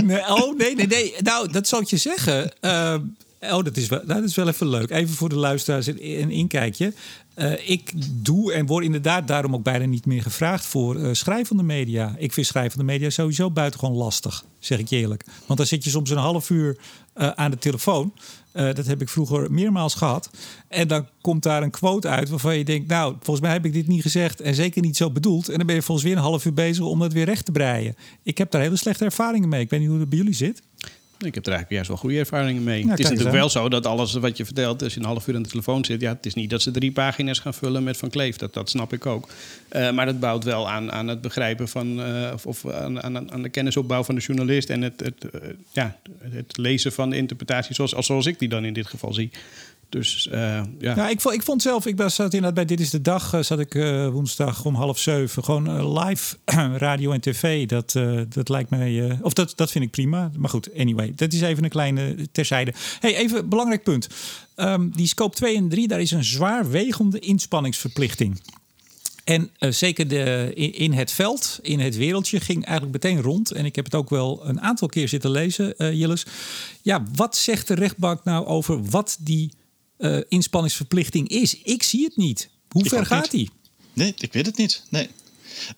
nee, 0.04 0.20
oh, 0.20 0.58
nee, 0.58 0.76
nee, 0.76 0.88
nee. 0.88 1.14
Nou, 1.20 1.52
dat 1.52 1.68
zal 1.68 1.82
ik 1.82 1.88
je 1.88 1.98
zeggen. 1.98 2.52
Uh, 2.62 2.96
oh, 3.40 3.64
dat 3.64 3.78
is, 3.78 3.88
wel, 3.88 4.02
dat 4.06 4.24
is 4.24 4.36
wel 4.36 4.48
even 4.48 4.68
leuk. 4.68 4.90
Even 4.90 5.16
voor 5.16 5.30
de 5.30 5.36
luisteraars 5.36 5.88
een 5.88 6.32
inkijkje. 6.32 6.94
Uh, 7.36 7.70
ik 7.70 7.92
doe 8.24 8.54
en 8.54 8.66
word 8.66 8.86
inderdaad 8.86 9.28
daarom 9.28 9.54
ook 9.54 9.64
bijna 9.64 9.86
niet 9.86 10.06
meer 10.06 10.22
gevraagd 10.22 10.66
voor 10.66 10.96
uh, 10.96 11.10
schrijvende 11.12 11.64
media. 11.64 12.16
Ik 12.18 12.34
vind 12.34 12.48
schrijvende 12.48 12.84
media 12.84 13.10
sowieso 13.10 13.52
buitengewoon 13.52 13.96
lastig, 13.96 14.44
zeg 14.60 14.80
ik 14.80 14.88
je 14.88 14.96
eerlijk. 14.96 15.26
Want 15.46 15.58
dan 15.58 15.68
zit 15.68 15.84
je 15.84 15.90
soms 15.90 16.10
een 16.10 16.18
half 16.18 16.50
uur 16.50 16.78
uh, 17.16 17.30
aan 17.30 17.52
de 17.52 17.58
telefoon. 17.58 18.14
Uh, 18.54 18.74
dat 18.74 18.86
heb 18.86 19.02
ik 19.02 19.10
vroeger 19.10 19.52
meermaals 19.52 19.94
gehad. 19.94 20.30
En 20.68 20.88
dan 20.88 21.08
komt 21.22 21.44
daar 21.44 21.64
een 21.64 21.72
quote 21.72 22.08
uit 22.08 22.30
waarvan 22.30 22.58
je 22.58 22.64
denkt... 22.64 22.88
nou, 22.88 23.14
volgens 23.14 23.40
mij 23.40 23.52
heb 23.52 23.66
ik 23.66 23.74
dit 23.74 23.88
niet 23.88 24.02
gezegd 24.02 24.42
en 24.42 24.56
zeker 24.56 24.82
niet 24.82 24.98
zo 24.98 25.12
bedoeld. 25.12 25.50
En 25.50 25.58
dan 25.58 25.66
ben 25.66 25.76
je 25.76 25.82
volgens 25.82 26.08
weer 26.08 26.16
een 26.16 26.24
half 26.24 26.46
uur 26.46 26.54
bezig 26.54 26.86
om 26.86 27.00
dat 27.00 27.14
weer 27.14 27.26
recht 27.26 27.46
te 27.46 27.52
breien. 27.52 27.96
Ik 28.24 28.38
heb 28.38 28.52
daar 28.52 28.62
hele 28.62 28.76
slechte 28.76 29.06
ervaringen 29.06 29.50
mee. 29.50 29.62
Ik 29.62 29.70
weet 29.70 29.80
niet 29.80 29.90
hoe 29.90 30.00
het 30.00 30.10
bij 30.10 30.18
jullie 30.18 30.34
zit. 30.34 30.62
Ik 31.26 31.36
heb 31.36 31.46
er 31.46 31.52
eigenlijk 31.52 31.70
juist 31.70 31.88
wel 31.88 31.98
goede 31.98 32.18
ervaringen 32.18 32.64
mee. 32.64 32.90
Het 32.90 33.00
is 33.00 33.10
natuurlijk 33.10 33.36
wel 33.36 33.50
zo 33.50 33.70
dat 33.70 33.86
alles 33.86 34.14
wat 34.14 34.38
je 34.38 34.46
vertelt, 34.46 34.84
als 34.84 34.94
je 34.94 35.00
een 35.00 35.06
half 35.06 35.28
uur 35.28 35.36
aan 35.36 35.44
de 35.44 35.50
telefoon 35.50 35.86
zit, 35.86 36.02
ja, 36.02 36.14
het 36.14 36.26
is 36.26 36.34
niet 36.34 36.50
dat 36.50 36.62
ze 36.62 36.72
drie 36.72 36.92
pagina's 36.92 37.40
gaan 37.40 37.54
vullen 37.54 37.84
met 37.84 37.98
Van 37.98 38.10
Kleef. 38.10 38.36
Dat, 38.36 38.54
dat 38.54 38.70
snap 38.70 38.94
ik 38.94 39.06
ook. 39.06 39.30
Uh, 39.72 39.92
maar 39.92 40.06
dat 40.06 40.20
bouwt 40.20 40.44
wel 40.44 40.70
aan, 40.70 40.92
aan 40.92 41.08
het 41.08 41.22
begrijpen 41.22 41.68
van, 41.68 42.00
uh, 42.00 42.32
of, 42.34 42.46
of 42.46 42.68
aan, 42.68 43.04
aan, 43.04 43.32
aan, 43.32 43.42
de 43.42 43.50
kennisopbouw 43.50 44.04
van 44.04 44.16
de 44.16 44.22
journalist 44.22 44.70
en 44.70 44.82
het, 44.82 45.00
het, 45.00 45.26
uh, 45.36 45.42
ja, 45.72 45.98
het 46.20 46.58
lezen 46.58 46.92
van 46.92 47.10
de 47.10 47.16
interpretatie 47.16 47.76
zoals, 47.76 47.92
zoals 47.92 48.26
ik 48.26 48.40
die 48.40 48.50
dan 48.50 48.66
in 48.66 48.74
dit 48.74 48.88
geval 48.88 49.14
zie. 49.14 49.32
Dus 49.94 50.28
uh, 50.32 50.40
ja. 50.80 50.96
ja 50.96 51.10
ik, 51.10 51.22
vond, 51.22 51.36
ik 51.36 51.44
vond 51.44 51.62
zelf, 51.62 51.86
ik 51.86 52.02
zat 52.08 52.20
inderdaad 52.20 52.54
bij 52.54 52.66
Dit 52.66 52.80
is 52.80 52.90
de 52.90 53.02
Dag, 53.02 53.34
uh, 53.34 53.42
zat 53.42 53.60
ik 53.60 53.74
uh, 53.74 54.08
woensdag 54.08 54.66
om 54.66 54.76
half 54.76 55.00
zeven. 55.00 55.44
Gewoon 55.44 56.00
live 56.00 56.36
radio 56.78 57.12
en 57.12 57.22
tv. 57.22 57.68
Dat, 57.68 57.92
dat 58.30 58.50
lijkt 58.50 58.70
mij, 58.70 59.20
of 59.22 59.34
dat, 59.34 59.54
dat 59.56 59.72
vind 59.72 59.84
ik 59.84 59.92
prima. 59.92 60.32
Maar 60.38 60.50
goed, 60.50 60.70
anyway, 60.78 61.14
dat 61.16 61.34
is 61.34 61.42
even 61.42 61.64
een 61.64 61.70
kleine 61.70 62.16
terzijde. 62.32 62.74
Hey, 63.00 63.16
even 63.16 63.50
belangrijk 63.50 63.84
punt. 63.84 64.08
Um, 64.56 64.92
die 64.96 65.08
scope 65.08 65.36
2 65.36 65.56
en 65.56 65.70
3, 65.70 65.88
daar 65.88 66.02
is 66.02 66.12
een 66.12 66.24
zwaarwegende 66.24 67.20
inspanningsverplichting. 67.20 68.42
En 69.24 69.52
zeker 69.60 70.08
de, 70.08 70.52
in, 70.54 70.74
in, 70.74 70.94
het 70.94 71.12
veld, 71.12 71.60
in 71.62 71.80
het 71.80 71.96
wereldje, 71.96 72.40
ging 72.40 72.66
eigenlijk 72.66 73.04
meteen 73.04 73.22
rond. 73.22 73.52
En 73.52 73.66
ik 73.66 73.76
heb 73.76 73.86
het 73.86 73.96
ook 73.96 74.10
wel 74.10 74.48
een 74.48 74.62
aantal 74.62 74.88
keer 74.88 75.08
zitten 75.08 75.32
lezen, 75.32 75.74
uh, 75.78 75.94
Jilles. 75.94 76.26
Ja, 76.82 77.04
wat 77.16 77.38
zegt 77.38 77.68
de 77.68 77.76
rechtbank 77.76 78.24
nou 78.24 78.46
over 78.46 78.84
wat 78.84 79.18
die 79.20 79.52
uh, 80.04 80.22
inspanningsverplichting 80.28 81.28
is. 81.28 81.58
Ik 81.64 81.84
zie 81.84 82.04
het 82.04 82.18
niet. 82.18 82.50
Hoe 82.70 82.84
ik 82.84 82.90
ver 82.90 83.06
gaat 83.06 83.32
die? 83.32 83.50
Nee, 83.94 84.14
ik 84.18 84.34
weet 84.34 84.46
het 84.46 84.58
niet. 84.58 84.84
Nee. 84.90 85.08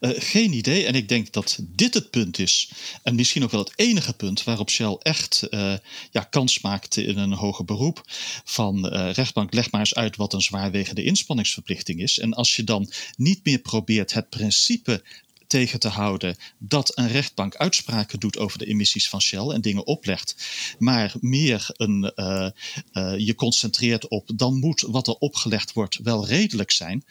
Uh, 0.00 0.10
geen 0.14 0.52
idee. 0.52 0.86
En 0.86 0.94
ik 0.94 1.08
denk 1.08 1.32
dat 1.32 1.58
dit 1.62 1.94
het 1.94 2.10
punt 2.10 2.38
is. 2.38 2.70
En 3.02 3.14
misschien 3.14 3.44
ook 3.44 3.50
wel 3.50 3.60
het 3.60 3.72
enige 3.76 4.12
punt 4.12 4.44
waarop 4.44 4.70
Shell 4.70 4.96
echt 5.02 5.46
uh, 5.50 5.74
ja, 6.10 6.20
kans 6.20 6.60
maakt 6.60 6.96
in 6.96 7.18
een 7.18 7.32
hoger 7.32 7.64
beroep. 7.64 8.02
Van 8.44 8.94
uh, 8.94 9.12
rechtbank, 9.12 9.54
leg 9.54 9.70
maar 9.70 9.80
eens 9.80 9.94
uit 9.94 10.16
wat 10.16 10.32
een 10.32 10.40
zwaarwegende 10.40 11.04
inspanningsverplichting 11.04 12.00
is. 12.00 12.18
En 12.18 12.34
als 12.34 12.56
je 12.56 12.64
dan 12.64 12.90
niet 13.16 13.44
meer 13.44 13.58
probeert 13.58 14.12
het 14.12 14.28
principe 14.28 15.02
tegen 15.46 15.80
te 15.80 15.88
houden 15.88 16.36
dat 16.58 16.98
een 16.98 17.08
rechtbank 17.08 17.56
uitspraken 17.56 18.20
doet 18.20 18.38
over 18.38 18.58
de 18.58 18.66
emissies 18.66 19.08
van 19.08 19.20
Shell 19.20 19.48
en 19.48 19.60
dingen 19.60 19.86
oplegt, 19.86 20.36
maar 20.78 21.14
meer 21.20 21.68
een, 21.72 22.12
uh, 22.16 22.48
uh, 22.92 23.18
je 23.18 23.34
concentreert 23.34 24.08
op 24.08 24.30
dan 24.34 24.58
moet 24.58 24.80
wat 24.80 25.06
er 25.06 25.14
opgelegd 25.14 25.72
wordt 25.72 25.98
wel 26.02 26.26
redelijk 26.26 26.70
zijn. 26.70 27.04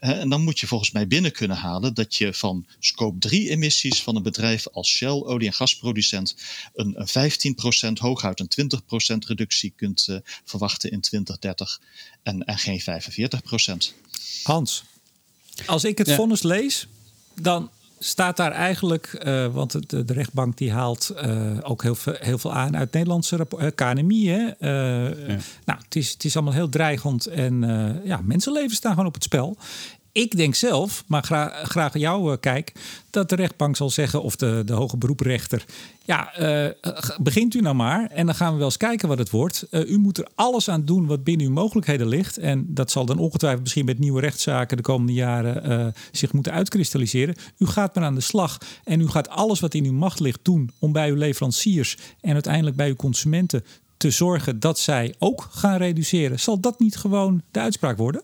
Uh, 0.00 0.10
en 0.10 0.28
dan 0.28 0.42
moet 0.42 0.58
je 0.58 0.66
volgens 0.66 0.90
mij 0.90 1.06
binnen 1.06 1.32
kunnen 1.32 1.56
halen 1.56 1.94
dat 1.94 2.14
je 2.14 2.34
van 2.34 2.66
scope 2.78 3.18
3 3.18 3.50
emissies 3.50 4.02
van 4.02 4.16
een 4.16 4.22
bedrijf 4.22 4.68
als 4.68 4.88
Shell, 4.88 5.08
olie- 5.08 5.46
en 5.46 5.52
gasproducent, 5.52 6.36
een, 6.74 6.94
een 7.00 7.32
15%, 7.88 7.92
hooguit 7.92 8.40
een 8.40 8.70
20% 9.14 9.26
reductie 9.26 9.72
kunt 9.76 10.20
verwachten 10.44 10.90
in 10.90 11.00
2030 11.00 11.80
en, 12.22 12.44
en 12.44 12.58
geen 12.58 12.80
45%. 12.80 12.84
Hans, 14.42 14.84
als 15.66 15.84
ik 15.84 15.98
het 15.98 16.06
ja. 16.06 16.14
vonnis 16.14 16.42
lees, 16.42 16.86
dan 17.40 17.70
staat 17.98 18.36
daar 18.36 18.52
eigenlijk, 18.52 19.22
uh, 19.26 19.46
want 19.46 19.90
de, 19.90 20.04
de, 20.04 20.12
rechtbank 20.12 20.56
die 20.56 20.72
haalt 20.72 21.14
uh, 21.24 21.58
ook 21.62 21.82
heel 21.82 21.94
veel, 21.94 22.14
heel 22.18 22.38
veel 22.38 22.52
aan 22.52 22.76
uit 22.76 22.92
Nederlandse 22.92 23.36
rapport, 23.36 23.74
KNMI. 23.74 24.28
Hè? 24.28 24.66
Ja. 24.68 25.38
Nou, 25.64 25.80
het 25.84 25.96
is, 25.96 26.10
het 26.10 26.24
is 26.24 26.36
allemaal 26.36 26.54
heel 26.54 26.68
dreigend 26.68 27.26
en 27.26 27.60
ja, 28.04 28.20
mensenlevens 28.24 28.76
staan 28.76 28.92
gewoon 28.92 29.06
op 29.06 29.14
het 29.14 29.22
spel. 29.22 29.56
Ik 30.16 30.36
denk 30.36 30.54
zelf, 30.54 31.04
maar 31.06 31.22
graag, 31.62 31.98
jou 31.98 32.30
uh, 32.30 32.36
kijk, 32.40 32.72
dat 33.10 33.28
de 33.28 33.34
rechtbank 33.34 33.76
zal 33.76 33.90
zeggen, 33.90 34.22
of 34.22 34.36
de, 34.36 34.62
de 34.66 34.72
hoge 34.72 34.96
beroeprechter, 34.96 35.64
ja, 36.04 36.40
uh, 36.40 36.70
begint 37.18 37.54
u 37.54 37.60
nou 37.60 37.74
maar 37.74 38.06
en 38.10 38.26
dan 38.26 38.34
gaan 38.34 38.52
we 38.52 38.56
wel 38.56 38.66
eens 38.66 38.76
kijken 38.76 39.08
wat 39.08 39.18
het 39.18 39.30
wordt. 39.30 39.66
Uh, 39.70 39.90
u 39.90 39.98
moet 39.98 40.18
er 40.18 40.28
alles 40.34 40.68
aan 40.68 40.84
doen 40.84 41.06
wat 41.06 41.24
binnen 41.24 41.46
uw 41.46 41.52
mogelijkheden 41.52 42.08
ligt. 42.08 42.38
En 42.38 42.66
dat 42.68 42.90
zal 42.90 43.06
dan 43.06 43.18
ongetwijfeld 43.18 43.62
misschien 43.62 43.84
met 43.84 43.98
nieuwe 43.98 44.20
rechtszaken 44.20 44.76
de 44.76 44.82
komende 44.82 45.12
jaren 45.12 45.94
zich 46.12 46.32
moeten 46.32 46.52
uitkristalliseren. 46.52 47.34
U 47.58 47.66
gaat 47.66 47.94
maar 47.94 48.04
aan 48.04 48.14
de 48.14 48.20
slag 48.20 48.58
en 48.84 49.00
u 49.00 49.08
gaat 49.08 49.28
alles 49.28 49.60
wat 49.60 49.74
in 49.74 49.84
uw 49.84 49.92
macht 49.92 50.20
ligt 50.20 50.40
doen 50.42 50.70
om 50.78 50.92
bij 50.92 51.08
uw 51.10 51.16
leveranciers 51.16 51.98
en 52.20 52.32
uiteindelijk 52.32 52.76
bij 52.76 52.88
uw 52.88 52.96
consumenten 52.96 53.64
te 53.96 54.10
zorgen 54.10 54.60
dat 54.60 54.78
zij 54.78 55.14
ook 55.18 55.48
gaan 55.50 55.76
reduceren. 55.76 56.40
Zal 56.40 56.60
dat 56.60 56.78
niet 56.78 56.96
gewoon 56.96 57.42
de 57.50 57.60
uitspraak 57.60 57.96
worden? 57.96 58.22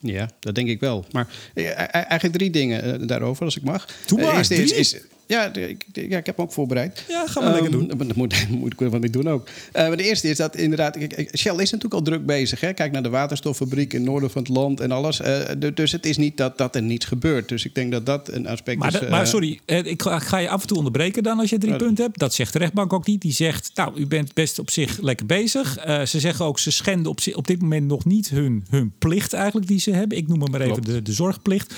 Ja, 0.00 0.30
dat 0.40 0.54
denk 0.54 0.68
ik 0.68 0.80
wel. 0.80 1.04
Maar 1.10 1.26
eigenlijk 1.54 2.32
drie 2.32 2.50
dingen 2.50 3.06
daarover, 3.06 3.44
als 3.44 3.56
ik 3.56 3.62
mag. 3.62 3.88
Doe 4.06 4.20
maar, 4.20 4.50
is, 4.50 4.96
ja, 5.30 5.54
ik, 5.54 5.86
ja, 5.92 6.18
ik 6.18 6.26
heb 6.26 6.36
hem 6.36 6.44
ook 6.44 6.52
voorbereid. 6.52 7.04
Ja, 7.08 7.26
gaan 7.26 7.42
we 7.42 7.48
um, 7.48 7.54
lekker 7.54 7.70
doen. 7.70 7.86
Dat 7.88 8.16
moet, 8.16 8.48
moet 8.60 8.72
ik 8.80 8.90
wat 8.90 9.04
ik 9.04 9.12
doen 9.12 9.28
ook. 9.28 9.48
Uh, 9.48 9.88
maar 9.88 9.96
de 9.96 10.02
eerste 10.02 10.28
is 10.28 10.36
dat 10.36 10.56
inderdaad... 10.56 10.96
Shell 11.36 11.52
is 11.52 11.70
natuurlijk 11.70 11.94
al 11.94 12.02
druk 12.02 12.26
bezig. 12.26 12.60
Hè? 12.60 12.72
Kijk 12.72 12.92
naar 12.92 13.02
de 13.02 13.08
waterstoffabriek 13.08 13.92
in 13.92 14.00
het 14.00 14.08
noorden 14.08 14.30
van 14.30 14.42
het 14.42 14.50
land 14.50 14.80
en 14.80 14.90
alles. 14.90 15.20
Uh, 15.20 15.38
dus 15.74 15.92
het 15.92 16.06
is 16.06 16.16
niet 16.16 16.36
dat, 16.36 16.58
dat 16.58 16.74
er 16.74 16.82
niets 16.82 17.06
gebeurt. 17.06 17.48
Dus 17.48 17.64
ik 17.64 17.74
denk 17.74 17.92
dat 17.92 18.06
dat 18.06 18.28
een 18.28 18.46
aspect 18.46 18.78
maar 18.78 19.02
is... 19.02 19.08
Maar 19.08 19.26
sorry, 19.26 19.60
ik 19.66 20.02
ga, 20.02 20.18
ga, 20.18 20.38
je 20.38 20.48
af 20.48 20.60
en 20.60 20.66
toe 20.66 20.76
onderbreken 20.76 21.22
dan 21.22 21.38
als 21.38 21.50
je 21.50 21.58
drie 21.58 21.76
punten 21.76 22.04
hebt. 22.04 22.18
Dat 22.18 22.34
zegt 22.34 22.52
de 22.52 22.58
rechtbank 22.58 22.92
ook 22.92 23.06
niet. 23.06 23.20
Die 23.20 23.32
zegt, 23.32 23.70
nou, 23.74 23.98
u 24.00 24.06
bent 24.06 24.34
best 24.34 24.58
op 24.58 24.70
zich 24.70 25.00
lekker 25.00 25.26
bezig. 25.26 25.78
ze 26.04 26.20
zeggen 26.20 26.44
ook, 26.44 26.58
ze 26.58 26.70
schenden 26.70 27.10
op, 27.10 27.20
op 27.32 27.46
dit 27.46 27.62
moment 27.62 27.86
nog 27.86 28.04
niet 28.04 28.28
hun, 28.28 28.64
hun 28.70 28.92
plicht 28.98 29.32
eigenlijk 29.32 29.66
die 29.66 29.80
ze 29.80 29.90
hebben. 29.90 30.18
Ik 30.18 30.28
noem 30.28 30.40
hem 30.40 30.50
maar 30.50 30.60
even 30.60 30.82
de, 30.82 31.02
de 31.02 31.12
zorgplicht 31.12 31.74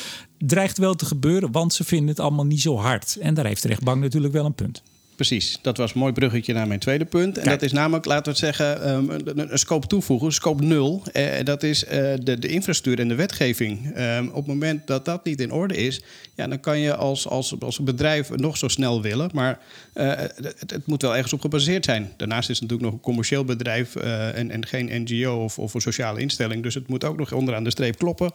dreigt 0.47 0.79
wel 0.79 0.95
te 0.95 1.05
gebeuren, 1.05 1.53
want 1.53 1.75
ze 1.75 1.85
vinden 1.85 2.09
het 2.09 2.21
allemaal 2.21 2.47
niet 2.47 2.61
zo 2.61 2.77
hard. 2.77 3.17
En 3.21 3.35
daar 3.35 3.47
heeft 3.47 3.63
de 3.63 3.69
rechtbank 3.69 4.03
natuurlijk 4.03 4.33
wel 4.33 4.45
een 4.45 4.55
punt. 4.55 4.83
Precies, 5.17 5.59
dat 5.63 5.77
was 5.77 5.95
een 5.95 6.01
mooi 6.01 6.13
bruggetje 6.13 6.53
naar 6.53 6.67
mijn 6.67 6.81
tweede 6.81 7.05
punt. 7.05 7.39
En 7.39 7.49
dat 7.49 7.63
is 7.63 7.73
namelijk, 7.73 8.05
laten 8.05 8.25
we 8.25 8.31
het 8.31 8.39
zeggen, 8.39 8.91
um, 8.91 9.11
een, 9.25 9.59
scope 9.59 9.87
toevoegen, 9.87 10.33
scope 10.33 10.65
0. 10.65 11.03
Uh, 11.13 11.25
dat 11.45 11.63
is 11.63 11.85
uh, 11.85 11.91
de, 11.91 12.39
de 12.39 12.49
infrastructuur 12.49 12.99
en 12.99 13.09
de 13.09 13.15
wetgeving. 13.15 13.99
Um, 13.99 14.29
op 14.29 14.35
het 14.35 14.47
moment 14.47 14.87
dat 14.87 15.05
dat 15.05 15.25
niet 15.25 15.41
in 15.41 15.53
orde 15.53 15.77
is, 15.77 16.03
dan 16.49 16.61
kan 16.61 16.79
je 16.79 16.97
als, 16.97 17.29
als, 17.29 17.61
als 17.61 17.79
bedrijf 17.79 18.31
nog 18.31 18.57
zo 18.57 18.69
snel 18.69 19.03
willen. 19.03 19.31
Maar 19.35 19.59
uh, 19.95 20.13
het, 20.17 20.71
het, 20.71 20.87
moet 20.87 21.03
wel 21.03 21.15
ergens 21.15 21.33
op 21.33 21.41
gebaseerd 21.41 21.85
zijn. 21.85 22.13
Daarnaast 22.17 22.51
is 22.51 22.61
het 22.61 22.71
natuurlijk 22.71 22.91
nog 22.91 22.93
een 22.93 23.05
commercieel 23.05 23.45
bedrijf 23.45 23.97
en, 23.97 24.51
en 24.51 24.67
geen 24.67 25.03
NGO 25.03 25.45
of, 25.45 25.59
of 25.59 25.75
een 25.75 25.81
sociale 25.81 26.21
instelling. 26.21 26.63
Dus 26.63 26.75
het 26.75 26.89
moet 26.89 27.05
ook 27.05 27.17
nog 27.19 27.33
onderaan 27.33 27.65
de 27.65 27.71
streep 27.71 27.99
kloppen. 27.99 28.33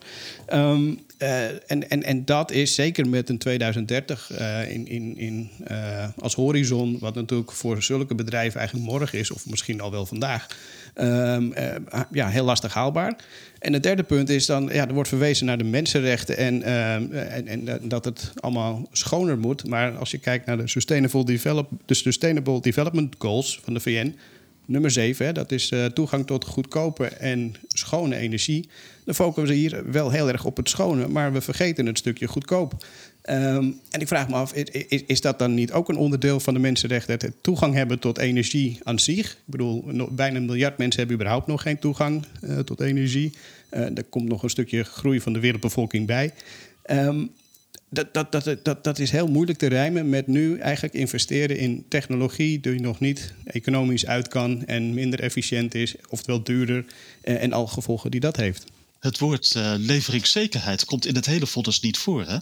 Um, 0.54 1.00
en, 1.17 1.89
en, 1.89 2.04
en 2.04 2.26
dat 2.26 2.52
is 2.52 2.76
zeker 2.76 3.10
met 3.10 3.30
een 3.30 3.38
2030 3.38 4.32
in, 4.70 4.88
in, 4.88 5.17
in, 5.17 5.50
als 6.20 6.36
horizon 6.36 6.98
wat 7.00 7.15
natuurlijk 7.15 7.52
voor 7.52 7.84
zulke 7.84 8.15
bedrijven 8.15 8.60
eigenlijk 8.60 8.89
morgen 8.89 9.20
is, 9.20 9.32
of 9.32 9.46
misschien 9.50 9.82
al 9.82 9.91
wel 9.91 10.06
vandaag, 10.06 10.48
um, 10.96 11.54
uh, 11.58 11.76
ja, 12.12 12.28
heel 12.28 12.46
lastig 12.46 12.74
haalbaar. 12.74 13.15
En 13.60 13.74
het 13.74 13.84
derde 13.84 14.04
punt 14.04 14.30
is 14.30 14.46
dan, 14.46 14.70
ja, 14.74 14.88
er 14.88 14.93
wordt 14.93 15.10
verwezen 15.10 15.46
naar 15.46 15.58
de 15.58 15.64
mensenrechten 15.64 16.38
en, 16.38 16.62
uh, 16.62 16.93
en, 17.36 17.47
en, 17.47 17.88
dat 17.88 18.05
het 18.05 18.32
allemaal 18.36 18.88
schoner 18.91 19.38
moet. 19.38 19.68
Maar 19.68 19.97
als 19.97 20.12
je 20.12 20.18
kijkt 20.18 20.45
naar 20.45 20.58
de 20.58 20.68
Sustainable, 20.68 21.26
Develop, 21.26 21.70
de 21.86 21.93
Sustainable 21.93 22.62
Development 22.62 23.16
Goals 23.18 23.60
van 23.64 23.74
de 23.74 23.80
VN, 23.80 24.16
nummer 24.66 24.91
7, 24.91 25.26
hè, 25.26 25.32
dat 25.32 25.51
is 25.51 25.72
uh, 25.72 25.86
toegang 25.86 26.26
tot 26.26 26.45
goedkope 26.45 27.05
en 27.05 27.55
schone 27.68 28.16
energie. 28.16 28.70
Dan 29.05 29.16
focussen 29.16 29.55
we 29.55 29.60
hier 29.62 29.91
wel 29.91 30.12
heel 30.12 30.28
erg 30.28 30.45
op 30.45 30.58
het 30.58 30.70
schone, 30.70 31.08
maar 31.08 31.34
we 31.34 31.41
vergeten 31.41 31.86
het 31.86 31.97
stukje 31.97 32.28
goedkoop. 32.28 32.86
Um, 33.30 33.80
en 33.89 34.01
ik 34.01 34.07
vraag 34.07 34.30
me 34.30 34.36
af, 34.36 34.53
is, 34.53 35.03
is, 35.07 35.21
dat 35.21 35.39
dan 35.39 35.53
niet 35.53 35.71
ook 35.71 35.89
een 35.89 35.97
onderdeel 35.97 36.39
van 36.39 36.53
de 36.53 36.59
mensenrechten? 36.59 37.13
Het 37.13 37.34
toegang 37.41 37.73
hebben 37.73 37.99
tot 37.99 38.17
energie 38.17 38.80
aan 38.84 38.99
zich. 38.99 39.32
Ik 39.32 39.38
bedoel, 39.45 39.86
bijna 40.11 40.38
een 40.38 40.45
miljard 40.45 40.78
mensen 40.78 40.99
hebben 40.99 41.15
überhaupt 41.17 41.47
nog 41.47 41.61
geen 41.61 41.80
toegang 41.80 42.25
uh, 42.43 42.59
tot 42.59 42.82
energie. 42.82 43.32
Uh, 43.71 43.97
er 43.97 44.03
komt 44.03 44.30
nog 44.30 44.43
een 44.43 44.49
stukje 44.49 44.84
groei 44.84 45.21
van 45.21 45.34
de 45.34 45.39
wereldbevolking 45.39 46.07
bij. 46.07 46.34
Um, 46.91 47.32
dat, 47.89 48.13
dat, 48.13 48.32
dat, 48.32 48.57
dat, 48.63 48.84
dat 48.84 48.99
is 48.99 49.11
heel 49.11 49.28
moeilijk 49.28 49.57
te 49.57 49.67
rijmen 49.67 50.09
met 50.09 50.28
nu 50.28 50.57
eigenlijk 50.57 50.93
investeren 50.93 51.57
in 51.57 51.86
technologie 51.88 52.59
die 52.59 52.82
nog 52.82 52.99
niet 52.99 53.34
economisch 53.43 54.05
uit 54.05 54.28
kan 54.28 54.65
en 54.65 54.93
minder 54.93 55.19
efficiënt 55.19 55.75
is, 55.75 55.95
oftewel 56.09 56.43
duurder, 56.43 56.86
uh, 57.23 57.43
en 57.43 57.53
al 57.53 57.67
gevolgen 57.67 58.11
die 58.11 58.19
dat 58.19 58.36
heeft. 58.36 58.65
Het 59.00 59.20
woord 59.20 59.54
uh, 59.56 59.74
leveringszekerheid 59.78 60.86
komt 60.86 61.06
in 61.06 61.16
het 61.16 61.26
hele 61.26 61.48
vonnis 61.48 61.80
niet 61.80 61.98
voor. 61.98 62.26
Hè? 62.26 62.38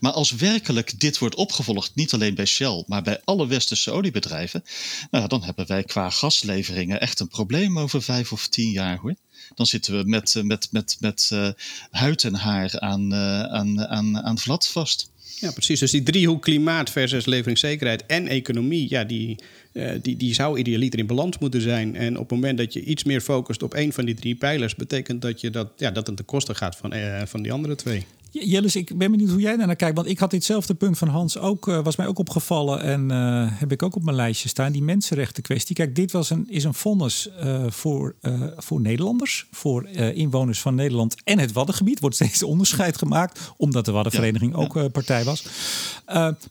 Maar 0.00 0.12
als 0.12 0.30
werkelijk 0.30 1.00
dit 1.00 1.18
wordt 1.18 1.34
opgevolgd, 1.34 1.94
niet 1.94 2.12
alleen 2.12 2.34
bij 2.34 2.46
Shell, 2.46 2.84
maar 2.86 3.02
bij 3.02 3.20
alle 3.24 3.46
westerse 3.46 3.90
oliebedrijven, 3.90 4.64
nou, 5.10 5.28
dan 5.28 5.42
hebben 5.42 5.66
wij 5.66 5.82
qua 5.82 6.10
gasleveringen 6.10 7.00
echt 7.00 7.20
een 7.20 7.28
probleem 7.28 7.78
over 7.78 8.02
vijf 8.02 8.32
of 8.32 8.48
tien 8.48 8.70
jaar 8.70 8.98
hoor. 8.98 9.14
Dan 9.54 9.66
zitten 9.66 9.98
we 9.98 10.08
met, 10.08 10.34
eh, 10.36 10.42
met, 10.42 10.68
met, 10.70 10.96
met 11.00 11.30
uh, 11.32 11.48
huid 11.90 12.24
en 12.24 12.34
haar 12.34 12.80
aan, 12.80 13.12
uh, 13.12 13.42
aan, 13.42 13.86
aan, 13.86 14.22
aan 14.22 14.38
vlat 14.38 14.66
vast. 14.66 15.10
Ja, 15.34 15.50
precies. 15.50 15.80
Dus 15.80 15.90
die 15.90 16.02
driehoek 16.02 16.42
klimaat 16.42 16.90
versus 16.90 17.26
leveringszekerheid 17.26 18.06
en 18.06 18.26
economie, 18.26 18.86
ja, 18.88 19.04
die, 19.04 19.38
uh, 19.72 19.90
die, 20.02 20.16
die 20.16 20.34
zou 20.34 20.58
idealiter 20.58 20.98
in 20.98 21.06
balans 21.06 21.38
moeten 21.38 21.60
zijn. 21.60 21.96
En 21.96 22.18
op 22.18 22.30
het 22.30 22.40
moment 22.40 22.58
dat 22.58 22.72
je 22.72 22.84
iets 22.84 23.04
meer 23.04 23.20
focust 23.20 23.62
op 23.62 23.74
één 23.74 23.92
van 23.92 24.04
die 24.04 24.14
drie 24.14 24.34
pijlers, 24.34 24.74
betekent 24.74 25.22
dat, 25.22 25.40
je 25.40 25.50
dat, 25.50 25.68
ja, 25.76 25.90
dat 25.90 26.04
ten 26.04 26.24
koste 26.24 26.54
gaat 26.54 26.76
van, 26.76 26.94
uh, 26.94 27.22
van 27.24 27.42
die 27.42 27.52
andere 27.52 27.74
twee. 27.74 28.06
Jellis, 28.30 28.76
ik 28.76 28.98
ben 28.98 29.10
benieuwd 29.10 29.30
hoe 29.30 29.40
jij 29.40 29.56
daar 29.56 29.66
naar 29.66 29.76
kijkt. 29.76 29.96
Want 29.96 30.08
ik 30.08 30.18
had 30.18 30.30
ditzelfde 30.30 30.74
punt 30.74 30.98
van 30.98 31.08
Hans 31.08 31.38
ook, 31.38 31.66
uh, 31.66 31.82
was 31.82 31.96
mij 31.96 32.06
ook 32.06 32.18
opgevallen. 32.18 32.82
En 32.82 33.10
uh, 33.10 33.46
heb 33.50 33.72
ik 33.72 33.82
ook 33.82 33.96
op 33.96 34.02
mijn 34.02 34.16
lijstje 34.16 34.48
staan. 34.48 34.72
Die 34.72 34.82
mensenrechten 34.82 35.42
kwestie. 35.42 35.74
Kijk, 35.74 35.94
dit 35.94 36.12
was 36.12 36.30
een, 36.30 36.46
is 36.48 36.64
een 36.64 36.74
vonnis 36.74 37.28
uh, 37.44 37.64
voor, 37.68 38.14
voor 38.56 38.80
Nederlanders. 38.80 39.46
Voor 39.50 39.88
inwoners 39.88 40.60
van 40.60 40.74
Nederland 40.74 41.16
en 41.24 41.38
het 41.38 41.52
Waddengebied. 41.52 42.00
Wordt 42.00 42.16
steeds 42.16 42.42
onderscheid 42.42 42.98
gemaakt. 42.98 43.52
Omdat 43.56 43.84
de 43.84 43.92
Waddenvereniging 43.92 44.56
ja, 44.56 44.58
ook 44.58 44.92
partij 44.92 45.24
was. 45.24 45.46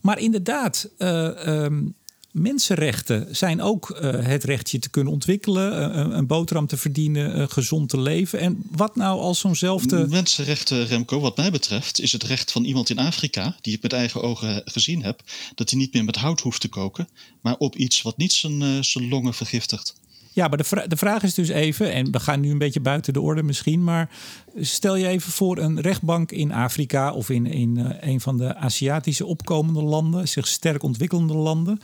maar 0.02 0.20
inderdaad, 0.20 0.90
um, 0.98 1.96
Mensenrechten 2.32 3.36
zijn 3.36 3.62
ook 3.62 3.90
uh, 3.90 4.26
het 4.26 4.44
rechtje 4.44 4.80
te 4.80 4.90
kunnen 4.90 5.14
ontwikkelen, 5.14 5.96
uh, 5.96 6.16
een 6.18 6.28
boterham 6.28 6.68
te 6.68 6.78
verdienen, 6.78 7.40
uh, 7.40 7.46
gezond 7.48 7.90
te 7.90 8.00
leven. 8.00 8.40
En 8.40 8.64
wat 8.72 8.96
nou 8.96 9.20
als 9.20 9.40
zo'nzelfde. 9.40 10.08
Mensenrechten, 10.08 10.86
Remco, 10.86 11.20
wat 11.20 11.38
mij 11.38 11.52
betreft, 11.52 12.00
is 12.00 12.12
het 12.12 12.24
recht 12.24 12.52
van 12.52 12.64
iemand 12.64 12.90
in 12.90 13.00
Afrika, 13.00 13.56
die 13.62 13.74
ik 13.74 13.82
met 13.82 13.94
eigen 13.94 14.22
ogen 14.22 14.62
gezien 14.66 15.04
heb, 15.04 15.22
dat 15.56 15.70
hij 15.70 15.80
niet 15.80 15.94
meer 15.94 16.04
met 16.04 16.16
hout 16.16 16.42
hoeft 16.42 16.62
te 16.62 16.68
koken, 16.68 17.08
maar 17.42 17.56
op 17.58 17.76
iets 17.76 18.02
wat 18.02 18.18
niet 18.18 18.34
zijn, 18.34 18.84
zijn 18.84 19.08
longen 19.08 19.34
vergiftigt. 19.34 19.96
Ja, 20.34 20.48
maar 20.48 20.58
de, 20.58 20.64
vra 20.64 20.88
de 20.88 20.98
vraag 20.98 21.24
is 21.24 21.34
dus 21.34 21.50
even, 21.50 21.94
en 21.94 22.12
we 22.12 22.20
gaan 22.20 22.40
nu 22.40 22.52
een 22.52 22.58
beetje 22.58 22.80
buiten 22.80 23.14
de 23.14 23.22
orde 23.22 23.44
misschien, 23.44 23.84
maar 23.84 24.10
stel 24.60 24.96
je 24.96 25.08
even 25.08 25.32
voor 25.32 25.58
een 25.58 25.82
rechtbank 25.82 26.32
in 26.32 26.52
Afrika 26.52 27.14
of 27.14 27.30
in, 27.30 27.46
in 27.46 27.78
uh, 27.78 27.90
een 28.00 28.22
van 28.22 28.38
de 28.38 28.56
Aziatische 28.56 29.26
opkomende 29.26 29.82
landen, 29.82 30.28
zich 30.28 30.48
sterk 30.48 30.84
ontwikkelende 30.84 31.34
landen. 31.34 31.80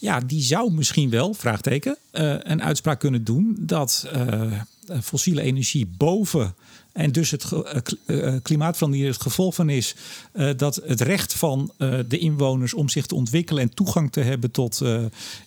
Ja, 0.00 0.20
die 0.20 0.42
zou 0.42 0.72
misschien 0.72 1.10
wel, 1.10 1.34
vraagteken, 1.34 1.96
uh, 2.12 2.34
een 2.38 2.62
uitspraak 2.62 3.00
kunnen 3.00 3.24
doen 3.24 3.56
dat 3.58 4.08
uh, 4.14 4.60
fossiele 5.02 5.40
energie 5.40 5.86
boven 5.96 6.54
en 6.92 7.12
dus 7.12 7.30
het 7.30 7.44
uh, 8.06 8.34
klimaatverandering 8.42 9.08
het 9.08 9.22
gevolg 9.22 9.54
van 9.54 9.68
is 9.68 9.94
dat 10.56 10.80
het 10.84 11.00
recht 11.00 11.34
van 11.34 11.72
de 12.08 12.18
inwoners 12.18 12.74
om 12.74 12.88
zich 12.88 13.06
te 13.06 13.14
ontwikkelen 13.14 13.62
en 13.62 13.74
toegang 13.74 14.12
te 14.12 14.20
hebben 14.20 14.50
tot 14.50 14.82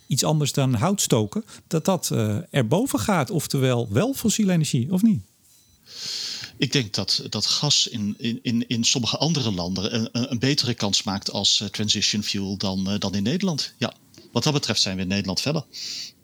iets 0.08 0.24
anders 0.24 0.52
dan 0.52 0.74
houtstoken, 0.74 1.46
dat 1.68 1.86
dat 1.86 2.12
erboven 2.50 3.00
gaat. 3.00 3.30
Oftewel 3.30 3.88
wel 3.92 4.14
fossiele 4.14 4.52
energie, 4.52 4.92
of 4.92 5.02
niet? 5.02 5.22
Ik 6.58 6.72
denk 6.72 6.94
dat, 6.94 7.26
dat 7.30 7.46
gas 7.46 7.88
in, 7.88 8.16
in, 8.42 8.68
in 8.68 8.84
sommige 8.84 9.18
andere 9.18 9.52
landen 9.52 9.96
een, 9.96 10.10
een 10.32 10.40
betere 10.40 10.74
kans 10.74 11.04
maakt 11.04 11.32
als 11.32 11.64
transition 11.72 12.24
fuel 12.24 12.58
dan, 12.58 12.96
dan 13.00 13.16
in 13.16 13.24
Nederland. 13.24 13.74
Ja, 13.78 13.94
wat 14.34 14.44
dat 14.44 14.54
betreft 14.54 14.82
zijn 14.82 14.96
we 14.96 15.02
in 15.02 15.08
Nederland 15.08 15.42
verder. 15.42 15.64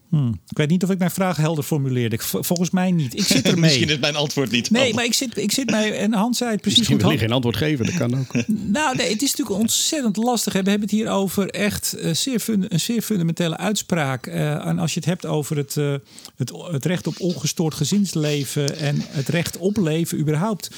Hmm. 0.09 0.39
Ik 0.47 0.57
weet 0.57 0.69
niet 0.69 0.83
of 0.83 0.89
ik 0.89 0.97
mijn 0.97 1.11
vraag 1.11 1.37
helder 1.37 1.63
formuleerde. 1.63 2.17
Volgens 2.19 2.69
mij 2.69 2.91
niet. 2.91 3.17
Ik 3.17 3.23
zit 3.23 3.45
ermee. 3.45 3.61
Misschien 3.69 3.89
is 3.89 3.99
mijn 3.99 4.15
antwoord 4.15 4.51
niet. 4.51 4.71
Nee, 4.71 4.93
maar 4.93 5.03
ik 5.03 5.13
zit, 5.13 5.37
ik 5.37 5.51
zit 5.51 5.69
mij. 5.69 5.97
En 5.97 6.13
Hans 6.13 6.37
zei 6.37 6.51
het 6.51 6.61
precies. 6.61 6.77
Misschien 6.77 6.99
wil 6.99 7.11
je 7.11 7.17
geen 7.17 7.31
antwoord 7.31 7.57
geven, 7.57 7.85
dat 7.85 7.95
kan 7.95 8.19
ook. 8.19 8.33
nou, 8.77 8.95
nee, 8.95 9.11
het 9.11 9.21
is 9.21 9.29
natuurlijk 9.29 9.59
ontzettend 9.59 10.17
lastig. 10.17 10.53
We 10.53 10.59
hebben 10.59 10.81
het 10.81 10.91
hier 10.91 11.09
over 11.09 11.49
echt 11.49 11.95
uh, 11.97 12.13
zeer 12.13 12.43
een 12.47 12.79
zeer 12.79 13.01
fundamentele 13.01 13.57
uitspraak. 13.57 14.27
Uh, 14.27 14.65
en 14.65 14.79
als 14.79 14.93
je 14.93 14.99
het 14.99 15.09
hebt 15.09 15.25
over 15.25 15.57
het, 15.57 15.75
uh, 15.75 15.95
het, 16.35 16.51
het 16.71 16.85
recht 16.85 17.07
op 17.07 17.19
ongestoord 17.19 17.73
gezinsleven 17.73 18.77
en 18.77 19.03
het 19.07 19.27
recht 19.27 19.57
op 19.57 19.77
leven 19.77 20.19
überhaupt. 20.19 20.69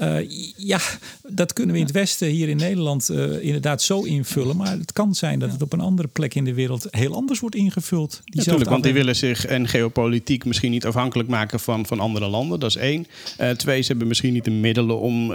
Uh, 0.00 0.16
ja, 0.56 0.80
dat 1.28 1.52
kunnen 1.52 1.74
we 1.74 1.80
in 1.80 1.86
het 1.86 1.94
Westen 1.94 2.28
hier 2.28 2.48
in 2.48 2.56
Nederland 2.56 3.10
uh, 3.10 3.44
inderdaad 3.44 3.82
zo 3.82 4.02
invullen. 4.02 4.56
Maar 4.56 4.78
het 4.78 4.92
kan 4.92 5.14
zijn 5.14 5.38
dat 5.38 5.52
het 5.52 5.62
op 5.62 5.72
een 5.72 5.80
andere 5.80 6.08
plek 6.08 6.34
in 6.34 6.44
de 6.44 6.54
wereld 6.54 6.86
heel 6.90 7.14
anders 7.14 7.40
wordt 7.40 7.56
ingevuld. 7.56 8.20
Natuurlijk, 8.24 8.70
want 8.70 8.82
die 8.82 8.92
willen 8.92 9.16
zich 9.16 9.46
en 9.46 9.68
geopolitiek 9.68 10.44
misschien 10.44 10.70
niet 10.70 10.86
afhankelijk 10.86 11.28
maken 11.28 11.60
van, 11.60 11.86
van 11.86 12.00
andere 12.00 12.28
landen. 12.28 12.60
Dat 12.60 12.70
is 12.70 12.76
één. 12.76 13.06
Uh, 13.40 13.50
twee, 13.50 13.82
ze 13.82 13.88
hebben 13.88 14.08
misschien 14.08 14.32
niet 14.32 14.44
de 14.44 14.50
middelen 14.50 15.00
om 15.00 15.32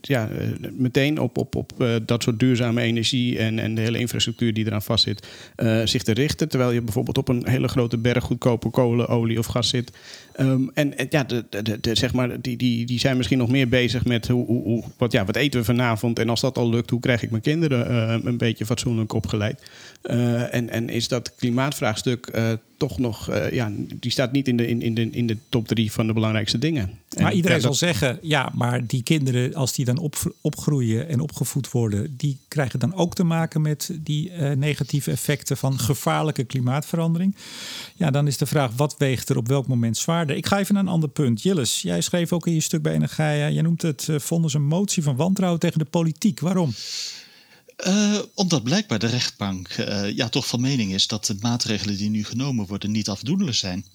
ja, 0.00 0.28
meteen 0.72 1.20
op, 1.20 1.38
op, 1.38 1.54
op 1.54 1.72
dat 2.06 2.22
soort 2.22 2.38
duurzame 2.38 2.80
energie 2.80 3.38
en, 3.38 3.58
en 3.58 3.74
de 3.74 3.80
hele 3.80 3.98
infrastructuur 3.98 4.54
die 4.54 4.66
eraan 4.66 4.82
vastzit, 4.82 5.26
zich 5.84 6.02
te 6.02 6.12
richten. 6.12 6.48
Terwijl 6.48 6.70
je 6.70 6.82
bijvoorbeeld 6.82 7.18
op 7.18 7.28
een 7.28 7.48
hele 7.48 7.68
grote 7.68 7.98
berg 7.98 8.24
goedkope 8.24 8.70
kolen, 8.70 9.08
olie 9.08 9.38
of 9.38 9.46
gas 9.46 9.68
zit. 9.68 9.92
Um, 10.40 10.70
en, 10.74 10.98
en, 10.98 11.06
ja, 11.10 11.24
de, 11.24 11.44
de, 11.50 11.80
de, 11.80 11.94
zeg 11.94 12.12
maar, 12.12 12.40
die, 12.40 12.56
die, 12.56 12.86
die 12.86 12.98
zijn 12.98 13.16
misschien 13.16 13.38
nog 13.38 13.48
meer 13.52 13.68
bezig 13.68 14.04
met 14.04 14.28
hoe, 14.28 14.46
hoe, 14.46 14.84
wat, 14.98 15.12
ja, 15.12 15.24
wat 15.24 15.36
eten 15.36 15.60
we 15.60 15.66
vanavond. 15.66 16.18
En 16.18 16.28
als 16.28 16.40
dat 16.40 16.58
al 16.58 16.70
lukt, 16.70 16.90
hoe 16.90 17.00
krijg 17.00 17.22
ik 17.22 17.30
mijn 17.30 17.42
kinderen 17.42 17.90
uh, 17.90 18.24
een 18.24 18.38
beetje 18.38 18.66
fatsoenlijk 18.66 19.12
opgeleid? 19.12 19.62
Uh, 20.02 20.54
en, 20.54 20.70
en 20.70 20.88
is 20.88 21.08
dat 21.08 21.34
klimaatvraagstuk 21.34 22.28
uh, 22.34 22.52
toch 22.88 22.98
nog, 22.98 23.30
uh, 23.30 23.50
ja, 23.50 23.72
die 24.00 24.10
staat 24.10 24.32
niet 24.32 24.48
in 24.48 24.56
de, 24.56 24.66
in, 24.66 24.82
in, 24.82 24.94
de, 24.94 25.10
in 25.10 25.26
de 25.26 25.36
top 25.48 25.68
drie 25.68 25.92
van 25.92 26.06
de 26.06 26.12
belangrijkste 26.12 26.58
dingen. 26.58 26.90
Maar 27.16 27.30
en, 27.30 27.36
iedereen 27.36 27.56
ja, 27.56 27.62
zal 27.62 27.74
zeggen, 27.74 28.18
ja, 28.22 28.50
maar 28.54 28.86
die 28.86 29.02
kinderen, 29.02 29.54
als 29.54 29.72
die 29.72 29.84
dan 29.84 29.98
op, 29.98 30.34
opgroeien 30.40 31.08
en 31.08 31.20
opgevoed 31.20 31.70
worden, 31.70 32.14
die 32.16 32.38
krijgen 32.48 32.78
dan 32.78 32.94
ook 32.94 33.14
te 33.14 33.24
maken 33.24 33.62
met 33.62 33.90
die 34.00 34.30
uh, 34.30 34.50
negatieve 34.50 35.10
effecten 35.10 35.56
van 35.56 35.78
gevaarlijke 35.78 36.44
klimaatverandering. 36.44 37.36
Ja, 37.94 38.10
dan 38.10 38.26
is 38.26 38.36
de 38.38 38.46
vraag, 38.46 38.70
wat 38.76 38.94
weegt 38.98 39.28
er 39.28 39.36
op 39.36 39.48
welk 39.48 39.66
moment 39.66 39.96
zwaarder? 39.96 40.36
Ik 40.36 40.46
ga 40.46 40.58
even 40.58 40.74
naar 40.74 40.82
een 40.82 40.88
ander 40.88 41.08
punt. 41.08 41.42
Jillis, 41.42 41.82
jij 41.82 42.00
schreef 42.00 42.32
ook 42.32 42.46
in 42.46 42.54
je 42.54 42.60
stuk 42.60 42.82
bij 42.82 42.94
Energia, 42.94 43.50
jij 43.50 43.62
noemt 43.62 43.82
het 43.82 44.06
uh, 44.10 44.18
vonnis 44.18 44.54
een 44.54 44.66
motie 44.66 45.02
van 45.02 45.16
wantrouwen 45.16 45.60
tegen 45.60 45.78
de 45.78 45.84
politiek. 45.84 46.40
Waarom? 46.40 46.72
Uh, 47.86 48.18
omdat 48.34 48.62
blijkbaar 48.62 48.98
de 48.98 49.06
rechtbank 49.06 49.76
uh, 49.76 50.10
ja, 50.10 50.28
toch 50.28 50.46
van 50.46 50.60
mening 50.60 50.92
is 50.92 51.06
dat 51.06 51.26
de 51.26 51.36
maatregelen 51.40 51.96
die 51.96 52.10
nu 52.10 52.24
genomen 52.24 52.66
worden 52.66 52.90
niet 52.90 53.08
afdoende 53.08 53.52
zijn. 53.52 53.86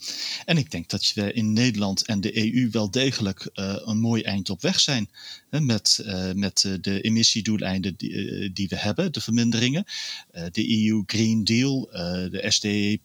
En 0.45 0.57
ik 0.57 0.71
denk 0.71 0.89
dat 0.89 1.11
we 1.15 1.33
in 1.33 1.53
Nederland 1.53 2.05
en 2.05 2.21
de 2.21 2.53
EU 2.53 2.69
wel 2.71 2.91
degelijk 2.91 3.49
uh, 3.53 3.75
een 3.85 3.97
mooi 3.97 4.21
eind 4.21 4.49
op 4.49 4.61
weg 4.61 4.79
zijn. 4.79 5.09
Met, 5.49 6.05
met 6.35 6.77
de 6.81 7.01
emissiedoeleinden 7.01 7.95
die, 7.95 8.53
die, 8.53 8.67
we 8.67 8.75
hebben, 8.77 9.11
de 9.11 9.21
verminderingen. 9.21 9.85
de 10.51 10.87
EU 10.87 11.03
Green 11.05 11.43
Deal, 11.43 11.89
de 12.31 12.45
SDE 12.47 12.99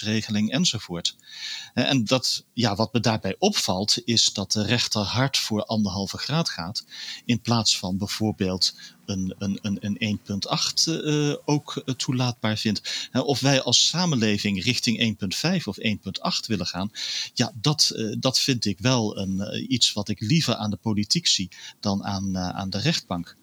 regeling 0.00 0.52
enzovoort. 0.52 1.16
en 1.74 2.04
dat, 2.04 2.44
ja, 2.52 2.74
wat 2.74 2.92
me 2.92 3.00
daarbij 3.00 3.36
opvalt 3.38 3.98
is 4.04 4.32
dat 4.32 4.52
de 4.52 4.62
rechter 4.62 5.00
hard 5.00 5.36
voor 5.38 5.64
anderhalve 5.64 6.18
graad 6.18 6.48
gaat. 6.48 6.84
In 7.24 7.40
plaats 7.40 7.78
van 7.78 7.98
bijvoorbeeld 7.98 8.74
een, 9.10 9.34
een, 9.38 9.58
een, 9.62 9.98
een 9.98 10.18
1.8 10.18 10.88
uh, 10.88 11.34
ook 11.44 11.82
toelaatbaar 11.96 12.56
vindt. 12.56 13.08
of 13.12 13.40
wij 13.40 13.62
als 13.62 13.86
samenleving 13.86 14.62
richting 14.62 15.16
1.5 15.58 15.64
of 15.64 15.78
1.8 15.80 16.46
willen 16.46 16.66
gaan, 16.66 16.90
ja, 17.34 17.52
dat, 17.60 17.92
dat 18.18 18.38
vind 18.38 18.64
ik 18.64 18.78
wel 18.78 19.18
een, 19.18 19.66
iets 19.72 19.92
wat 19.92 20.08
ik 20.08 20.20
liever 20.20 20.54
aan 20.54 20.70
de 20.70 20.76
politiek 20.76 21.26
zie 21.26 21.48
dan 21.80 22.04
aan, 22.04 22.38
aan 22.38 22.70
de 22.70 22.78
rechtbank. 22.78 23.36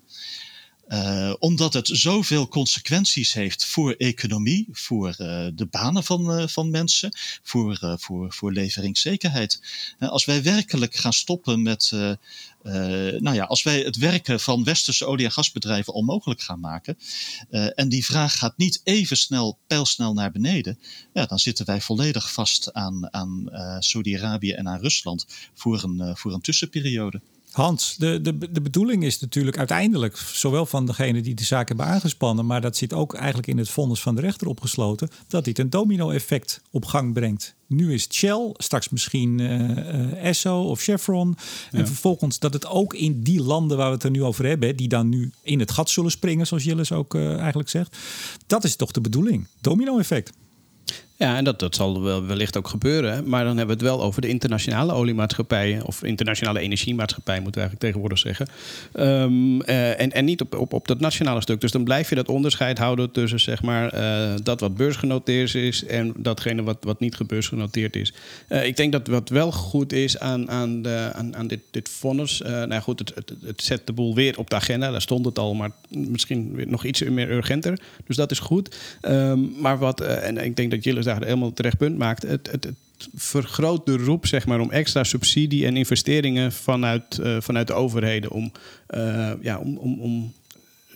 Uh, 0.87 1.33
omdat 1.39 1.73
het 1.73 1.87
zoveel 1.87 2.47
consequenties 2.47 3.33
heeft 3.33 3.65
voor 3.65 3.91
economie, 3.91 4.67
voor 4.71 5.07
uh, 5.07 5.47
de 5.53 5.67
banen 5.71 6.03
van, 6.03 6.49
van 6.49 6.69
mensen, 6.69 7.11
voor, 7.43 7.95
voor, 7.99 8.33
voor 8.33 8.51
leveringszekerheid. 8.51 9.61
als 9.99 10.25
wij 10.25 10.43
werkelijk 10.43 10.95
gaan 10.95 11.13
stoppen 11.13 11.61
met, 11.61 11.91
nou 13.19 13.33
ja, 13.33 13.43
als 13.43 13.63
wij 13.63 13.79
het 13.79 13.97
werken 13.97 14.39
van 14.39 14.63
westerse 14.63 15.05
olie- 15.05 15.25
en 15.25 15.31
gasbedrijven 15.31 15.93
onmogelijk 15.93 16.41
gaan 16.41 16.59
maken, 16.59 16.97
en 17.75 17.89
die 17.89 18.05
vraag 18.05 18.37
gaat 18.37 18.57
niet 18.57 18.81
even 18.83 19.17
snel, 19.17 19.59
pijlsnel 19.67 20.13
naar 20.13 20.31
beneden, 20.31 20.79
ja, 21.13 21.25
dan 21.25 21.39
zitten 21.39 21.65
wij 21.65 21.81
volledig 21.81 22.31
vast 22.31 22.73
aan, 22.73 23.13
aan 23.13 23.49
Saudi-Arabië 23.79 24.51
en 24.51 24.67
aan 24.67 24.79
Rusland 24.79 25.25
voor 25.53 25.83
een, 25.83 26.17
voor 26.17 26.33
een 26.33 26.41
tussenperiode. 26.41 27.21
Hans, 27.57 27.95
de, 27.95 28.21
de, 28.21 28.51
de 28.51 28.61
bedoeling 28.61 29.03
is 29.03 29.19
natuurlijk 29.19 29.57
uiteindelijk, 29.57 30.17
zowel 30.17 30.65
van 30.65 30.85
degene 30.85 31.21
die 31.21 31.33
de 31.33 31.43
zaak 31.43 31.67
hebben 31.67 31.85
aangespannen, 31.85 32.45
maar 32.45 32.61
dat 32.61 32.77
zit 32.77 32.93
ook 32.93 33.13
eigenlijk 33.13 33.47
in 33.47 33.57
het 33.57 33.69
vonnis 33.69 34.01
van 34.01 34.15
de 34.15 34.21
rechter 34.21 34.47
opgesloten, 34.47 35.09
dat 35.27 35.45
dit 35.45 35.59
een 35.59 35.69
domino-effect 35.69 36.61
op 36.71 36.85
gang 36.85 37.13
brengt. 37.13 37.55
Nu 37.67 37.93
is 37.93 38.03
het 38.03 38.13
Shell, 38.13 38.53
straks 38.53 38.89
misschien 38.89 39.39
uh, 39.39 40.23
Esso 40.23 40.61
of 40.61 40.81
Chevron. 40.81 41.37
En 41.71 41.87
vervolgens 41.87 42.39
dat 42.39 42.53
het 42.53 42.67
ook 42.67 42.93
in 42.93 43.23
die 43.23 43.41
landen 43.41 43.77
waar 43.77 43.87
we 43.87 43.93
het 43.93 44.03
er 44.03 44.11
nu 44.11 44.23
over 44.23 44.45
hebben, 44.45 44.75
die 44.75 44.87
dan 44.87 45.09
nu 45.09 45.31
in 45.41 45.59
het 45.59 45.71
gat 45.71 45.89
zullen 45.89 46.11
springen, 46.11 46.47
zoals 46.47 46.63
Jillis 46.63 46.91
ook 46.91 47.15
uh, 47.15 47.37
eigenlijk 47.37 47.69
zegt. 47.69 47.97
Dat 48.47 48.63
is 48.63 48.75
toch 48.75 48.91
de 48.91 49.01
bedoeling? 49.01 49.47
Domino-effect. 49.61 50.31
Ja, 51.17 51.37
en 51.37 51.43
dat, 51.43 51.59
dat 51.59 51.75
zal 51.75 52.01
wel, 52.01 52.25
wellicht 52.25 52.57
ook 52.57 52.67
gebeuren. 52.67 53.29
Maar 53.29 53.43
dan 53.43 53.57
hebben 53.57 53.77
we 53.77 53.83
het 53.83 53.91
wel 53.91 54.03
over 54.03 54.21
de 54.21 54.27
internationale 54.27 54.93
oliemaatschappijen. 54.93 55.85
Of 55.85 56.03
internationale 56.03 56.59
energiemaatschappij, 56.59 57.39
moeten 57.41 57.61
we 57.61 57.67
eigenlijk 57.67 57.85
tegenwoordig 57.85 58.19
zeggen. 58.19 58.47
Um, 58.93 59.61
uh, 59.61 59.99
en, 59.99 60.11
en 60.11 60.25
niet 60.25 60.41
op, 60.41 60.55
op, 60.55 60.73
op 60.73 60.87
dat 60.87 60.99
nationale 60.99 61.41
stuk. 61.41 61.61
Dus 61.61 61.71
dan 61.71 61.83
blijf 61.83 62.09
je 62.09 62.15
dat 62.15 62.29
onderscheid 62.29 62.77
houden 62.77 63.11
tussen 63.11 63.39
zeg 63.39 63.61
maar, 63.61 63.93
uh, 63.93 64.33
dat 64.43 64.59
wat 64.59 64.75
beursgenoteerd 64.75 65.55
is 65.55 65.85
en 65.85 66.13
datgene 66.17 66.63
wat, 66.63 66.77
wat 66.81 66.99
niet 66.99 67.15
gebeursgenoteerd 67.15 67.95
is. 67.95 68.13
Uh, 68.49 68.65
ik 68.65 68.77
denk 68.77 68.91
dat 68.91 69.07
wat 69.07 69.29
wel 69.29 69.51
goed 69.51 69.93
is 69.93 70.19
aan, 70.19 70.49
aan, 70.49 70.81
de, 70.81 71.09
aan, 71.13 71.35
aan 71.35 71.47
dit, 71.47 71.61
dit 71.71 71.89
vonnis. 71.89 72.41
nou 72.45 72.79
goed, 72.79 72.99
het, 72.99 73.33
het, 73.45 73.63
zet 73.63 73.87
de 73.87 73.93
boel 73.93 74.15
weer 74.15 74.37
op 74.37 74.49
de 74.49 74.55
agenda. 74.55 74.91
Daar 74.91 75.01
stond 75.01 75.25
het 75.25 75.39
al, 75.39 75.53
maar 75.53 75.71
misschien 75.89 76.63
nog 76.67 76.85
iets 76.85 77.03
meer 77.03 77.31
urgenter. 77.31 77.79
Dus 78.07 78.15
dat 78.15 78.31
is 78.31 78.39
goed. 78.39 78.75
Um, 79.01 79.53
maar 79.59 79.77
wat, 79.77 80.01
en 80.01 80.37
ik 80.37 80.55
denk 80.55 80.71
dat 80.71 80.83
jullie 80.83 81.05
daar 81.07 81.23
helemaal 81.23 81.53
terecht 81.53 81.77
punt 81.77 81.97
maakt. 81.97 82.21
Het, 82.21 82.51
het, 82.51 82.63
het, 82.63 82.75
vergroot 83.15 83.85
de 83.85 83.97
roep 83.97 84.25
zeg 84.25 84.45
maar, 84.45 84.59
om 84.59 84.71
extra 84.71 85.03
subsidie 85.03 85.65
en 85.65 85.77
investeringen 85.77 86.51
vanuit, 86.51 87.19
uh, 87.21 87.37
vanuit 87.39 87.67
de 87.67 87.73
overheden. 87.73 88.31
Om, 88.31 88.51
uh, 88.95 89.31
ja, 89.41 89.57
om, 89.57 89.77
om, 89.77 89.99
om 89.99 90.33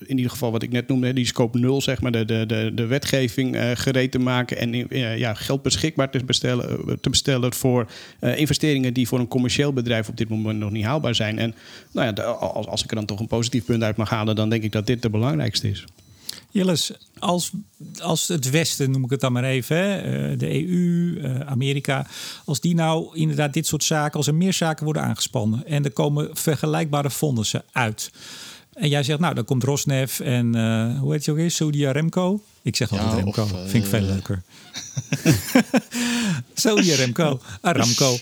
in 0.06 0.16
ieder 0.16 0.32
geval 0.32 0.52
wat 0.52 0.64
ik 0.64 0.72
net 0.72 0.88
noemde, 0.88 1.14
die 1.14 1.26
scope 1.26 1.60
0, 1.60 1.82
zeg 1.82 2.02
maar, 2.02 2.12
de, 2.12 2.26
de, 2.26 2.44
de, 2.48 2.72
de 2.76 2.86
wetgeving 2.86 3.56
uh, 3.56 3.72
gereed 3.74 4.12
te 4.12 4.20
maken 4.20 4.58
en 4.58 4.88
ja, 5.20 5.34
geld 5.34 5.62
beschikbaar 5.62 6.10
te 6.12 6.26
bestellen, 6.26 7.00
te 7.02 7.10
bestellen 7.10 7.54
voor 7.54 7.92
investeringen 8.20 8.94
die 8.94 9.08
voor 9.08 9.20
een 9.20 9.28
commercieel 9.28 9.74
bedrijf 9.74 10.10
op 10.10 10.18
dit 10.18 10.30
moment 10.30 10.60
nog 10.60 10.72
niet 10.72 10.86
haalbaar 10.86 11.16
zijn. 11.16 11.40
En 11.40 11.56
nou 11.92 12.16
ja, 12.16 12.24
als, 12.24 12.68
als 12.68 12.84
ik 12.84 12.90
er 12.90 12.96
dan 12.96 13.06
toch 13.06 13.20
een 13.20 13.28
positief 13.28 13.66
punt 13.66 13.84
uit 13.84 13.96
mag 13.96 14.10
halen, 14.10 14.36
dan 14.36 14.50
denk 14.50 14.64
ik 14.64 14.72
dat 14.72 14.88
dit 14.88 15.02
de 15.02 15.10
belangrijkste 15.10 15.70
is. 15.70 15.86
Jilles, 16.52 16.92
als, 17.20 17.52
als 18.00 18.28
het 18.28 18.50
Westen, 18.50 18.92
noem 18.92 19.04
ik 19.04 19.10
het 19.10 19.20
dan 19.20 19.32
maar 19.32 19.44
even, 19.44 19.78
hè, 19.78 19.98
eh, 19.98 20.40
de 20.40 20.68
EU, 20.68 21.20
eh, 21.22 21.40
Amerika, 21.40 22.08
als 22.46 22.60
die 22.60 22.76
nou 22.76 23.18
inderdaad 23.18 23.54
dit 23.54 23.68
soort 23.68 23.84
zaken, 23.84 24.18
als 24.18 24.28
er 24.28 24.36
meer 24.36 24.54
zaken 24.54 24.84
worden 24.84 25.04
aangespannen 25.04 25.66
en 25.66 25.84
er 25.84 25.92
komen 25.92 26.30
vergelijkbare 26.34 27.10
fondsen 27.10 27.64
uit. 27.72 28.12
En 28.74 28.90
jij 28.90 29.04
zegt, 29.04 29.20
nou, 29.20 29.34
dan 29.34 29.46
komt 29.46 29.64
Rosneft 29.64 30.20
en 30.20 30.56
uh, 30.56 31.00
hoe 31.00 31.12
heet 31.12 31.26
je 31.26 31.32
ook 31.32 31.38
eens? 31.38 31.56
Saudi 31.56 31.86
Aramco. 31.86 32.42
Ik 32.62 32.76
zeg 32.76 32.92
altijd 32.92 33.10
ja, 33.10 33.16
Remco, 33.16 33.42
of, 33.42 33.70
vind 33.70 33.84
ik 33.84 33.90
veel 33.90 34.02
leuker. 34.02 34.44
Saudi 36.54 36.94
Aramco, 36.94 37.40
Aramco. 37.62 38.12
Um, 38.14 38.20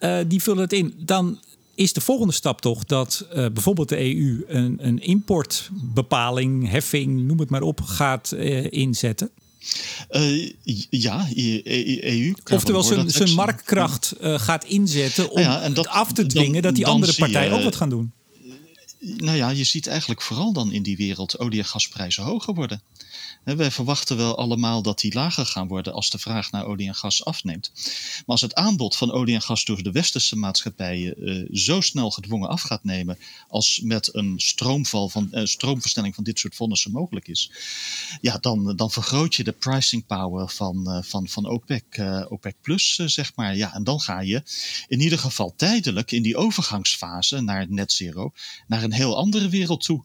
ja. 0.00 0.20
uh, 0.20 0.24
die 0.28 0.42
vullen 0.42 0.62
het 0.62 0.72
in. 0.72 0.94
Dan 0.96 1.38
is 1.80 1.92
de 1.92 2.00
volgende 2.00 2.32
stap 2.32 2.60
toch 2.60 2.84
dat 2.84 3.26
uh, 3.28 3.34
bijvoorbeeld 3.34 3.88
de 3.88 4.16
EU 4.16 4.44
een, 4.46 4.76
een 4.80 5.02
importbepaling, 5.02 6.68
heffing, 6.68 7.20
noem 7.20 7.38
het 7.38 7.50
maar 7.50 7.62
op, 7.62 7.80
gaat 7.80 8.32
uh, 8.34 8.66
inzetten? 8.70 9.30
Uh, 10.10 10.52
ja, 10.90 11.28
EU. 11.34 12.34
Oftewel 12.52 12.82
zijn, 12.82 13.34
marktkracht 13.34 14.14
gaat 14.20 14.64
inzetten 14.64 15.30
om 15.30 15.40
ja, 15.40 15.68
dat, 15.68 15.88
af 15.88 16.12
te 16.12 16.26
dwingen 16.26 16.52
dan, 16.52 16.62
dat 16.62 16.74
die 16.74 16.86
andere 16.86 17.14
partijen 17.14 17.52
ook 17.52 17.62
wat 17.62 17.76
gaan 17.76 17.90
doen. 17.90 18.12
Nou 19.00 19.36
ja, 19.36 19.50
je 19.50 19.64
ziet 19.64 19.86
eigenlijk 19.86 20.22
vooral 20.22 20.52
dan 20.52 20.72
in 20.72 20.82
die 20.82 20.96
wereld 20.96 21.38
olie- 21.38 21.58
en 21.58 21.64
gasprijzen 21.64 22.22
hoger 22.22 22.54
worden. 22.54 22.82
Wij 23.44 23.70
verwachten 23.70 24.16
wel 24.16 24.36
allemaal 24.36 24.82
dat 24.82 25.00
die 25.00 25.14
lager 25.14 25.46
gaan 25.46 25.68
worden 25.68 25.92
als 25.92 26.10
de 26.10 26.18
vraag 26.18 26.50
naar 26.50 26.66
olie 26.66 26.86
en 26.86 26.94
gas 26.94 27.24
afneemt. 27.24 27.70
Maar 27.74 28.24
als 28.26 28.40
het 28.40 28.54
aanbod 28.54 28.96
van 28.96 29.12
olie 29.12 29.34
en 29.34 29.42
gas 29.42 29.64
door 29.64 29.82
de 29.82 29.92
westerse 29.92 30.36
maatschappijen 30.36 31.14
uh, 31.18 31.48
zo 31.52 31.80
snel 31.80 32.10
gedwongen 32.10 32.48
af 32.48 32.62
gaat 32.62 32.84
nemen 32.84 33.18
als 33.48 33.80
met 33.80 34.14
een 34.14 34.34
stroomval 34.36 35.08
van, 35.08 35.28
uh, 35.32 35.44
stroomverstelling 35.44 36.14
van 36.14 36.24
dit 36.24 36.38
soort 36.38 36.54
vonnissen 36.54 36.90
mogelijk 36.90 37.28
is, 37.28 37.50
ja, 38.20 38.38
dan, 38.38 38.76
dan 38.76 38.90
vergroot 38.90 39.34
je 39.34 39.44
de 39.44 39.52
pricing 39.52 40.06
power 40.06 40.48
van, 40.48 40.84
uh, 40.88 41.02
van, 41.02 41.28
van 41.28 41.46
OPEC, 41.46 42.00
OPEC 42.28 42.54
Plus, 42.60 42.94
zeg 42.94 43.34
maar. 43.34 43.56
Ja, 43.56 43.74
en 43.74 43.84
dan 43.84 44.00
ga 44.00 44.20
je 44.20 44.42
in 44.88 45.00
ieder 45.00 45.18
geval 45.18 45.54
tijdelijk 45.56 46.10
in 46.10 46.22
die 46.22 46.36
overgangsfase 46.36 47.40
naar 47.40 47.66
net 47.68 47.92
zero, 47.92 48.32
naar 48.66 48.82
een 48.82 48.92
heel 48.92 49.16
andere 49.16 49.48
wereld 49.48 49.84
toe. 49.84 50.04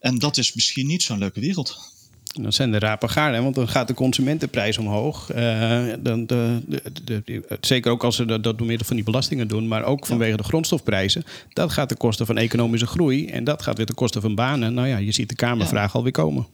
En 0.00 0.18
dat 0.18 0.36
is 0.36 0.52
misschien 0.54 0.86
niet 0.86 1.02
zo'n 1.02 1.18
leuke 1.18 1.40
wereld. 1.40 1.94
Dat 2.40 2.54
zijn 2.54 2.70
de 2.70 2.78
rapen 2.78 3.42
want 3.42 3.54
dan 3.54 3.68
gaat 3.68 3.88
de 3.88 3.94
consumentenprijs 3.94 4.78
omhoog. 4.78 5.34
Uh, 5.34 5.92
dan 5.98 6.26
de, 6.26 6.60
de, 7.04 7.22
de, 7.24 7.58
zeker 7.60 7.90
ook 7.90 8.04
als 8.04 8.16
ze 8.16 8.24
dat, 8.24 8.44
dat 8.44 8.58
door 8.58 8.66
middel 8.66 8.86
van 8.86 8.96
die 8.96 9.04
belastingen 9.04 9.48
doen, 9.48 9.68
maar 9.68 9.84
ook 9.84 10.06
vanwege 10.06 10.36
de 10.36 10.42
grondstofprijzen. 10.42 11.24
Dat 11.52 11.72
gaat 11.72 11.88
de 11.88 11.96
kosten 11.96 12.26
van 12.26 12.38
economische 12.38 12.86
groei 12.86 13.26
en 13.26 13.44
dat 13.44 13.62
gaat 13.62 13.76
weer 13.76 13.86
de 13.86 13.94
kosten 13.94 14.20
van 14.20 14.34
banen. 14.34 14.74
Nou 14.74 14.88
ja, 14.88 14.96
je 14.96 15.12
ziet 15.12 15.28
de 15.28 15.34
Kamervraag 15.34 15.94
alweer 15.94 16.12
komen. 16.12 16.46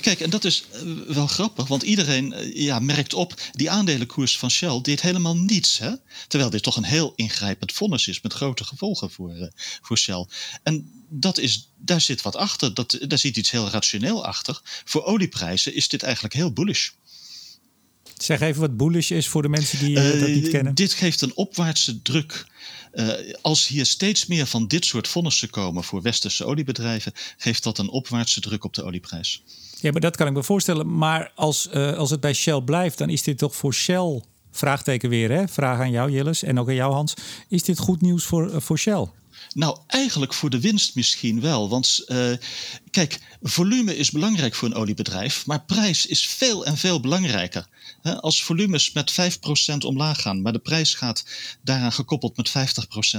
Kijk, 0.00 0.20
en 0.20 0.30
dat 0.30 0.44
is 0.44 0.64
eh, 0.72 0.82
wel 1.06 1.26
grappig, 1.26 1.68
want 1.68 1.82
iedereen 1.82 2.32
eh, 2.32 2.54
ja, 2.54 2.78
merkt 2.78 3.14
op, 3.14 3.34
die 3.52 3.70
aandelenkoers 3.70 4.38
van 4.38 4.50
Shell 4.50 4.80
deed 4.82 5.00
helemaal 5.00 5.36
niets. 5.36 5.78
Hè? 5.78 5.90
Terwijl 6.28 6.50
dit 6.50 6.62
toch 6.62 6.76
een 6.76 6.84
heel 6.84 7.12
ingrijpend 7.16 7.72
vonnis 7.72 8.08
is 8.08 8.20
met 8.20 8.32
grote 8.32 8.64
gevolgen 8.64 9.10
voor, 9.10 9.36
uh, 9.36 9.46
voor 9.82 9.98
Shell. 9.98 10.26
En 10.62 11.01
dat 11.12 11.38
is, 11.38 11.72
daar 11.76 12.00
zit 12.00 12.22
wat 12.22 12.36
achter, 12.36 12.74
dat, 12.74 12.98
daar 13.06 13.18
zit 13.18 13.36
iets 13.36 13.50
heel 13.50 13.68
rationeel 13.68 14.26
achter. 14.26 14.60
Voor 14.84 15.04
olieprijzen 15.04 15.74
is 15.74 15.88
dit 15.88 16.02
eigenlijk 16.02 16.34
heel 16.34 16.52
bullish. 16.52 16.90
Zeg 18.16 18.40
even 18.40 18.60
wat 18.60 18.76
bullish 18.76 19.10
is 19.10 19.28
voor 19.28 19.42
de 19.42 19.48
mensen 19.48 19.78
die 19.78 19.96
uh, 19.96 20.20
dat 20.20 20.28
niet 20.28 20.48
kennen. 20.48 20.74
Dit 20.74 20.92
geeft 20.92 21.20
een 21.20 21.34
opwaartse 21.34 22.02
druk 22.02 22.46
uh, 22.94 23.12
als 23.40 23.66
hier 23.66 23.86
steeds 23.86 24.26
meer 24.26 24.46
van 24.46 24.66
dit 24.66 24.84
soort 24.84 25.08
vonnissen 25.08 25.50
komen 25.50 25.84
voor 25.84 26.02
westerse 26.02 26.44
oliebedrijven, 26.44 27.12
geeft 27.36 27.62
dat 27.62 27.78
een 27.78 27.88
opwaartse 27.88 28.40
druk 28.40 28.64
op 28.64 28.74
de 28.74 28.82
olieprijs. 28.82 29.42
Ja, 29.80 29.90
maar 29.90 30.00
dat 30.00 30.16
kan 30.16 30.26
ik 30.26 30.32
me 30.32 30.42
voorstellen. 30.42 30.96
Maar 30.96 31.32
als, 31.34 31.68
uh, 31.74 31.96
als 31.96 32.10
het 32.10 32.20
bij 32.20 32.34
Shell 32.34 32.60
blijft, 32.60 32.98
dan 32.98 33.08
is 33.08 33.22
dit 33.22 33.38
toch 33.38 33.56
voor 33.56 33.74
Shell, 33.74 34.22
vraagteken 34.50 35.08
weer, 35.08 35.30
hè? 35.30 35.48
vraag 35.48 35.78
aan 35.78 35.90
jou 35.90 36.10
Jilles 36.10 36.42
en 36.42 36.58
ook 36.58 36.68
aan 36.68 36.74
jou 36.74 36.92
Hans, 36.92 37.14
is 37.48 37.62
dit 37.62 37.78
goed 37.78 38.00
nieuws 38.00 38.24
voor, 38.24 38.50
uh, 38.50 38.56
voor 38.60 38.78
Shell? 38.78 39.06
Nou, 39.54 39.78
eigenlijk 39.86 40.34
voor 40.34 40.50
de 40.50 40.60
winst 40.60 40.94
misschien 40.94 41.40
wel. 41.40 41.68
Want 41.68 42.04
uh, 42.06 42.32
kijk, 42.90 43.20
volume 43.42 43.96
is 43.96 44.10
belangrijk 44.10 44.54
voor 44.54 44.68
een 44.68 44.74
oliebedrijf, 44.74 45.46
maar 45.46 45.64
prijs 45.64 46.06
is 46.06 46.26
veel 46.26 46.66
en 46.66 46.76
veel 46.76 47.00
belangrijker. 47.00 47.66
als 48.20 48.44
volumes 48.44 48.92
met 48.92 49.12
5% 49.12 49.76
omlaag 49.86 50.22
gaan, 50.22 50.42
maar 50.42 50.52
de 50.52 50.58
prijs 50.58 50.94
gaat 50.94 51.24
daaraan 51.62 51.92
gekoppeld 51.92 52.36
met 52.36 52.50
50% 52.50 52.52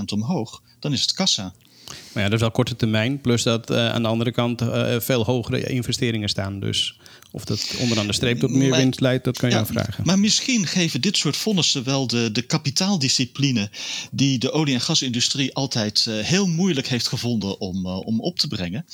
omhoog, 0.05 0.61
dan 0.79 0.93
is 0.93 1.01
het 1.01 1.13
kassa. 1.13 1.53
Maar 1.87 2.23
ja, 2.23 2.29
dat 2.29 2.33
is 2.33 2.39
wel 2.39 2.51
korte 2.51 2.75
termijn. 2.75 3.21
Plus 3.21 3.43
dat 3.43 3.71
uh, 3.71 3.89
aan 3.89 4.01
de 4.01 4.07
andere 4.07 4.31
kant 4.31 4.61
uh, 4.61 4.99
veel 4.99 5.23
hogere 5.25 5.63
investeringen 5.63 6.29
staan. 6.29 6.59
Dus 6.59 6.99
of 7.35 7.45
dat 7.45 7.75
onderaan 7.79 8.07
de 8.07 8.13
streep 8.13 8.39
tot 8.39 8.49
meer 8.49 8.75
winst 8.75 8.99
leidt, 8.99 9.23
dat 9.23 9.37
kan 9.37 9.49
je 9.49 9.55
ja, 9.55 9.65
vragen. 9.65 10.05
Maar 10.05 10.19
misschien 10.19 10.67
geven 10.67 11.01
dit 11.01 11.17
soort 11.17 11.37
vonnissen 11.37 11.83
wel 11.83 12.07
de, 12.07 12.31
de 12.31 12.41
kapitaaldiscipline 12.41 13.69
die 14.11 14.37
de 14.37 14.51
olie- 14.51 14.73
en 14.73 14.81
gasindustrie 14.81 15.53
altijd 15.53 16.05
uh, 16.09 16.19
heel 16.19 16.47
moeilijk 16.47 16.87
heeft 16.87 17.07
gevonden 17.07 17.59
om, 17.59 17.85
uh, 17.85 17.99
om 17.99 18.21
op 18.21 18.39
te 18.39 18.47
brengen. 18.47 18.85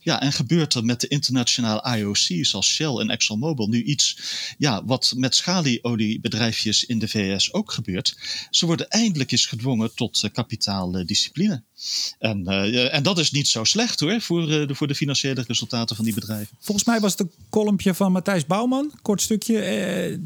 Ja, 0.00 0.20
en 0.20 0.32
gebeurt 0.32 0.74
er 0.74 0.84
met 0.84 1.00
de 1.00 1.08
internationale 1.08 1.96
IOC's 1.96 2.54
als 2.54 2.66
Shell 2.66 2.94
en 2.94 3.10
ExxonMobil 3.10 3.66
nu 3.68 3.82
iets 3.82 4.18
ja, 4.58 4.84
wat 4.84 5.12
met 5.16 5.34
schalieoliebedrijfjes 5.34 6.84
in 6.84 6.98
de 6.98 7.08
VS 7.08 7.52
ook 7.52 7.72
gebeurt. 7.72 8.16
Ze 8.50 8.66
worden 8.66 8.88
eindelijk 8.88 9.32
eens 9.32 9.46
gedwongen 9.46 9.94
tot 9.94 10.22
uh, 10.24 10.30
kapitaaldiscipline. 10.30 11.62
En, 12.18 12.46
en 12.92 13.02
dat 13.02 13.18
is 13.18 13.30
niet 13.30 13.48
zo 13.48 13.64
slecht 13.64 14.00
hoor, 14.00 14.20
voor, 14.20 14.46
de, 14.46 14.74
voor 14.74 14.86
de 14.86 14.94
financiële 14.94 15.44
resultaten 15.46 15.96
van 15.96 16.04
die 16.04 16.14
bedrijven. 16.14 16.56
Volgens 16.60 16.86
mij 16.86 17.00
was 17.00 17.12
het 17.12 17.20
een 17.20 17.30
kolompje 17.48 17.94
van 17.94 18.12
Matthijs 18.12 18.46
Bouwman. 18.46 18.92
Kort 19.02 19.22
stukje. 19.22 19.58
Eh, 19.58 20.18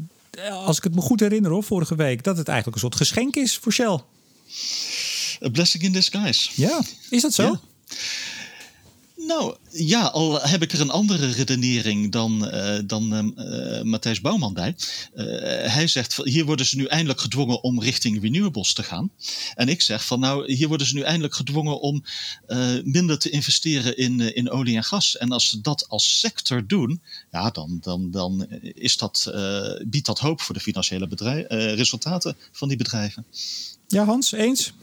als 0.65 0.77
ik 0.77 0.83
het 0.83 0.95
me 0.95 1.01
goed 1.01 1.19
herinner 1.19 1.51
hoor, 1.51 1.63
vorige 1.63 1.95
week. 1.95 2.23
Dat 2.23 2.37
het 2.37 2.47
eigenlijk 2.47 2.77
een 2.77 2.89
soort 2.89 3.01
geschenk 3.01 3.35
is 3.35 3.57
voor 3.57 3.73
Shell. 3.73 3.99
A 5.45 5.49
blessing 5.51 5.83
in 5.83 5.91
disguise. 5.91 6.49
Ja, 6.55 6.81
is 7.09 7.21
dat 7.21 7.33
zo? 7.33 7.59
Nou 9.27 9.55
ja, 9.71 10.05
al 10.05 10.41
heb 10.41 10.61
ik 10.61 10.71
er 10.71 10.81
een 10.81 10.89
andere 10.89 11.31
redenering 11.31 12.11
dan, 12.11 12.55
uh, 12.55 12.79
dan 12.85 13.33
uh, 13.39 13.81
Matthijs 13.81 14.21
Bouwman 14.21 14.53
bij. 14.53 14.75
Uh, 15.15 15.25
hij 15.73 15.87
zegt, 15.87 16.15
hier 16.23 16.45
worden 16.45 16.65
ze 16.65 16.75
nu 16.75 16.85
eindelijk 16.85 17.19
gedwongen 17.19 17.63
om 17.63 17.81
richting 17.81 18.21
renewables 18.21 18.73
te 18.73 18.83
gaan. 18.83 19.11
En 19.55 19.69
ik 19.69 19.81
zeg 19.81 20.05
van 20.05 20.19
nou, 20.19 20.53
hier 20.53 20.67
worden 20.67 20.87
ze 20.87 20.95
nu 20.95 21.01
eindelijk 21.01 21.35
gedwongen 21.35 21.79
om 21.79 22.03
minder 22.83 23.19
te 23.19 23.29
investeren 23.29 23.97
in, 23.97 24.35
in 24.35 24.49
olie 24.49 24.75
en 24.75 24.83
gas. 24.83 25.17
En 25.17 25.31
als 25.31 25.49
ze 25.49 25.61
dat 25.61 25.89
als 25.89 26.19
sector 26.19 26.67
doen, 26.67 27.01
ja, 27.31 27.49
dan, 27.49 27.77
dan, 27.81 28.11
dan 28.11 28.47
is 28.61 28.97
dat, 28.97 29.33
biedt 29.85 30.05
dat 30.05 30.19
hoop 30.19 30.41
voor 30.41 30.55
de 30.55 30.61
financiële 30.61 31.07
bedrijf, 31.07 31.45
resultaten 31.49 32.37
van 32.51 32.67
die 32.67 32.77
bedrijven. 32.77 33.25
Ja, 33.87 34.05
Hans, 34.05 34.31
eens? 34.31 34.73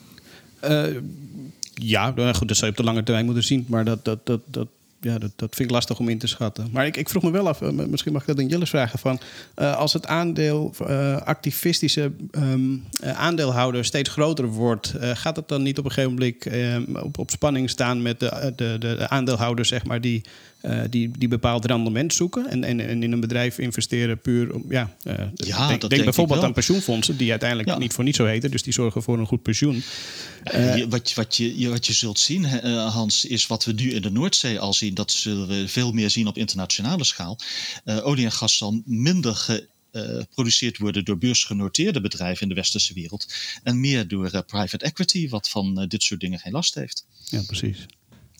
Ja, 1.82 2.12
nou 2.16 2.34
goed, 2.34 2.48
dat 2.48 2.56
zou 2.56 2.70
je 2.70 2.78
op 2.78 2.84
de 2.84 2.90
lange 2.90 3.02
termijn 3.02 3.24
moeten 3.24 3.44
zien. 3.44 3.66
Maar 3.68 3.84
dat, 3.84 4.04
dat, 4.04 4.26
dat, 4.26 4.40
dat, 4.46 4.68
ja, 5.00 5.18
dat, 5.18 5.30
dat 5.36 5.54
vind 5.54 5.68
ik 5.68 5.74
lastig 5.74 5.98
om 5.98 6.08
in 6.08 6.18
te 6.18 6.26
schatten. 6.26 6.68
Maar 6.72 6.86
ik, 6.86 6.96
ik 6.96 7.08
vroeg 7.08 7.22
me 7.22 7.30
wel 7.30 7.48
af, 7.48 7.62
eh, 7.62 7.70
misschien 7.70 8.12
mag 8.12 8.20
ik 8.20 8.28
dat 8.28 8.38
in 8.38 8.48
Jillis 8.48 8.70
vragen... 8.70 8.98
Van, 8.98 9.20
uh, 9.58 9.76
als 9.76 9.92
het 9.92 10.06
aandeel 10.06 10.74
uh, 10.88 11.16
activistische 11.16 12.12
um, 12.32 12.84
aandeelhouder 13.00 13.84
steeds 13.84 14.10
groter 14.10 14.46
wordt... 14.46 14.94
gaat 15.00 15.36
het 15.36 15.48
dan 15.48 15.62
niet 15.62 15.78
op 15.78 15.84
een 15.84 15.92
gegeven 15.92 16.14
moment 16.14 17.04
op, 17.04 17.18
op 17.18 17.30
spanning 17.30 17.70
staan... 17.70 18.02
met 18.02 18.20
de, 18.20 18.52
de, 18.56 18.76
de 18.78 19.08
aandeelhouders 19.08 19.68
zeg 19.68 19.84
maar, 19.84 20.00
die 20.00 20.22
uh, 20.62 20.80
die, 20.90 21.10
die 21.18 21.28
bepaald 21.28 21.64
rendement 21.64 22.14
zoeken 22.14 22.48
en, 22.48 22.64
en, 22.64 22.80
en, 22.80 23.02
in 23.02 23.12
een 23.12 23.20
bedrijf 23.20 23.58
investeren 23.58 24.20
puur 24.20 24.54
om. 24.54 24.64
Ja, 24.68 24.96
uh, 25.04 25.14
ja 25.34 25.68
denk, 25.68 25.90
denk 25.90 26.04
bijvoorbeeld 26.04 26.42
aan 26.42 26.52
pensioenfondsen, 26.52 27.16
die 27.16 27.30
uiteindelijk 27.30 27.78
niet 27.78 27.92
voor 27.92 28.04
niet 28.04 28.16
zo 28.16 28.24
heten, 28.24 28.50
dus 28.50 28.62
die 28.62 28.72
zorgen 28.72 29.02
voor 29.02 29.18
een 29.18 29.26
goed 29.26 29.42
pensioen. 29.42 29.82
Uh, 30.54 30.84
wat, 30.88 31.14
wat, 31.14 31.36
je, 31.36 31.68
wat 31.68 31.86
je 31.86 31.92
zult 31.92 32.18
zien, 32.18 32.44
Hans, 32.44 33.24
is 33.24 33.46
wat 33.46 33.64
we 33.64 33.72
nu 33.72 33.92
in 33.92 34.02
de 34.02 34.10
Noordzee 34.10 34.60
al 34.60 34.74
zien, 34.74 34.94
dat 34.94 35.12
zullen 35.12 35.48
we 35.48 35.68
veel 35.68 35.92
meer 35.92 36.10
zien 36.10 36.26
op 36.26 36.38
internationale 36.38 37.04
schaal. 37.04 37.38
olie 37.84 38.24
en 38.24 38.32
gas 38.32 38.56
zal 38.56 38.82
minder 38.84 39.64
geproduceerd 39.92 40.78
worden 40.78 41.04
door 41.04 41.18
beursgenoteerde 41.18 42.00
bedrijven 42.00 42.42
in 42.42 42.48
de 42.48 42.54
westerse 42.54 42.94
wereld. 42.94 43.32
En 43.62 43.80
meer 43.80 44.08
door 44.08 44.44
private 44.44 44.84
equity, 44.84 45.28
wat 45.28 45.48
van 45.48 45.86
dit 45.88 46.02
soort 46.02 46.20
dingen 46.20 46.38
geen 46.38 46.52
last 46.52 46.74
heeft. 46.74 47.04
Ja, 47.24 47.42
precies 47.46 47.86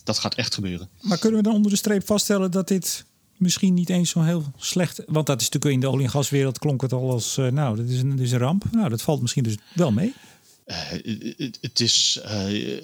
dat 0.03 0.19
gaat 0.19 0.35
echt 0.35 0.53
gebeuren. 0.53 0.89
Maar 1.01 1.17
kunnen 1.17 1.37
we 1.37 1.45
dan 1.45 1.55
onder 1.55 1.71
de 1.71 1.77
streep 1.77 2.05
vaststellen 2.05 2.51
dat 2.51 2.67
dit 2.67 3.05
misschien 3.37 3.73
niet 3.73 3.89
eens 3.89 4.09
zo 4.09 4.21
heel 4.21 4.51
slecht... 4.57 5.01
Want 5.05 5.25
dat 5.25 5.41
is 5.41 5.49
natuurlijk 5.49 5.73
in 5.73 5.79
de 5.79 5.89
olie- 5.95 6.03
en 6.03 6.09
gaswereld 6.09 6.59
klonk 6.59 6.81
het 6.81 6.93
al 6.93 7.11
als... 7.11 7.37
Uh, 7.37 7.47
nou, 7.47 7.75
dat 7.75 7.87
is, 7.87 7.99
een, 7.99 8.09
dat 8.09 8.19
is 8.19 8.31
een 8.31 8.39
ramp. 8.39 8.63
Nou, 8.71 8.89
dat 8.89 9.01
valt 9.01 9.21
misschien 9.21 9.43
dus 9.43 9.55
wel 9.73 9.91
mee. 9.91 10.13
Uh, 10.65 11.47
het 11.61 11.79
is... 11.79 12.21
Uh, 12.25 12.83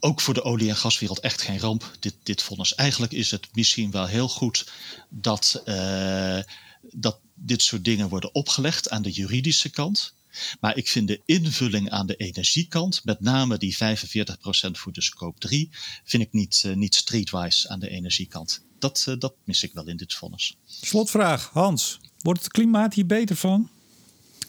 ook 0.00 0.20
voor 0.20 0.34
de 0.34 0.42
olie- 0.42 0.68
en 0.68 0.76
gaswereld 0.76 1.20
echt 1.20 1.42
geen 1.42 1.58
ramp, 1.58 1.96
dit, 2.00 2.14
dit 2.22 2.42
vonnis. 2.42 2.74
Eigenlijk 2.74 3.12
is 3.12 3.30
het 3.30 3.48
misschien 3.52 3.90
wel 3.90 4.06
heel 4.06 4.28
goed 4.28 4.70
dat, 5.08 5.62
dat 6.80 7.18
dit 7.34 7.62
soort 7.62 7.84
dingen 7.84 8.08
worden 8.08 8.34
opgelegd 8.34 8.90
aan 8.90 9.02
de 9.02 9.10
juridische 9.10 9.68
kant. 9.68 10.12
Maar 10.60 10.76
ik 10.76 10.88
vind 10.88 11.08
de 11.08 11.20
invulling 11.24 11.90
aan 11.90 12.06
de 12.06 12.16
energiekant, 12.16 13.04
met 13.04 13.20
name 13.20 13.58
die 13.58 13.76
45% 13.76 13.78
voor 14.70 14.92
de 14.92 15.02
scope 15.02 15.38
3, 15.38 15.70
vind 16.04 16.22
ik 16.22 16.32
niet, 16.32 16.62
uh, 16.66 16.74
niet 16.74 16.94
streetwise 16.94 17.68
aan 17.68 17.80
de 17.80 17.88
energiekant. 17.88 18.64
Dat, 18.78 19.06
uh, 19.08 19.14
dat 19.18 19.34
mis 19.44 19.62
ik 19.62 19.72
wel 19.72 19.86
in 19.86 19.96
dit 19.96 20.14
vonnis. 20.14 20.56
Slotvraag, 20.66 21.50
Hans. 21.52 22.00
Wordt 22.18 22.42
het 22.42 22.52
klimaat 22.52 22.94
hier 22.94 23.06
beter 23.06 23.36
van? 23.36 23.68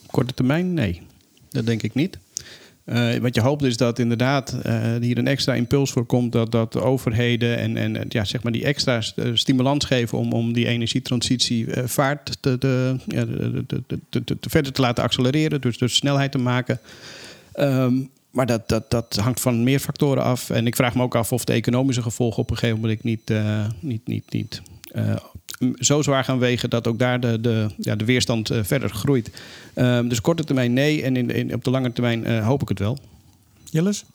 Korte 0.06 0.34
termijn, 0.34 0.74
nee. 0.74 1.02
Dat 1.50 1.66
denk 1.66 1.82
ik 1.84 1.94
niet. 1.94 2.18
Uh, 2.92 3.16
wat 3.16 3.36
je 3.36 3.42
hoopt 3.42 3.64
is 3.64 3.78
dat 3.78 4.00
inderdaad 4.00 4.58
uh, 4.66 4.96
hier 5.02 5.18
een 5.18 5.28
extra 5.28 5.54
impuls 5.54 5.92
voor 5.92 6.06
komt. 6.06 6.32
Dat, 6.32 6.52
dat 6.52 6.74
de 6.74 6.82
overheden 6.82 7.58
en, 7.58 7.78
en 7.78 8.06
ja, 8.10 8.24
zeg 8.26 8.44
maar 8.44 8.52
die 8.52 8.64
extra 8.64 9.02
stimulans 9.34 9.86
geven 9.86 10.18
om, 10.18 10.34
om 10.34 10.54
die 10.54 10.68
energietransitie 10.68 11.68
vaart 11.86 12.38
te, 12.42 12.58
te, 12.58 12.98
te, 14.10 14.24
te, 14.40 14.50
verder 14.50 14.72
te 14.72 14.82
laten 14.82 15.04
accelereren. 15.04 15.62
Dus, 15.62 15.78
dus 15.78 15.96
snelheid 15.96 16.32
te 16.32 16.38
maken. 16.38 16.80
Um, 17.60 18.10
maar 18.32 18.46
dat, 18.46 18.70
dat, 18.70 18.92
dat 18.92 19.16
hangt 19.16 19.42
van 19.42 19.64
meer 19.64 19.80
factoren 19.80 20.24
af. 20.24 20.50
En 20.50 20.68
ik 20.68 20.76
vraag 20.76 20.96
me 20.96 21.04
ook 21.04 21.16
af 21.16 21.32
of 21.32 21.44
de 21.44 21.54
economische 21.54 22.02
gevolgen 22.02 22.42
op 22.42 22.50
een 22.50 22.58
gegeven 22.58 22.82
moment 22.82 23.04
niet, 23.04 23.34
niet, 23.82 24.08
niet, 24.08 24.32
niet 24.32 24.62
zo 25.76 26.02
zwaar 26.02 26.24
gaan 26.24 26.40
wegen 26.40 26.70
dat 26.70 26.88
ook 26.88 27.00
daar 27.00 27.20
de, 27.20 27.42
de, 27.42 27.68
ja, 27.78 27.96
de 27.96 28.06
weerstand 28.06 28.52
uh, 28.52 28.60
verder 28.64 28.90
groeit. 28.90 29.32
Uh, 29.76 30.00
dus 30.08 30.22
korte 30.22 30.44
termijn 30.44 30.74
nee 30.74 31.04
en 31.04 31.16
in, 31.16 31.30
in, 31.30 31.54
op 31.54 31.64
de 31.64 31.70
lange 31.70 31.94
termijn 31.94 32.28
uh, 32.28 32.46
hoop 32.46 32.62
ik 32.62 32.70
het 32.70 32.80
wel. 32.80 32.98
Jillis? 33.64 34.06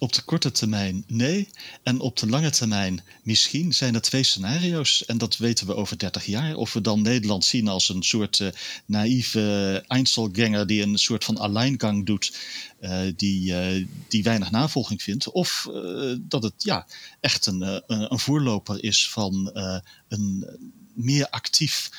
Op 0.00 0.12
de 0.12 0.22
korte 0.22 0.52
termijn 0.52 1.04
nee. 1.06 1.48
En 1.82 2.00
op 2.00 2.16
de 2.16 2.28
lange 2.28 2.50
termijn 2.50 3.02
misschien 3.22 3.72
zijn 3.72 3.94
er 3.94 4.00
twee 4.00 4.22
scenario's. 4.22 5.04
En 5.04 5.18
dat 5.18 5.36
weten 5.36 5.66
we 5.66 5.74
over 5.74 5.98
30 5.98 6.26
jaar. 6.26 6.54
Of 6.54 6.72
we 6.72 6.80
dan 6.80 7.02
Nederland 7.02 7.44
zien 7.44 7.68
als 7.68 7.88
een 7.88 8.02
soort 8.02 8.38
uh, 8.38 8.48
naïeve 8.86 9.84
Einzelganger 9.86 10.66
die 10.66 10.82
een 10.82 10.98
soort 10.98 11.24
van 11.24 11.36
alleingang 11.38 12.06
doet. 12.06 12.36
Uh, 12.80 13.00
die, 13.16 13.50
uh, 13.50 13.86
die 14.08 14.22
weinig 14.22 14.50
navolging 14.50 15.02
vindt. 15.02 15.30
Of 15.30 15.68
dat 16.18 16.42
het 16.42 16.54
ja, 16.56 16.86
echt 17.20 17.46
een, 17.46 17.82
een 17.86 18.18
voorloper 18.18 18.84
is 18.84 19.10
van 19.10 19.50
een 20.08 20.46
meer 20.94 21.28
actief 21.28 21.90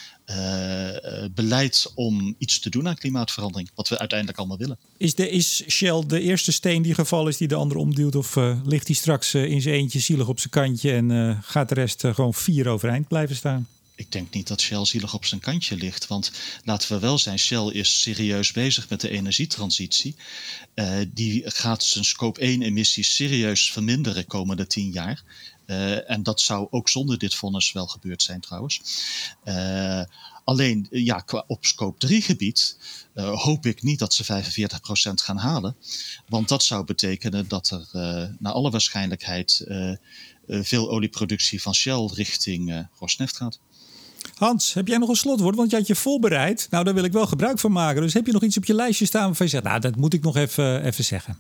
beleid 1.36 1.92
om 1.96 2.36
iets 2.38 2.60
te 2.60 2.70
doen 2.70 2.88
aan 2.88 2.96
klimaatverandering. 2.96 3.70
Wat 3.76 3.90
we 3.90 4.00
uiteindelijk 4.00 4.40
allemaal 4.40 4.58
willen. 4.58 4.78
Is, 4.98 5.16
de, 5.16 5.30
is 5.30 5.64
Shell 5.68 6.04
de 6.08 6.22
eerste 6.22 6.52
steen 6.52 6.82
die 6.82 6.94
gevallen 6.94 7.32
is 7.32 7.38
die 7.38 7.48
de 7.48 7.56
andere 7.56 7.80
omduwt? 7.80 8.16
Of 8.16 8.36
uh, 8.36 8.60
ligt 8.66 8.88
hij 8.88 8.96
straks 8.96 9.34
in 9.34 9.62
zijn 9.62 9.76
eentje 9.76 10.00
zielig 10.00 10.28
op 10.28 10.40
zijn 10.40 10.50
kantje 10.50 10.92
en 10.92 11.38
gaat 11.44 11.70
de 11.70 11.76
rest 11.76 12.08
gewoon 12.08 12.34
vier 12.34 12.68
overeind 12.68 13.08
blijven 13.08 13.36
staan? 13.36 13.68
Ik 14.02 14.12
denk 14.12 14.34
niet 14.34 14.48
dat 14.48 14.62
Shell 14.62 14.86
zielig 14.86 15.14
op 15.14 15.26
zijn 15.26 15.42
kantje 15.42 15.76
ligt. 15.76 16.08
Want 16.08 16.32
laten 16.64 16.92
we 16.92 17.00
wel 17.00 17.18
zijn, 17.18 17.40
Shell 17.40 17.68
is 17.68 18.02
serieus 18.02 18.52
bezig 18.52 18.90
met 18.90 19.02
de 19.02 19.10
energietransitie. 19.10 20.16
Uh, 20.76 20.98
die 21.08 21.42
gaat 21.46 21.84
zijn 21.84 22.06
scope 22.06 22.40
1 22.40 22.62
emissies 22.62 23.16
serieus 23.16 23.72
verminderen 23.72 24.26
komende 24.26 24.68
tien 24.68 24.92
jaar. 24.92 25.24
Uh, 25.66 26.10
en 26.10 26.24
dat 26.24 26.42
zou 26.42 26.68
ook 26.70 26.90
zonder 26.90 27.18
dit 27.18 27.36
vonnis 27.36 27.72
wel 27.72 27.88
gebeurd 27.88 28.22
zijn 28.22 28.40
trouwens. 28.40 28.82
Uh, 29.46 30.04
alleen 30.44 30.88
ja, 30.92 31.20
qua 31.20 31.44
op 31.48 31.66
scope 31.66 31.98
3 31.98 32.22
gebied 32.22 32.78
hoop 33.14 33.66
ik 33.66 33.82
niet 33.82 34.00
dat 34.00 34.14
ze 34.14 34.44
45% 34.44 35.14
gaan 35.14 35.38
halen. 35.38 35.76
Want 36.28 36.48
dat 36.48 36.64
zou 36.64 36.86
betekenen 36.86 37.48
dat 37.48 37.70
er 37.70 37.88
naar 38.40 38.54
alle 38.54 38.70
waarschijnlijkheid 38.70 39.66
veel 40.48 40.90
olieproductie 40.90 41.62
van 41.62 41.76
Shell 41.76 42.10
richting 42.14 42.88
Rosneft 43.00 43.38
gaat. 43.38 43.60
Hans, 44.36 44.74
heb 44.74 44.88
jij 44.88 44.98
nog 44.98 45.10
een 45.10 45.16
slotwoord? 45.16 45.56
Want 45.56 45.70
je 45.72 45.78
had 45.78 45.88
je 45.88 45.96
voorbereid. 45.96 46.68
Nou, 46.70 46.84
daar 46.84 46.94
wil 46.94 47.04
ik 47.04 47.12
wel 47.12 47.28
gebruik 47.28 47.60
van 47.60 47.72
maken. 47.72 48.02
Dus 48.02 48.14
heb 48.14 48.26
je 48.26 48.32
nog 48.32 48.44
iets 48.44 48.58
op 48.58 48.66
je 48.66 48.74
lijstje 48.74 49.06
staan 49.06 49.26
waarvan 49.26 49.46
je 49.46 49.52
zegt... 49.52 49.64
nou, 49.64 49.80
dat 49.80 49.96
moet 49.96 50.14
ik 50.14 50.24
nog 50.24 50.36
even, 50.36 50.86
even 50.86 51.04
zeggen. 51.04 51.38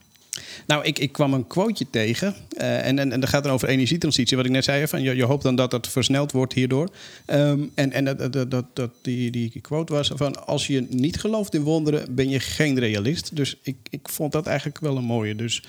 Nou, 0.67 0.83
ik, 0.83 0.99
ik 0.99 1.11
kwam 1.11 1.33
een 1.33 1.47
quoteje 1.47 1.89
tegen. 1.89 2.35
Uh, 2.57 2.87
en, 2.87 2.99
en, 2.99 3.11
en 3.11 3.19
dat 3.19 3.29
gaat 3.29 3.43
dan 3.43 3.53
over 3.53 3.67
energietransitie. 3.67 4.37
Wat 4.37 4.45
ik 4.45 4.51
net 4.51 4.63
zei, 4.63 4.87
van, 4.87 5.01
je, 5.01 5.15
je 5.15 5.23
hoopt 5.23 5.43
dan 5.43 5.55
dat 5.55 5.71
dat 5.71 5.87
versneld 5.87 6.31
wordt 6.31 6.53
hierdoor. 6.53 6.89
Um, 7.25 7.71
en 7.73 7.91
en 7.91 8.05
dat, 8.05 8.33
dat, 8.33 8.51
dat, 8.51 8.65
dat, 8.73 8.91
die, 9.01 9.31
die 9.31 9.59
quote 9.61 9.93
was 9.93 10.11
van... 10.15 10.45
als 10.45 10.67
je 10.67 10.85
niet 10.89 11.19
gelooft 11.19 11.53
in 11.53 11.63
wonderen, 11.63 12.15
ben 12.15 12.29
je 12.29 12.39
geen 12.39 12.79
realist. 12.79 13.35
Dus 13.35 13.57
ik, 13.61 13.75
ik 13.89 14.09
vond 14.09 14.31
dat 14.31 14.47
eigenlijk 14.47 14.79
wel 14.79 14.97
een 14.97 15.03
mooie. 15.03 15.35
Dus 15.35 15.63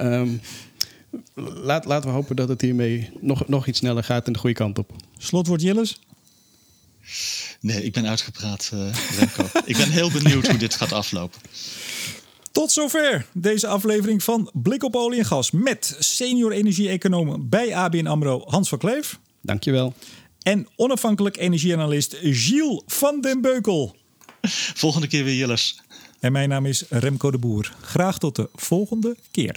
um, 0.00 0.40
laat, 1.68 1.84
laten 1.84 2.08
we 2.08 2.14
hopen 2.14 2.36
dat 2.36 2.48
het 2.48 2.60
hiermee 2.60 3.10
nog, 3.20 3.48
nog 3.48 3.66
iets 3.66 3.78
sneller 3.78 4.04
gaat 4.04 4.26
en 4.26 4.32
de 4.32 4.38
goede 4.38 4.56
kant 4.56 4.78
op. 4.78 4.92
Slotwoord 5.18 5.62
Jillis? 5.62 5.98
Nee, 7.60 7.84
ik 7.84 7.92
ben 7.92 8.08
uitgepraat, 8.08 8.70
uh, 8.74 8.94
Remco. 9.18 9.44
ik 9.64 9.76
ben 9.76 9.90
heel 9.90 10.10
benieuwd 10.10 10.46
hoe 10.46 10.58
dit 10.58 10.74
gaat 10.74 10.92
aflopen. 10.92 11.40
Tot 12.52 12.72
zover 12.72 13.26
deze 13.32 13.66
aflevering 13.66 14.22
van 14.22 14.50
Blik 14.52 14.82
op 14.82 14.96
olie 14.96 15.18
en 15.18 15.24
gas 15.24 15.50
met 15.50 15.96
senior 15.98 16.52
energie-econoom 16.52 17.48
bij 17.48 17.74
ABN 17.74 18.06
AMRO 18.06 18.42
Hans 18.46 18.68
van 18.68 18.78
Kleef. 18.78 19.18
Dankjewel. 19.42 19.94
En 20.42 20.68
onafhankelijk 20.76 21.36
energieanalist 21.36 22.16
Gilles 22.20 22.82
van 22.86 23.20
den 23.20 23.40
Beukel. 23.40 23.96
Volgende 24.74 25.06
keer 25.06 25.24
weer 25.24 25.34
Jilles. 25.34 25.80
En 26.20 26.32
mijn 26.32 26.48
naam 26.48 26.66
is 26.66 26.84
Remco 26.88 27.30
de 27.30 27.38
Boer. 27.38 27.74
Graag 27.80 28.18
tot 28.18 28.36
de 28.36 28.48
volgende 28.54 29.16
keer. 29.30 29.56